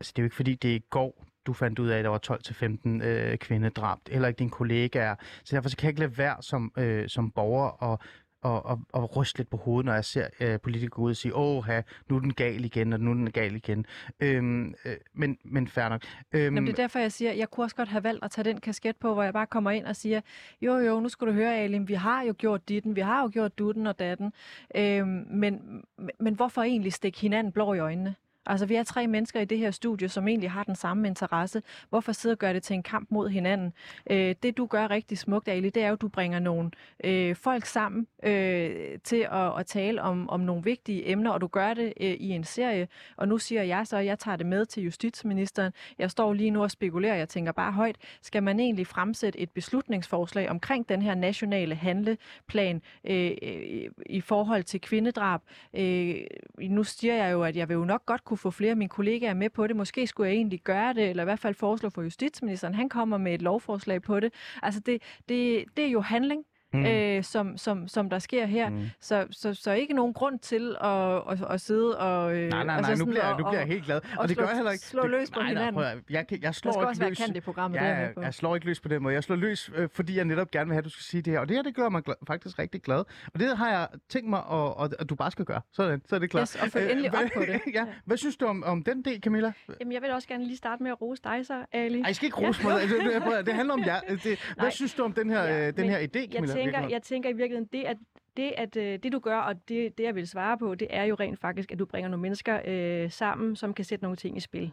Altså 0.00 0.12
det 0.16 0.18
er 0.18 0.22
jo 0.22 0.26
ikke 0.26 0.36
fordi, 0.36 0.54
det 0.54 0.70
er 0.70 0.76
i 0.76 0.84
går, 0.90 1.24
du 1.46 1.52
fandt 1.52 1.78
ud 1.78 1.88
af, 1.88 1.98
at 1.98 2.04
der 2.04 2.10
var 2.10 3.00
12-15 3.02 3.04
øh, 3.04 3.38
kvindedrab, 3.38 3.98
eller 4.10 4.28
ikke 4.28 4.38
dine 4.38 4.50
kollegaer. 4.50 5.14
Så 5.44 5.56
derfor 5.56 5.68
så 5.68 5.76
kan 5.76 5.84
jeg 5.84 5.90
ikke 5.90 6.00
lade 6.00 6.18
være 6.18 6.36
som, 6.40 6.72
øh, 6.78 7.08
som 7.08 7.30
borger 7.30 7.68
og 7.68 7.98
og, 8.44 8.66
og, 8.66 8.80
og 8.92 9.16
ryste 9.16 9.38
lidt 9.38 9.50
på 9.50 9.56
hovedet, 9.56 9.86
når 9.86 9.92
jeg 9.92 10.04
ser 10.04 10.28
øh, 10.40 10.60
politikere 10.60 10.88
gå 10.88 11.02
ud 11.02 11.10
og 11.10 11.16
sige, 11.16 11.36
åh, 11.36 11.64
nu 12.08 12.16
er 12.16 12.20
den 12.20 12.34
gal 12.34 12.64
igen, 12.64 12.92
og 12.92 13.00
nu 13.00 13.10
er 13.10 13.14
den 13.14 13.30
gal 13.30 13.56
igen. 13.56 13.86
Øhm, 14.20 14.74
øh, 14.84 14.96
men, 15.12 15.38
men 15.44 15.68
fair 15.68 15.88
nok. 15.88 16.02
Øhm, 16.32 16.44
Jamen, 16.44 16.66
det 16.66 16.72
er 16.72 16.82
derfor, 16.82 16.98
jeg 16.98 17.12
siger, 17.12 17.32
jeg 17.32 17.50
kunne 17.50 17.64
også 17.64 17.76
godt 17.76 17.88
have 17.88 18.04
valgt 18.04 18.24
at 18.24 18.30
tage 18.30 18.44
den 18.44 18.60
kasket 18.60 18.96
på, 18.96 19.14
hvor 19.14 19.22
jeg 19.22 19.32
bare 19.32 19.46
kommer 19.46 19.70
ind 19.70 19.86
og 19.86 19.96
siger, 19.96 20.20
jo 20.62 20.76
jo, 20.76 21.00
nu 21.00 21.08
skal 21.08 21.26
du 21.26 21.32
høre, 21.32 21.56
Alim, 21.56 21.88
vi 21.88 21.94
har 21.94 22.22
jo 22.22 22.34
gjort 22.38 22.68
ditten, 22.68 22.96
vi 22.96 23.00
har 23.00 23.22
jo 23.22 23.30
gjort 23.32 23.58
dutten 23.58 23.86
og 23.86 23.98
datten, 23.98 24.32
øhm, 24.76 25.26
men, 25.30 25.82
men 26.20 26.34
hvorfor 26.34 26.62
egentlig 26.62 26.92
stikke 26.92 27.20
hinanden 27.20 27.52
blå 27.52 27.74
i 27.74 27.78
øjnene? 27.78 28.14
Altså, 28.46 28.66
vi 28.66 28.74
er 28.74 28.82
tre 28.82 29.06
mennesker 29.06 29.40
i 29.40 29.44
det 29.44 29.58
her 29.58 29.70
studie, 29.70 30.08
som 30.08 30.28
egentlig 30.28 30.50
har 30.50 30.64
den 30.64 30.76
samme 30.76 31.08
interesse. 31.08 31.62
Hvorfor 31.88 32.12
sidde 32.12 32.32
og 32.32 32.38
gøre 32.38 32.54
det 32.54 32.62
til 32.62 32.74
en 32.74 32.82
kamp 32.82 33.10
mod 33.10 33.28
hinanden? 33.28 33.72
Øh, 34.10 34.34
det, 34.42 34.56
du 34.56 34.66
gør 34.66 34.90
rigtig 34.90 35.18
smukt, 35.18 35.48
Ali, 35.48 35.70
det 35.70 35.82
er 35.82 35.88
jo, 35.88 35.94
at 35.94 36.00
du 36.00 36.08
bringer 36.08 36.38
nogle 36.38 36.70
øh, 37.04 37.36
folk 37.36 37.66
sammen 37.66 38.06
øh, 38.22 38.98
til 39.04 39.26
at, 39.32 39.58
at 39.58 39.66
tale 39.66 40.02
om, 40.02 40.30
om 40.30 40.40
nogle 40.40 40.64
vigtige 40.64 41.10
emner, 41.10 41.30
og 41.30 41.40
du 41.40 41.46
gør 41.46 41.74
det 41.74 41.92
øh, 42.00 42.10
i 42.10 42.30
en 42.30 42.44
serie. 42.44 42.88
Og 43.16 43.28
nu 43.28 43.38
siger 43.38 43.62
jeg 43.62 43.86
så, 43.86 43.96
at 43.96 44.06
jeg 44.06 44.18
tager 44.18 44.36
det 44.36 44.46
med 44.46 44.66
til 44.66 44.82
justitsministeren. 44.82 45.72
Jeg 45.98 46.10
står 46.10 46.32
lige 46.32 46.50
nu 46.50 46.62
og 46.62 46.70
spekulerer, 46.70 47.14
jeg 47.14 47.28
tænker 47.28 47.52
bare 47.52 47.72
højt, 47.72 47.96
skal 48.22 48.42
man 48.42 48.60
egentlig 48.60 48.86
fremsætte 48.86 49.40
et 49.40 49.50
beslutningsforslag 49.50 50.50
omkring 50.50 50.88
den 50.88 51.02
her 51.02 51.14
nationale 51.14 51.74
handleplan 51.74 52.82
øh, 53.04 53.30
øh 53.42 53.90
i 54.06 54.20
forhold 54.20 54.62
til 54.62 54.80
kvindedrab? 54.80 55.40
Øh, 55.74 56.14
nu 56.60 56.84
siger 56.84 57.14
jeg 57.14 57.32
jo, 57.32 57.42
at 57.42 57.56
jeg 57.56 57.68
vil 57.68 57.74
jo 57.74 57.84
nok 57.84 58.06
godt 58.06 58.24
kunne 58.24 58.33
få 58.36 58.50
flere 58.50 58.70
af 58.70 58.76
mine 58.76 58.88
kollegaer 58.88 59.34
med 59.34 59.50
på 59.50 59.66
det. 59.66 59.76
Måske 59.76 60.06
skulle 60.06 60.28
jeg 60.28 60.36
egentlig 60.36 60.60
gøre 60.60 60.94
det, 60.94 61.10
eller 61.10 61.22
i 61.22 61.24
hvert 61.24 61.38
fald 61.38 61.54
foreslå 61.54 61.90
for 61.90 62.02
justitsministeren. 62.02 62.74
Han 62.74 62.88
kommer 62.88 63.18
med 63.18 63.34
et 63.34 63.42
lovforslag 63.42 64.02
på 64.02 64.20
det. 64.20 64.34
Altså 64.62 64.80
det, 64.80 65.02
det, 65.28 65.64
det 65.76 65.84
er 65.84 65.90
jo 65.90 66.00
handling. 66.00 66.44
Mm. 66.74 66.86
Øh, 66.86 67.24
som, 67.24 67.56
som, 67.58 67.88
som 67.88 68.10
der 68.10 68.18
sker 68.18 68.46
her. 68.46 68.68
Mm. 68.70 68.82
Så, 69.00 69.26
så, 69.30 69.54
så 69.54 69.72
ikke 69.72 69.94
nogen 69.94 70.14
grund 70.14 70.38
til 70.38 70.76
at, 70.80 71.22
at, 71.30 71.44
at 71.50 71.60
sidde 71.60 71.98
og... 71.98 72.36
Øh, 72.36 72.48
Nej, 72.50 72.64
nej, 72.64 72.76
altså 72.76 72.88
nej, 72.88 72.90
nu 72.90 72.96
sådan 72.96 73.10
bliver, 73.10 73.24
jeg- 73.24 73.32
og- 73.32 73.38
nu 73.40 73.44
bliver 73.44 73.52
jeg 73.60 73.62
og- 73.62 73.68
helt 73.68 73.84
glad. 73.84 73.96
Og, 73.96 74.02
og 74.18 74.28
det 74.28 74.36
gør 74.36 74.44
slå- 74.44 74.48
jeg 74.48 74.56
heller 74.56 74.70
ikke. 74.72 74.84
slå 74.84 75.06
løs 75.06 75.30
på 75.30 75.40
nej, 75.40 75.42
nej, 75.44 75.48
hinanden. 75.48 75.74
prøv 75.74 75.84
at- 75.84 75.98
jeg, 76.10 76.26
kan- 76.26 76.38
jeg 76.42 76.54
slår 76.54 76.72
Der 76.72 76.78
skal 76.78 76.82
ikke 76.82 76.88
også 76.90 77.00
være 77.00 77.10
løs. 77.10 77.18
kant 77.18 77.36
i 77.36 77.40
programmet, 77.40 77.80
det 77.80 77.86
jeg 77.86 77.96
Ja, 77.98 78.06
med 78.06 78.14
på. 78.14 78.22
jeg 78.22 78.34
slår 78.34 78.54
ikke 78.54 78.66
løs 78.66 78.80
på 78.80 78.88
den 78.88 79.02
måde. 79.02 79.14
Jeg 79.14 79.24
slår 79.24 79.36
løs, 79.36 79.70
øh, 79.76 79.88
fordi 79.92 80.16
jeg 80.16 80.24
netop 80.24 80.50
gerne 80.50 80.66
vil 80.66 80.72
have, 80.74 80.78
at 80.78 80.84
du 80.84 80.90
skal 80.90 81.02
sige 81.02 81.22
det 81.22 81.32
her. 81.32 81.40
Og 81.40 81.48
det 81.48 81.56
her, 81.56 81.62
det 81.62 81.74
gør 81.74 81.88
mig 81.88 82.02
glad, 82.02 82.16
faktisk 82.26 82.58
rigtig 82.58 82.82
glad. 82.82 82.98
Og 83.34 83.40
det 83.40 83.56
har 83.58 83.70
jeg 83.70 83.88
tænkt 84.08 84.30
mig, 84.30 84.42
at, 84.52 84.84
at, 84.84 84.94
at 84.98 85.08
du 85.10 85.14
bare 85.14 85.30
skal 85.30 85.44
gøre. 85.44 85.60
Sådan, 85.72 86.02
så 86.08 86.14
er 86.14 86.18
det 86.20 86.30
klart. 86.30 86.42
Yes, 86.42 86.62
og 86.62 86.68
følg 86.68 86.84
Øh, 86.84 86.90
endelig 86.90 87.10
op 87.14 87.30
på 87.34 87.40
det. 87.40 87.60
ja. 87.74 87.84
Hvad 88.04 88.16
synes 88.16 88.36
du 88.36 88.46
om, 88.46 88.62
om 88.64 88.82
den 88.82 89.02
del, 89.02 89.20
Camilla? 89.22 89.52
Jamen, 89.80 89.92
jeg 89.92 90.02
vil 90.02 90.10
også 90.12 90.28
gerne 90.28 90.44
lige 90.44 90.56
starte 90.56 90.82
med 90.82 90.90
at 90.90 91.00
rose 91.02 91.22
dig 91.24 91.46
så, 91.46 91.64
Ali. 91.72 92.00
Ej, 92.00 92.08
I 92.08 92.12
skal 92.14 92.26
ikke 92.26 92.46
rose 92.46 92.62
mig. 92.62 92.80
Altså, 92.80 92.96
det, 93.46 93.54
handler 93.54 93.74
om 93.74 93.82
jer. 93.86 94.00
Det, 94.00 94.22
hvad 94.22 94.36
Nej. 94.58 94.70
synes 94.70 94.94
du 94.94 95.02
om 95.02 95.12
den 95.12 95.30
her, 95.30 95.42
Ja, 95.44 95.68
øh, 95.68 95.76
den 95.76 95.88
her 95.90 95.98
idé, 95.98 96.32
Camilla? 96.32 96.54
Jeg 96.64 96.72
tænker, 96.72 96.88
jeg 96.88 97.02
tænker 97.02 97.30
i 97.30 97.32
virkeligheden, 97.32 97.68
det 97.72 97.84
at 97.84 97.96
det, 98.36 98.52
at, 98.56 98.76
øh, 98.76 98.98
det 99.02 99.12
du 99.12 99.18
gør, 99.18 99.38
og 99.38 99.68
det, 99.68 99.98
det 99.98 100.04
jeg 100.04 100.14
vil 100.14 100.28
svare 100.28 100.58
på, 100.58 100.74
det 100.74 100.88
er 100.90 101.02
jo 101.04 101.14
rent 101.14 101.40
faktisk, 101.40 101.72
at 101.72 101.78
du 101.78 101.84
bringer 101.84 102.08
nogle 102.08 102.22
mennesker 102.22 102.60
øh, 102.64 103.10
sammen, 103.10 103.56
som 103.56 103.74
kan 103.74 103.84
sætte 103.84 104.04
nogle 104.04 104.16
ting 104.16 104.36
i 104.36 104.40
spil. 104.40 104.72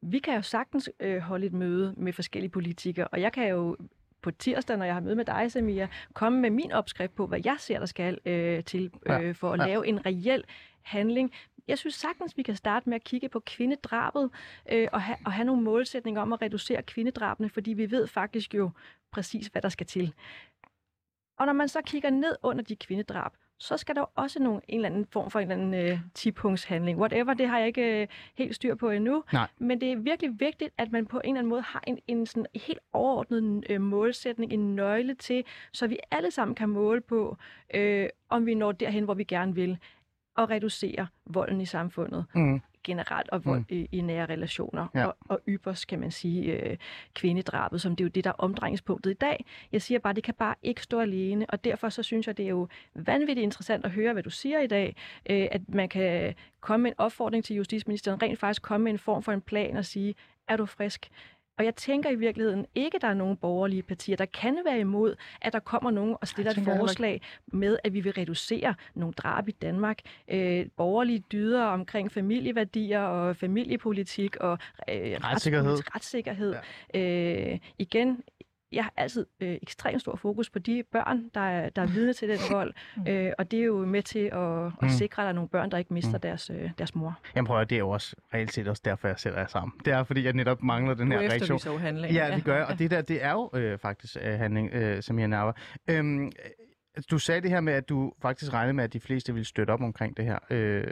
Vi 0.00 0.18
kan 0.18 0.34
jo 0.34 0.42
sagtens 0.42 0.90
øh, 1.00 1.18
holde 1.18 1.46
et 1.46 1.52
møde 1.52 1.94
med 1.96 2.12
forskellige 2.12 2.50
politikere, 2.50 3.08
og 3.08 3.20
jeg 3.20 3.32
kan 3.32 3.48
jo 3.48 3.76
på 4.22 4.30
tirsdag, 4.30 4.76
når 4.76 4.84
jeg 4.84 4.94
har 4.94 5.00
møde 5.00 5.16
med 5.16 5.24
dig, 5.24 5.52
Samia, 5.52 5.88
komme 6.12 6.40
med 6.40 6.50
min 6.50 6.72
opskrift 6.72 7.14
på, 7.14 7.26
hvad 7.26 7.40
jeg 7.44 7.56
ser, 7.58 7.78
der 7.78 7.86
skal 7.86 8.18
øh, 8.24 8.64
til 8.64 8.90
Ja, 9.06 9.20
øh, 9.20 9.34
for 9.34 9.52
at 9.52 9.60
ja. 9.60 9.66
lave 9.66 9.86
en 9.86 10.06
reel 10.06 10.44
handling. 10.82 11.32
Jeg 11.68 11.78
synes 11.78 11.94
sagtens, 11.94 12.36
vi 12.36 12.42
kan 12.42 12.56
starte 12.56 12.88
med 12.88 12.96
at 12.96 13.04
kigge 13.04 13.28
på 13.28 13.40
kvindedrabet 13.40 14.30
øh, 14.72 14.88
og, 14.92 15.02
ha- 15.02 15.14
og 15.24 15.32
have 15.32 15.44
nogle 15.44 15.62
målsætninger 15.62 16.22
om 16.22 16.32
at 16.32 16.42
reducere 16.42 16.82
kvindedrabene, 16.82 17.48
fordi 17.48 17.72
vi 17.72 17.90
ved 17.90 18.06
faktisk 18.06 18.54
jo 18.54 18.70
præcis, 19.10 19.46
hvad 19.46 19.62
der 19.62 19.68
skal 19.68 19.86
til. 19.86 20.12
Og 21.38 21.46
når 21.46 21.52
man 21.52 21.68
så 21.68 21.80
kigger 21.86 22.10
ned 22.10 22.36
under 22.42 22.64
de 22.64 22.76
kvindedrab, 22.76 23.32
så 23.58 23.76
skal 23.76 23.94
der 23.94 24.02
også 24.14 24.42
nogle, 24.42 24.60
en 24.68 24.74
eller 24.78 24.88
anden 24.88 25.06
form 25.12 25.30
for 25.30 25.38
en 25.40 25.50
eller 25.50 25.64
anden 25.64 25.90
øh, 25.92 25.98
10-punktshandling. 26.18 26.96
Whatever, 26.98 27.34
det 27.34 27.48
har 27.48 27.58
jeg 27.58 27.66
ikke 27.66 28.02
øh, 28.02 28.06
helt 28.34 28.54
styr 28.54 28.74
på 28.74 28.90
endnu. 28.90 29.24
Nej. 29.32 29.48
Men 29.58 29.80
det 29.80 29.92
er 29.92 29.96
virkelig 29.96 30.40
vigtigt, 30.40 30.74
at 30.78 30.92
man 30.92 31.06
på 31.06 31.20
en 31.24 31.30
eller 31.30 31.38
anden 31.38 31.50
måde 31.50 31.62
har 31.62 31.82
en, 31.86 31.98
en 32.06 32.26
sådan 32.26 32.46
helt 32.54 32.78
overordnet 32.92 33.64
øh, 33.70 33.80
målsætning, 33.80 34.52
en 34.52 34.76
nøgle 34.76 35.14
til, 35.14 35.44
så 35.72 35.86
vi 35.86 35.98
alle 36.10 36.30
sammen 36.30 36.54
kan 36.54 36.68
måle 36.68 37.00
på, 37.00 37.36
øh, 37.74 38.08
om 38.28 38.46
vi 38.46 38.54
når 38.54 38.72
derhen, 38.72 39.04
hvor 39.04 39.14
vi 39.14 39.24
gerne 39.24 39.54
vil, 39.54 39.78
og 40.36 40.50
reducere 40.50 41.06
volden 41.26 41.60
i 41.60 41.66
samfundet 41.66 42.24
Mm. 42.34 42.60
Generelt, 42.88 43.30
og 43.30 43.44
vold 43.44 43.58
mm. 43.58 43.66
i, 43.68 43.88
i 43.92 44.00
nære 44.00 44.26
relationer. 44.26 44.86
Ja. 44.94 45.06
Og, 45.06 45.16
og 45.20 45.40
ypperst, 45.48 45.86
kan 45.86 46.00
man 46.00 46.10
sige, 46.10 46.52
øh, 46.52 46.76
kvindedrabet, 47.14 47.80
som 47.80 47.96
det 47.96 48.04
er 48.04 48.06
jo 48.06 48.10
det, 48.10 48.24
der 48.24 48.30
er 48.30 48.34
omdrejningspunktet 48.38 49.10
i 49.10 49.14
dag. 49.14 49.44
Jeg 49.72 49.82
siger 49.82 49.98
bare, 49.98 50.12
det 50.12 50.24
kan 50.24 50.34
bare 50.34 50.54
ikke 50.62 50.82
stå 50.82 51.00
alene, 51.00 51.46
og 51.48 51.64
derfor 51.64 51.88
så 51.88 52.02
synes 52.02 52.26
jeg, 52.26 52.36
det 52.36 52.44
er 52.44 52.48
jo 52.50 52.68
vanvittigt 52.94 53.44
interessant 53.44 53.84
at 53.84 53.90
høre, 53.90 54.12
hvad 54.12 54.22
du 54.22 54.30
siger 54.30 54.60
i 54.60 54.66
dag, 54.66 54.96
øh, 55.30 55.48
at 55.50 55.68
man 55.68 55.88
kan 55.88 56.34
komme 56.60 56.82
med 56.82 56.90
en 56.90 56.94
opfordring 56.98 57.44
til 57.44 57.56
justitsministeren, 57.56 58.22
rent 58.22 58.38
faktisk 58.38 58.62
komme 58.62 58.84
med 58.84 58.92
en 58.92 58.98
form 58.98 59.22
for 59.22 59.32
en 59.32 59.40
plan 59.40 59.76
og 59.76 59.84
sige, 59.84 60.14
er 60.48 60.56
du 60.56 60.66
frisk? 60.66 61.10
Og 61.58 61.64
jeg 61.64 61.76
tænker 61.76 62.10
i 62.10 62.14
virkeligheden 62.14 62.66
ikke, 62.74 62.94
at 62.96 63.02
der 63.02 63.08
er 63.08 63.14
nogen 63.14 63.36
borgerlige 63.36 63.82
partier, 63.82 64.16
der 64.16 64.24
kan 64.24 64.58
være 64.64 64.80
imod, 64.80 65.14
at 65.42 65.52
der 65.52 65.58
kommer 65.58 65.90
nogen 65.90 66.16
og 66.20 66.28
stiller 66.28 66.52
et 66.52 66.64
forslag 66.64 67.22
med, 67.46 67.78
at 67.84 67.92
vi 67.94 68.00
vil 68.00 68.12
reducere 68.12 68.74
nogle 68.94 69.14
drab 69.14 69.48
i 69.48 69.52
Danmark. 69.52 69.98
Øh, 70.28 70.66
borgerlige 70.76 71.24
dyder 71.32 71.64
omkring 71.64 72.12
familieværdier 72.12 73.00
og 73.00 73.36
familiepolitik 73.36 74.36
og 74.36 74.58
øh, 74.90 75.16
Retssikkerhed. 75.24 75.94
retssikkerhed. 75.94 76.54
Ja. 76.94 77.52
Øh, 77.52 77.58
igen, 77.78 78.22
jeg 78.72 78.84
har 78.84 78.92
altid 78.96 79.26
øh, 79.40 79.58
ekstremt 79.62 80.00
stor 80.00 80.16
fokus 80.16 80.50
på 80.50 80.58
de 80.58 80.82
børn, 80.92 81.28
der 81.34 81.40
er, 81.40 81.68
der 81.68 81.82
er 81.82 81.86
vidne 81.86 82.12
til 82.12 82.28
den 82.28 82.38
vold, 82.56 82.74
øh, 83.08 83.32
og 83.38 83.50
det 83.50 83.60
er 83.60 83.64
jo 83.64 83.86
med 83.86 84.02
til 84.02 84.18
at, 84.32 84.66
at 84.66 84.72
Mm. 84.82 84.88
sikre, 84.88 85.22
at 85.22 85.24
der 85.24 85.28
er 85.28 85.32
nogle 85.34 85.48
børn, 85.48 85.70
der 85.70 85.78
ikke 85.78 85.94
mister 85.94 86.12
Mm. 86.12 86.20
deres, 86.20 86.50
øh, 86.50 86.70
deres 86.78 86.94
mor. 86.94 87.18
Jamen 87.36 87.46
prøv 87.46 87.60
at, 87.60 87.70
det 87.70 87.76
er 87.76 87.80
jo 87.80 87.90
også 87.90 88.16
reelt 88.34 88.52
set 88.52 88.68
også 88.68 88.82
derfor, 88.84 89.08
jeg 89.08 89.18
sætter 89.18 89.38
jer 89.38 89.46
sammen. 89.46 89.72
Det 89.84 89.92
er, 89.92 90.04
fordi 90.04 90.24
jeg 90.24 90.32
netop 90.32 90.62
mangler 90.62 90.94
den 90.94 91.10
Du 91.10 91.18
her 91.18 91.30
reaktion. 91.30 91.58
jo 91.66 91.78
handling. 91.78 92.14
Ja, 92.14 92.34
det 92.36 92.44
gør 92.44 92.56
jeg, 92.56 92.66
og 92.70 92.78
det 92.78 92.90
der, 92.90 93.02
det 93.02 93.24
er 93.24 93.32
jo 93.32 93.50
øh, 93.54 93.78
faktisk 93.78 94.16
øh, 94.22 94.38
handling, 94.38 94.70
øh, 94.72 95.02
Samir 95.02 95.26
Nawa. 95.26 95.52
Øhm, 95.90 96.24
øh, 96.26 96.32
du 97.10 97.18
sagde 97.18 97.40
det 97.40 97.50
her 97.50 97.60
med, 97.60 97.72
at 97.72 97.88
du 97.88 98.12
faktisk 98.22 98.52
regnede 98.52 98.72
med, 98.74 98.84
at 98.84 98.92
de 98.92 99.00
fleste 99.00 99.32
ville 99.32 99.44
støtte 99.46 99.70
op 99.70 99.80
omkring 99.82 100.16
det 100.16 100.24
her, 100.24 100.38
øh, 100.50 100.84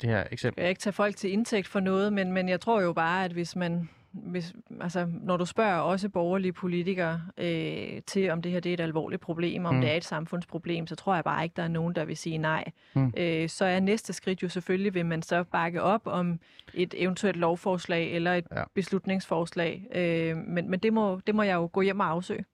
det 0.00 0.08
her 0.10 0.24
eksempel. 0.30 0.60
Jeg 0.62 0.68
ikke 0.70 0.80
tage 0.80 0.92
folk 0.92 1.16
til 1.16 1.32
indtægt 1.32 1.66
for 1.68 1.80
noget, 1.80 2.12
men, 2.12 2.32
men 2.32 2.48
jeg 2.48 2.60
tror 2.60 2.80
jo 2.82 2.92
bare, 2.92 3.24
at 3.24 3.32
hvis 3.32 3.56
man, 3.56 3.88
hvis, 4.12 4.54
altså, 4.80 5.06
når 5.22 5.36
du 5.36 5.44
spørger 5.46 5.78
også 5.78 6.08
borgerlige 6.08 6.52
politikere 6.52 7.22
øh, 7.38 8.02
til, 8.06 8.30
om 8.30 8.42
det 8.42 8.52
her 8.52 8.60
det 8.60 8.70
er 8.70 8.74
et 8.74 8.80
alvorligt 8.80 9.20
problem, 9.22 9.64
om 9.64 9.74
Mm. 9.74 9.80
det 9.80 9.90
er 9.90 9.94
et 9.96 10.04
samfundsproblem, 10.04 10.86
så 10.86 10.96
tror 10.96 11.14
jeg 11.14 11.24
bare 11.24 11.44
ikke, 11.44 11.54
der 11.56 11.62
er 11.62 11.68
nogen, 11.68 11.94
der 11.94 12.04
vil 12.04 12.16
sige 12.16 12.38
nej. 12.38 12.64
Mm. 12.94 13.12
Øh, 13.16 13.48
så 13.48 13.64
er 13.64 13.80
næste 13.80 14.12
skridt 14.12 14.42
jo 14.42 14.48
selvfølgelig, 14.48 14.94
vil 14.94 15.06
man 15.06 15.22
så 15.22 15.44
bakke 15.44 15.82
op 15.82 16.02
om 16.04 16.40
et 16.74 16.94
eventuelt 16.96 17.36
lovforslag 17.36 18.10
eller 18.12 18.34
et 18.34 18.44
Ja. 18.50 18.58
ja. 18.58 18.64
beslutningsforslag. 18.74 19.86
Øh, 19.94 20.36
men 20.36 20.70
men 20.70 20.80
det, 20.80 20.92
må, 20.92 21.20
det 21.26 21.34
må 21.34 21.42
jeg 21.42 21.54
jo 21.54 21.70
gå 21.72 21.80
hjem 21.80 22.00
og 22.00 22.06
afsøge. 22.06 22.44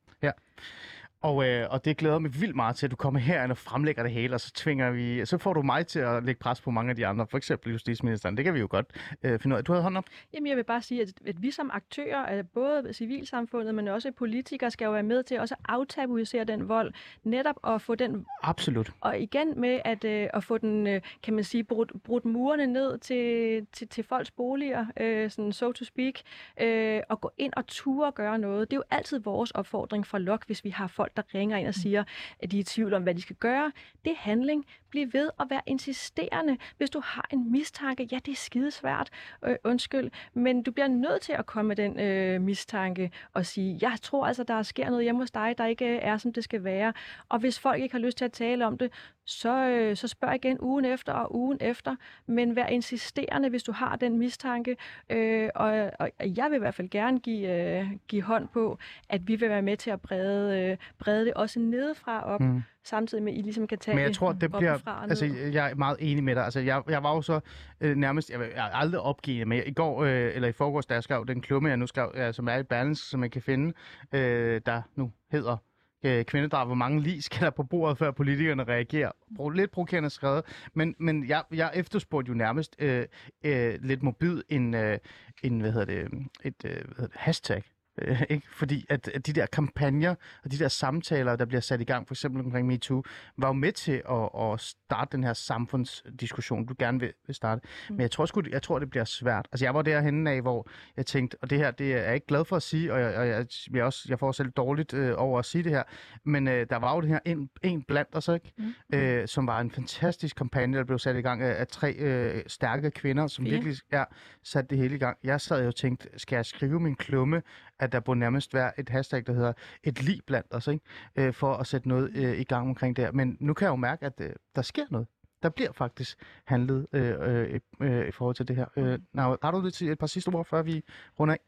Og, 1.26 1.46
øh, 1.46 1.66
og 1.70 1.84
det 1.84 1.96
glæder 1.96 2.18
mig 2.18 2.40
vildt 2.40 2.56
meget 2.56 2.76
til, 2.76 2.86
at 2.86 2.90
du 2.90 2.96
kommer 2.96 3.20
herind 3.20 3.50
og 3.50 3.58
fremlægger 3.58 4.02
det 4.02 4.12
hele, 4.12 4.34
og 4.34 4.40
så 4.40 4.52
tvinger 4.54 4.90
vi, 4.90 5.26
så 5.26 5.38
får 5.38 5.52
du 5.52 5.62
mig 5.62 5.86
til 5.86 5.98
at 5.98 6.24
lægge 6.24 6.38
pres 6.38 6.60
på 6.60 6.70
mange 6.70 6.90
af 6.90 6.96
de 6.96 7.06
andre, 7.06 7.26
for 7.26 7.38
eksempel 7.38 7.72
justitsministeren. 7.72 8.36
Det 8.36 8.44
kan 8.44 8.54
vi 8.54 8.60
jo 8.60 8.66
godt 8.70 8.86
øh, 9.22 9.40
finde 9.40 9.54
ud 9.54 9.58
af. 9.58 9.64
Du 9.64 9.72
havde 9.72 9.82
hånden 9.82 9.96
op. 9.96 10.04
Jamen, 10.34 10.46
jeg 10.46 10.56
vil 10.56 10.64
bare 10.64 10.82
sige, 10.82 11.02
at, 11.02 11.08
at 11.26 11.42
vi 11.42 11.50
som 11.50 11.70
aktører, 11.72 12.26
af 12.26 12.48
både 12.48 12.92
civilsamfundet, 12.92 13.74
men 13.74 13.88
også 13.88 14.12
politikere, 14.12 14.70
skal 14.70 14.84
jo 14.84 14.92
være 14.92 15.02
med 15.02 15.22
til 15.22 15.40
også 15.40 15.54
at 15.54 15.60
aftabuisere 15.68 16.44
den 16.44 16.68
vold, 16.68 16.92
netop 17.24 17.56
at 17.66 17.82
få 17.82 17.94
den 17.94 18.26
Absolut. 18.42 18.92
Og 19.00 19.18
igen 19.18 19.60
med 19.60 19.80
at, 19.84 20.04
øh, 20.04 20.28
at 20.34 20.44
få 20.44 20.58
den, 20.58 20.86
øh, 20.86 21.00
kan 21.22 21.34
man 21.34 21.44
sige, 21.44 21.64
brudt, 21.64 21.92
brudt 22.04 22.24
murene 22.24 22.66
ned 22.66 22.98
til, 22.98 23.66
til, 23.72 23.88
til 23.88 24.04
folks 24.04 24.30
boliger, 24.30 24.86
øh, 25.00 25.30
sådan 25.30 25.52
so 25.52 25.72
to 25.72 25.84
speak, 25.84 26.14
øh, 26.60 27.00
og 27.08 27.20
gå 27.20 27.30
ind 27.38 27.52
og 27.56 27.66
ture 27.66 28.12
gøre 28.12 28.38
noget. 28.38 28.70
Det 28.70 28.76
er 28.76 28.78
jo 28.78 28.96
altid 28.96 29.18
vores 29.18 29.50
opfordring 29.50 30.06
fra 30.06 30.18
LOK, 30.18 30.46
hvis 30.46 30.64
vi 30.64 30.70
har 30.70 30.86
folk, 30.86 31.15
der 31.16 31.22
ringer 31.34 31.56
ind 31.56 31.68
og 31.68 31.74
siger, 31.74 32.04
at 32.40 32.50
de 32.50 32.56
er 32.56 32.60
i 32.60 32.64
tvivl 32.64 32.94
om, 32.94 33.02
hvad 33.02 33.14
de 33.14 33.22
skal 33.22 33.36
gøre. 33.36 33.72
Det 34.04 34.10
er 34.10 34.16
handling 34.18 34.66
blive 34.96 35.12
ved 35.12 35.30
at 35.40 35.46
være 35.50 35.60
insisterende. 35.66 36.56
Hvis 36.76 36.90
du 36.90 37.00
har 37.04 37.28
en 37.32 37.52
mistanke, 37.52 38.08
ja, 38.12 38.18
det 38.26 38.32
er 38.32 38.36
skidesvært, 38.36 39.10
øh, 39.44 39.56
undskyld, 39.64 40.10
men 40.34 40.62
du 40.62 40.70
bliver 40.70 40.88
nødt 40.88 41.22
til 41.22 41.32
at 41.32 41.46
komme 41.46 41.68
med 41.68 41.76
den 41.76 42.00
øh, 42.00 42.40
mistanke 42.40 43.10
og 43.32 43.46
sige, 43.46 43.78
jeg 43.82 43.98
tror 44.02 44.26
altså, 44.26 44.42
der 44.42 44.62
sker 44.62 44.90
noget 44.90 45.04
hjemme 45.04 45.20
hos 45.20 45.30
dig, 45.30 45.54
der 45.58 45.66
ikke 45.66 45.86
øh, 45.86 45.98
er, 46.02 46.16
som 46.16 46.32
det 46.32 46.44
skal 46.44 46.64
være. 46.64 46.92
Og 47.28 47.38
hvis 47.38 47.58
folk 47.58 47.82
ikke 47.82 47.94
har 47.94 48.00
lyst 48.00 48.18
til 48.18 48.24
at 48.24 48.32
tale 48.32 48.66
om 48.66 48.78
det, 48.78 48.92
så, 49.24 49.68
øh, 49.68 49.96
så 49.96 50.08
spørg 50.08 50.34
igen 50.34 50.60
ugen 50.60 50.84
efter 50.84 51.12
og 51.12 51.34
ugen 51.34 51.58
efter, 51.60 51.96
men 52.26 52.56
vær 52.56 52.66
insisterende, 52.66 53.48
hvis 53.48 53.62
du 53.62 53.72
har 53.72 53.96
den 53.96 54.18
mistanke. 54.18 54.76
Øh, 55.10 55.50
og, 55.54 55.90
og 55.98 56.10
jeg 56.20 56.46
vil 56.50 56.56
i 56.56 56.58
hvert 56.58 56.74
fald 56.74 56.88
gerne 56.90 57.20
give, 57.20 57.78
øh, 57.78 57.86
give 58.08 58.22
hånd 58.22 58.48
på, 58.48 58.78
at 59.08 59.28
vi 59.28 59.36
vil 59.36 59.48
være 59.48 59.62
med 59.62 59.76
til 59.76 59.90
at 59.90 60.00
brede, 60.00 60.60
øh, 60.60 60.76
brede 60.98 61.24
det 61.24 61.34
også 61.34 61.60
nedefra 61.60 62.24
op, 62.24 62.40
Mm 62.40 62.62
samtidig 62.86 63.24
med, 63.24 63.32
at 63.32 63.38
I 63.38 63.42
ligesom 63.42 63.66
kan 63.66 63.78
tage 63.78 63.94
Men 63.94 64.04
jeg 64.04 64.14
tror, 64.14 64.32
det 64.32 64.52
bliver... 64.52 64.88
Altså, 65.02 65.24
jeg 65.52 65.70
er 65.70 65.74
meget 65.74 65.96
enig 66.00 66.24
med 66.24 66.34
dig. 66.34 66.44
Altså, 66.44 66.60
jeg, 66.60 66.82
jeg 66.88 67.02
var 67.02 67.14
jo 67.14 67.22
så 67.22 67.40
øh, 67.80 67.96
nærmest... 67.96 68.30
Jeg, 68.30 68.40
jeg 68.40 68.66
er 68.66 68.74
aldrig 68.74 69.00
opgivet 69.00 69.48
med. 69.48 69.62
I 69.66 69.72
går, 69.72 70.04
øh, 70.04 70.30
eller 70.34 70.48
i 70.48 70.52
forgårs, 70.52 70.86
da 70.86 70.94
jeg 70.94 71.02
skrev 71.02 71.26
den 71.26 71.40
klumme, 71.40 71.68
jeg 71.68 71.76
nu 71.76 71.86
skrev, 71.86 72.12
ja, 72.16 72.32
som 72.32 72.48
er 72.48 72.56
i 72.56 72.62
Berlingske, 72.62 73.06
som 73.08 73.20
man 73.20 73.30
kan 73.30 73.42
finde, 73.42 73.72
øh, 74.12 74.60
der 74.66 74.82
nu 74.94 75.12
hedder 75.30 75.56
øh, 76.04 76.24
kvindedrab. 76.24 76.66
Hvor 76.66 76.74
mange 76.74 77.00
lige 77.02 77.22
skal 77.22 77.44
der 77.44 77.50
på 77.50 77.62
bordet, 77.62 77.98
før 77.98 78.10
politikerne 78.10 78.64
reagerer? 78.64 79.10
Pro- 79.38 79.50
lidt 79.50 79.70
provokerende 79.70 80.10
skrevet. 80.10 80.44
Men, 80.74 80.94
men 80.98 81.28
jeg, 81.28 81.42
jeg 81.54 81.70
efterspurgte 81.74 82.28
jo 82.28 82.34
nærmest 82.34 82.76
øh, 82.78 83.06
øh, 83.44 83.74
lidt 83.80 84.02
mobil 84.02 84.42
en, 84.48 84.74
øh, 84.74 84.98
en, 85.42 85.60
hvad 85.60 85.72
hedder 85.72 85.86
det, 85.86 86.28
et 86.44 86.64
øh, 86.64 86.70
hvad 86.70 86.80
hedder 86.96 87.06
det, 87.06 87.10
hashtag. 87.14 87.62
Øh, 87.98 88.22
ikke? 88.30 88.46
Fordi 88.50 88.86
at, 88.88 89.08
at 89.08 89.26
de 89.26 89.32
der 89.32 89.46
kampagner 89.46 90.14
og 90.44 90.52
de 90.52 90.58
der 90.58 90.68
samtaler, 90.68 91.36
der 91.36 91.44
bliver 91.44 91.60
sat 91.60 91.80
i 91.80 91.84
gang, 91.84 92.08
for 92.08 92.14
eksempel 92.14 92.44
omkring 92.44 92.66
MeToo, 92.66 93.02
var 93.36 93.48
jo 93.48 93.52
med 93.52 93.72
til 93.72 94.02
at, 94.10 94.52
at 94.52 94.60
starte 94.60 95.16
den 95.16 95.24
her 95.24 95.32
samfundsdiskussion, 95.32 96.66
du 96.66 96.74
gerne 96.78 97.00
vil, 97.00 97.12
vil 97.26 97.34
starte. 97.34 97.60
Mm. 97.88 97.94
Men 97.94 98.00
jeg 98.00 98.10
tror, 98.10 98.26
sgu, 98.26 98.42
jeg 98.50 98.62
tror, 98.62 98.78
det 98.78 98.90
bliver 98.90 99.04
svært. 99.04 99.48
Altså, 99.52 99.64
jeg 99.64 99.74
var 99.74 99.82
derhenne 99.82 100.30
af, 100.30 100.42
hvor 100.42 100.68
jeg 100.96 101.06
tænkte, 101.06 101.36
og 101.42 101.50
det 101.50 101.58
her, 101.58 101.70
det 101.70 101.94
er 101.94 102.02
jeg 102.02 102.14
ikke 102.14 102.26
glad 102.26 102.44
for 102.44 102.56
at 102.56 102.62
sige, 102.62 102.92
og 102.92 103.00
jeg, 103.00 103.16
og 103.16 103.28
jeg, 103.28 103.46
jeg, 103.72 103.84
også, 103.84 104.06
jeg 104.08 104.18
får 104.18 104.32
selv 104.32 104.50
dårligt 104.50 104.94
øh, 104.94 105.14
over 105.16 105.38
at 105.38 105.44
sige 105.44 105.64
det 105.64 105.72
her, 105.72 105.82
men 106.24 106.48
øh, 106.48 106.66
der 106.70 106.76
var 106.76 106.94
jo 106.94 107.00
det 107.00 107.08
her 107.08 107.18
en, 107.24 107.50
en 107.62 107.82
blandt 107.82 108.10
os, 108.12 108.28
ikke? 108.28 108.52
Mm. 108.58 108.98
Øh, 108.98 109.28
som 109.28 109.46
var 109.46 109.60
en 109.60 109.70
fantastisk 109.70 110.36
kampagne, 110.36 110.78
der 110.78 110.84
blev 110.84 110.98
sat 110.98 111.16
i 111.16 111.20
gang 111.20 111.42
af, 111.42 111.60
af 111.60 111.68
tre 111.68 111.92
øh, 111.92 112.42
stærke 112.46 112.90
kvinder, 112.90 113.26
som 113.26 113.44
Fire. 113.44 113.52
virkelig 113.52 113.76
ja, 113.92 114.04
satte 114.42 114.68
det 114.70 114.78
hele 114.78 114.94
i 114.94 114.98
gang. 114.98 115.18
Jeg 115.24 115.40
sad 115.40 115.62
jo 115.62 115.68
og 115.68 115.74
tænkte, 115.74 116.08
skal 116.16 116.36
jeg 116.36 116.46
skrive 116.46 116.80
min 116.80 116.94
klumme, 116.94 117.42
at 117.78 117.92
der 117.92 118.00
burde 118.00 118.20
nærmest 118.20 118.54
være 118.54 118.80
et 118.80 118.88
hashtag, 118.88 119.26
der 119.26 119.32
hedder 119.32 119.52
et 119.84 120.02
lig 120.02 120.20
blandt 120.26 120.46
os, 120.50 120.66
ikke? 120.66 120.84
Øh, 121.16 121.32
for 121.34 121.54
at 121.54 121.66
sætte 121.66 121.88
noget 121.88 122.10
øh, 122.16 122.38
i 122.40 122.44
gang 122.44 122.68
omkring 122.68 122.96
det. 122.96 123.14
Men 123.14 123.36
nu 123.40 123.54
kan 123.54 123.64
jeg 123.64 123.70
jo 123.70 123.76
mærke, 123.76 124.06
at 124.06 124.20
øh, 124.20 124.32
der 124.56 124.62
sker 124.62 124.84
noget. 124.90 125.06
Der 125.42 125.48
bliver 125.48 125.72
faktisk 125.72 126.18
handlet 126.44 126.86
øh, 126.92 127.14
øh, 127.20 127.60
øh, 127.80 128.08
i 128.08 128.10
forhold 128.10 128.36
til 128.36 128.48
det 128.48 128.56
her. 128.56 128.66
Øh, 128.76 128.98
Nau, 129.12 129.36
har 129.42 129.50
du 129.50 129.60
lidt 129.60 129.82
et 129.82 129.98
par 129.98 130.06
sidste 130.06 130.28
ord, 130.28 130.44
før 130.44 130.62
vi 130.62 130.82
runder 131.20 131.34
af? 131.34 131.40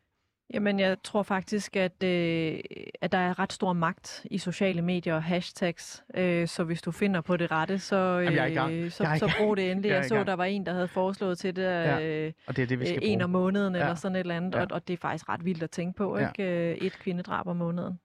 Jamen, 0.54 0.80
jeg 0.80 0.96
tror 1.04 1.22
faktisk, 1.22 1.76
at, 1.76 2.02
øh, 2.02 2.60
at 3.00 3.12
der 3.12 3.18
er 3.18 3.38
ret 3.38 3.52
stor 3.52 3.72
magt 3.72 4.26
i 4.30 4.38
sociale 4.38 4.82
medier 4.82 5.14
og 5.14 5.22
hashtags. 5.22 6.04
Øh, 6.14 6.48
så 6.48 6.64
hvis 6.64 6.82
du 6.82 6.90
finder 6.90 7.20
på 7.20 7.36
det 7.36 7.50
rette, 7.50 7.78
så, 7.78 7.96
øh, 7.96 8.34
Jamen, 8.34 8.90
så, 8.90 9.16
så 9.18 9.32
brug 9.38 9.56
det 9.56 9.70
endelig. 9.70 9.88
Jeg 9.88 9.96
Jeg, 9.96 10.04
så, 10.04 10.24
der 10.24 10.34
var 10.34 10.44
en, 10.44 10.66
der 10.66 10.72
havde 10.72 10.88
foreslået 10.88 11.38
til 11.38 11.56
det 11.56 11.62
Ja, 11.62 12.00
øh, 12.26 12.32
Og 12.46 12.56
det 12.56 12.62
er 12.62 12.66
det, 12.66 12.80
vi 12.80 12.84
skal 12.84 12.96
øh, 12.96 13.00
bruge. 13.00 13.10
en 13.12 13.22
om 13.22 13.30
måneden 13.30 13.74
Ja. 13.74 13.80
eller 13.80 13.94
sådan 13.94 14.16
et 14.16 14.20
eller 14.20 14.36
andet. 14.36 14.54
Ja. 14.54 14.60
Og, 14.60 14.66
og 14.70 14.88
det 14.88 14.94
er 14.94 14.98
faktisk 14.98 15.28
ret 15.28 15.44
vildt 15.44 15.62
at 15.62 15.70
tænke 15.70 15.96
på, 15.96 16.18
Ja. 16.18 16.28
ikke? 16.28 16.70
Øh, 16.70 16.76
Et 16.76 16.92
kvindedrab 16.98 17.46
om 17.46 17.56
måneden. 17.56 17.98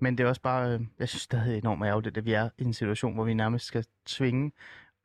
Men 0.00 0.18
det 0.18 0.24
er 0.24 0.28
også 0.28 0.40
bare, 0.42 0.72
øh, 0.74 0.80
jeg 0.98 1.08
synes 1.08 1.22
stadig 1.22 1.58
enormt 1.58 1.84
ærgerligt, 1.84 2.16
at 2.16 2.24
vi 2.24 2.32
er 2.32 2.48
i 2.58 2.64
en 2.64 2.72
situation, 2.74 3.14
hvor 3.14 3.24
vi 3.24 3.34
nærmest 3.34 3.66
skal 3.66 3.84
tvinge 4.06 4.52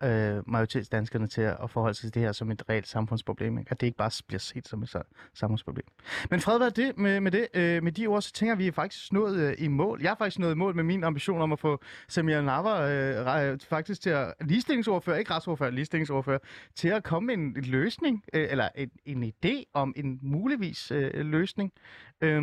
øh, 0.04 0.50
majoritetsdanskerne 0.50 1.28
til 1.28 1.42
at 1.42 1.70
forholde 1.70 1.94
sig 1.94 2.02
til 2.02 2.14
det 2.14 2.22
her 2.22 2.32
som 2.32 2.52
et 2.52 2.64
reelt 2.70 2.88
samfundsproblem. 2.88 3.58
Ikke? 3.58 3.72
At 3.72 3.82
det 3.82 3.88
ikke 3.88 3.98
bare 3.98 4.12
bliver 4.28 4.40
set 4.40 4.68
som 4.68 4.84
et 4.84 4.96
samfundsproblem. 5.34 5.86
Men 6.30 6.40
fred 6.40 6.60
være 6.60 6.70
det 6.70 6.98
med, 6.98 7.20
med 7.20 7.32
det. 7.32 7.48
Øh, 7.54 7.84
med 7.84 7.92
de 7.92 8.08
ord, 8.08 8.22
så 8.22 8.34
tænker 8.34 8.54
at 8.54 8.60
vi 8.60 8.72
faktisk 8.72 9.14
nået 9.14 9.38
øh, 9.38 9.56
i 9.58 9.68
mål. 9.68 10.02
Jeg 10.02 10.10
har 10.10 10.16
faktisk 10.16 10.40
nået 10.40 10.52
i 10.52 10.56
mål 10.56 10.76
med 10.76 10.84
min 10.84 11.04
ambition 11.04 11.42
om 11.42 11.52
at 11.52 11.60
få 11.60 11.82
Samir 12.08 12.42
Nava 12.42 12.92
øh, 12.92 13.26
re- 13.26 13.40
øh, 13.40 13.60
faktisk 13.60 14.02
til 14.02 14.10
at 14.10 14.34
ligestillingsordfører, 14.42 15.18
ikke 15.18 15.34
retsordfører, 15.34 15.72
ligestillingsordfører, 15.72 16.40
til 16.76 16.88
at 16.88 17.04
komme 17.04 17.28
med 17.28 17.34
en, 17.34 17.58
en 17.58 17.64
løsning, 17.64 18.24
øh, 18.34 18.48
eller 18.52 18.70
en, 18.76 18.92
en 19.06 19.24
idé 19.24 19.64
om 19.74 19.94
en 19.96 20.20
muligvis 20.22 20.92
øh, 20.92 21.26
løsning. 21.26 21.72
Øh, 22.22 22.42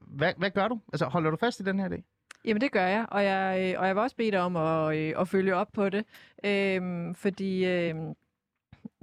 hvad, 0.00 0.32
hvad 0.36 0.50
gør 0.50 0.68
du? 0.68 0.80
Altså, 0.92 1.06
holder 1.06 1.30
du 1.30 1.36
fast 1.36 1.60
i 1.60 1.62
den 1.62 1.78
her 1.78 1.88
idé? 1.88 2.13
Jamen 2.44 2.60
det 2.60 2.72
gør 2.72 2.86
jeg, 2.86 3.06
og 3.10 3.24
jeg, 3.24 3.58
øh, 3.60 3.80
og 3.80 3.86
jeg 3.86 3.94
vil 3.94 4.02
også 4.02 4.16
bede 4.16 4.30
dig 4.30 4.40
om 4.40 4.56
at, 4.56 4.96
øh, 4.96 5.14
at 5.20 5.28
følge 5.28 5.54
op 5.54 5.68
på 5.72 5.88
det, 5.88 6.04
øhm, 6.44 7.14
fordi 7.14 7.64
øhm, 7.64 8.14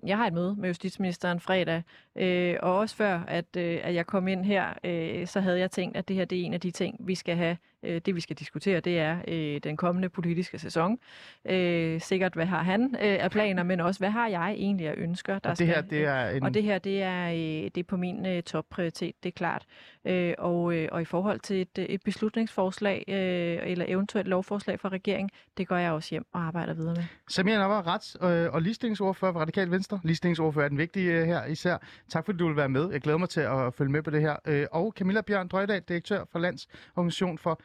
jeg 0.05 0.17
har 0.17 0.27
et 0.27 0.33
møde 0.33 0.55
med 0.55 0.69
justitsministeren 0.69 1.39
fredag, 1.39 1.83
øh, 2.15 2.55
og 2.61 2.77
også 2.77 2.95
før, 2.95 3.19
at, 3.27 3.55
øh, 3.57 3.79
at 3.83 3.93
jeg 3.93 4.07
kom 4.07 4.27
ind 4.27 4.45
her, 4.45 4.73
øh, 4.83 5.27
så 5.27 5.39
havde 5.39 5.59
jeg 5.59 5.71
tænkt, 5.71 5.97
at 5.97 6.07
det 6.07 6.15
her 6.15 6.25
det 6.25 6.41
er 6.41 6.45
en 6.45 6.53
af 6.53 6.61
de 6.61 6.71
ting, 6.71 7.07
vi 7.07 7.15
skal 7.15 7.35
have. 7.35 7.57
Øh, 7.83 8.01
det 8.05 8.15
vi 8.15 8.21
skal 8.21 8.35
diskutere, 8.35 8.79
det 8.79 8.99
er 8.99 9.17
øh, 9.27 9.59
den 9.63 9.77
kommende 9.77 10.09
politiske 10.09 10.59
sæson. 10.59 10.99
Øh, 11.45 12.01
sikkert, 12.01 12.33
hvad 12.33 12.45
har 12.45 12.63
han 12.63 12.95
øh, 13.01 13.17
af 13.23 13.31
planer, 13.31 13.63
men 13.63 13.79
også, 13.79 13.99
hvad 13.99 14.09
har 14.09 14.27
jeg 14.27 14.51
egentlig 14.51 14.87
af 14.87 14.93
ønsker, 14.97 15.39
der 15.39 15.49
Og 15.49 15.59
det 15.59 15.67
her, 15.67 15.73
skal, 15.73 15.89
det 15.89 16.05
er 16.05 16.29
en... 16.29 16.43
og 16.43 16.53
det 16.53 16.63
her, 16.63 16.79
det 16.79 17.01
er, 17.01 17.29
øh, 17.29 17.35
det 17.35 17.77
er 17.77 17.83
på 17.83 17.97
min 17.97 18.25
øh, 18.25 18.43
topprioritet, 18.43 19.15
det 19.23 19.29
er 19.29 19.33
klart. 19.33 19.65
Øh, 20.05 20.33
og, 20.37 20.75
øh, 20.75 20.89
og 20.91 21.01
i 21.01 21.05
forhold 21.05 21.39
til 21.39 21.61
et, 21.61 21.77
øh, 21.79 21.85
et 21.85 22.01
beslutningsforslag, 22.03 23.03
øh, 23.07 23.71
eller 23.71 23.85
eventuelt 23.87 24.27
lovforslag 24.27 24.79
fra 24.79 24.89
regeringen, 24.89 25.29
det 25.57 25.67
går 25.67 25.75
jeg 25.75 25.91
også 25.91 26.09
hjem 26.11 26.25
og 26.33 26.41
arbejder 26.41 26.73
videre 26.73 26.95
med. 26.95 27.03
Samir 27.29 27.57
Nava, 27.57 27.81
rets- 27.81 28.25
øh, 28.25 28.53
og 28.53 28.61
ligestillingsordfører 28.61 29.33
for 29.33 29.39
Radikal 29.39 29.71
Venstre. 29.71 29.99
Ligestillingsordfører 30.03 30.65
er 30.65 30.69
den 30.69 30.77
vigtige 30.77 31.11
øh, 31.11 31.25
her 31.25 31.45
især. 31.45 31.77
Tak 32.09 32.25
fordi 32.25 32.37
du 32.37 32.47
vil 32.47 32.55
være 32.55 32.69
med. 32.69 32.91
Jeg 32.91 33.01
glæder 33.01 33.17
mig 33.17 33.29
til 33.29 33.41
at 33.41 33.73
følge 33.73 33.91
med 33.91 34.01
på 34.01 34.09
det 34.09 34.21
her. 34.21 34.35
Øh, 34.47 34.67
og 34.71 34.93
Camilla 34.97 35.21
Bjørn 35.21 35.47
Drøjdal, 35.47 35.81
direktør 35.81 36.23
for 36.31 36.39
Landsorganisation 36.39 37.37
for 37.37 37.61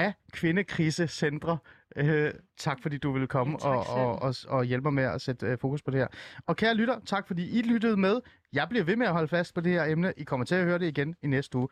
af 0.00 0.12
Kvindekrisecentre. 0.32 1.58
Øh, 1.96 2.30
tak 2.58 2.82
fordi 2.82 2.98
du 2.98 3.12
ville 3.12 3.26
komme 3.26 3.58
Ja, 3.62 3.68
og, 3.68 3.86
og, 3.86 4.22
og, 4.22 4.34
og 4.48 4.64
hjælpe 4.64 4.82
mig 4.84 4.92
med 4.92 5.04
at 5.04 5.20
sætte 5.20 5.46
øh, 5.46 5.58
fokus 5.58 5.82
på 5.82 5.90
det 5.90 6.00
her. 6.00 6.06
Og 6.46 6.56
kære 6.56 6.74
lytter, 6.74 7.00
tak 7.06 7.26
fordi 7.26 7.58
I 7.58 7.62
lyttede 7.62 7.96
med. 7.96 8.20
Jeg 8.52 8.66
bliver 8.68 8.84
ved 8.84 8.96
med 8.96 9.06
at 9.06 9.12
holde 9.12 9.28
fast 9.28 9.54
på 9.54 9.60
det 9.60 9.72
her 9.72 9.84
emne. 9.84 10.12
I 10.16 10.24
kommer 10.24 10.46
til 10.46 10.54
at 10.54 10.64
høre 10.64 10.78
det 10.78 10.86
igen 10.86 11.14
i 11.22 11.26
næste 11.26 11.58
uge. 11.58 11.68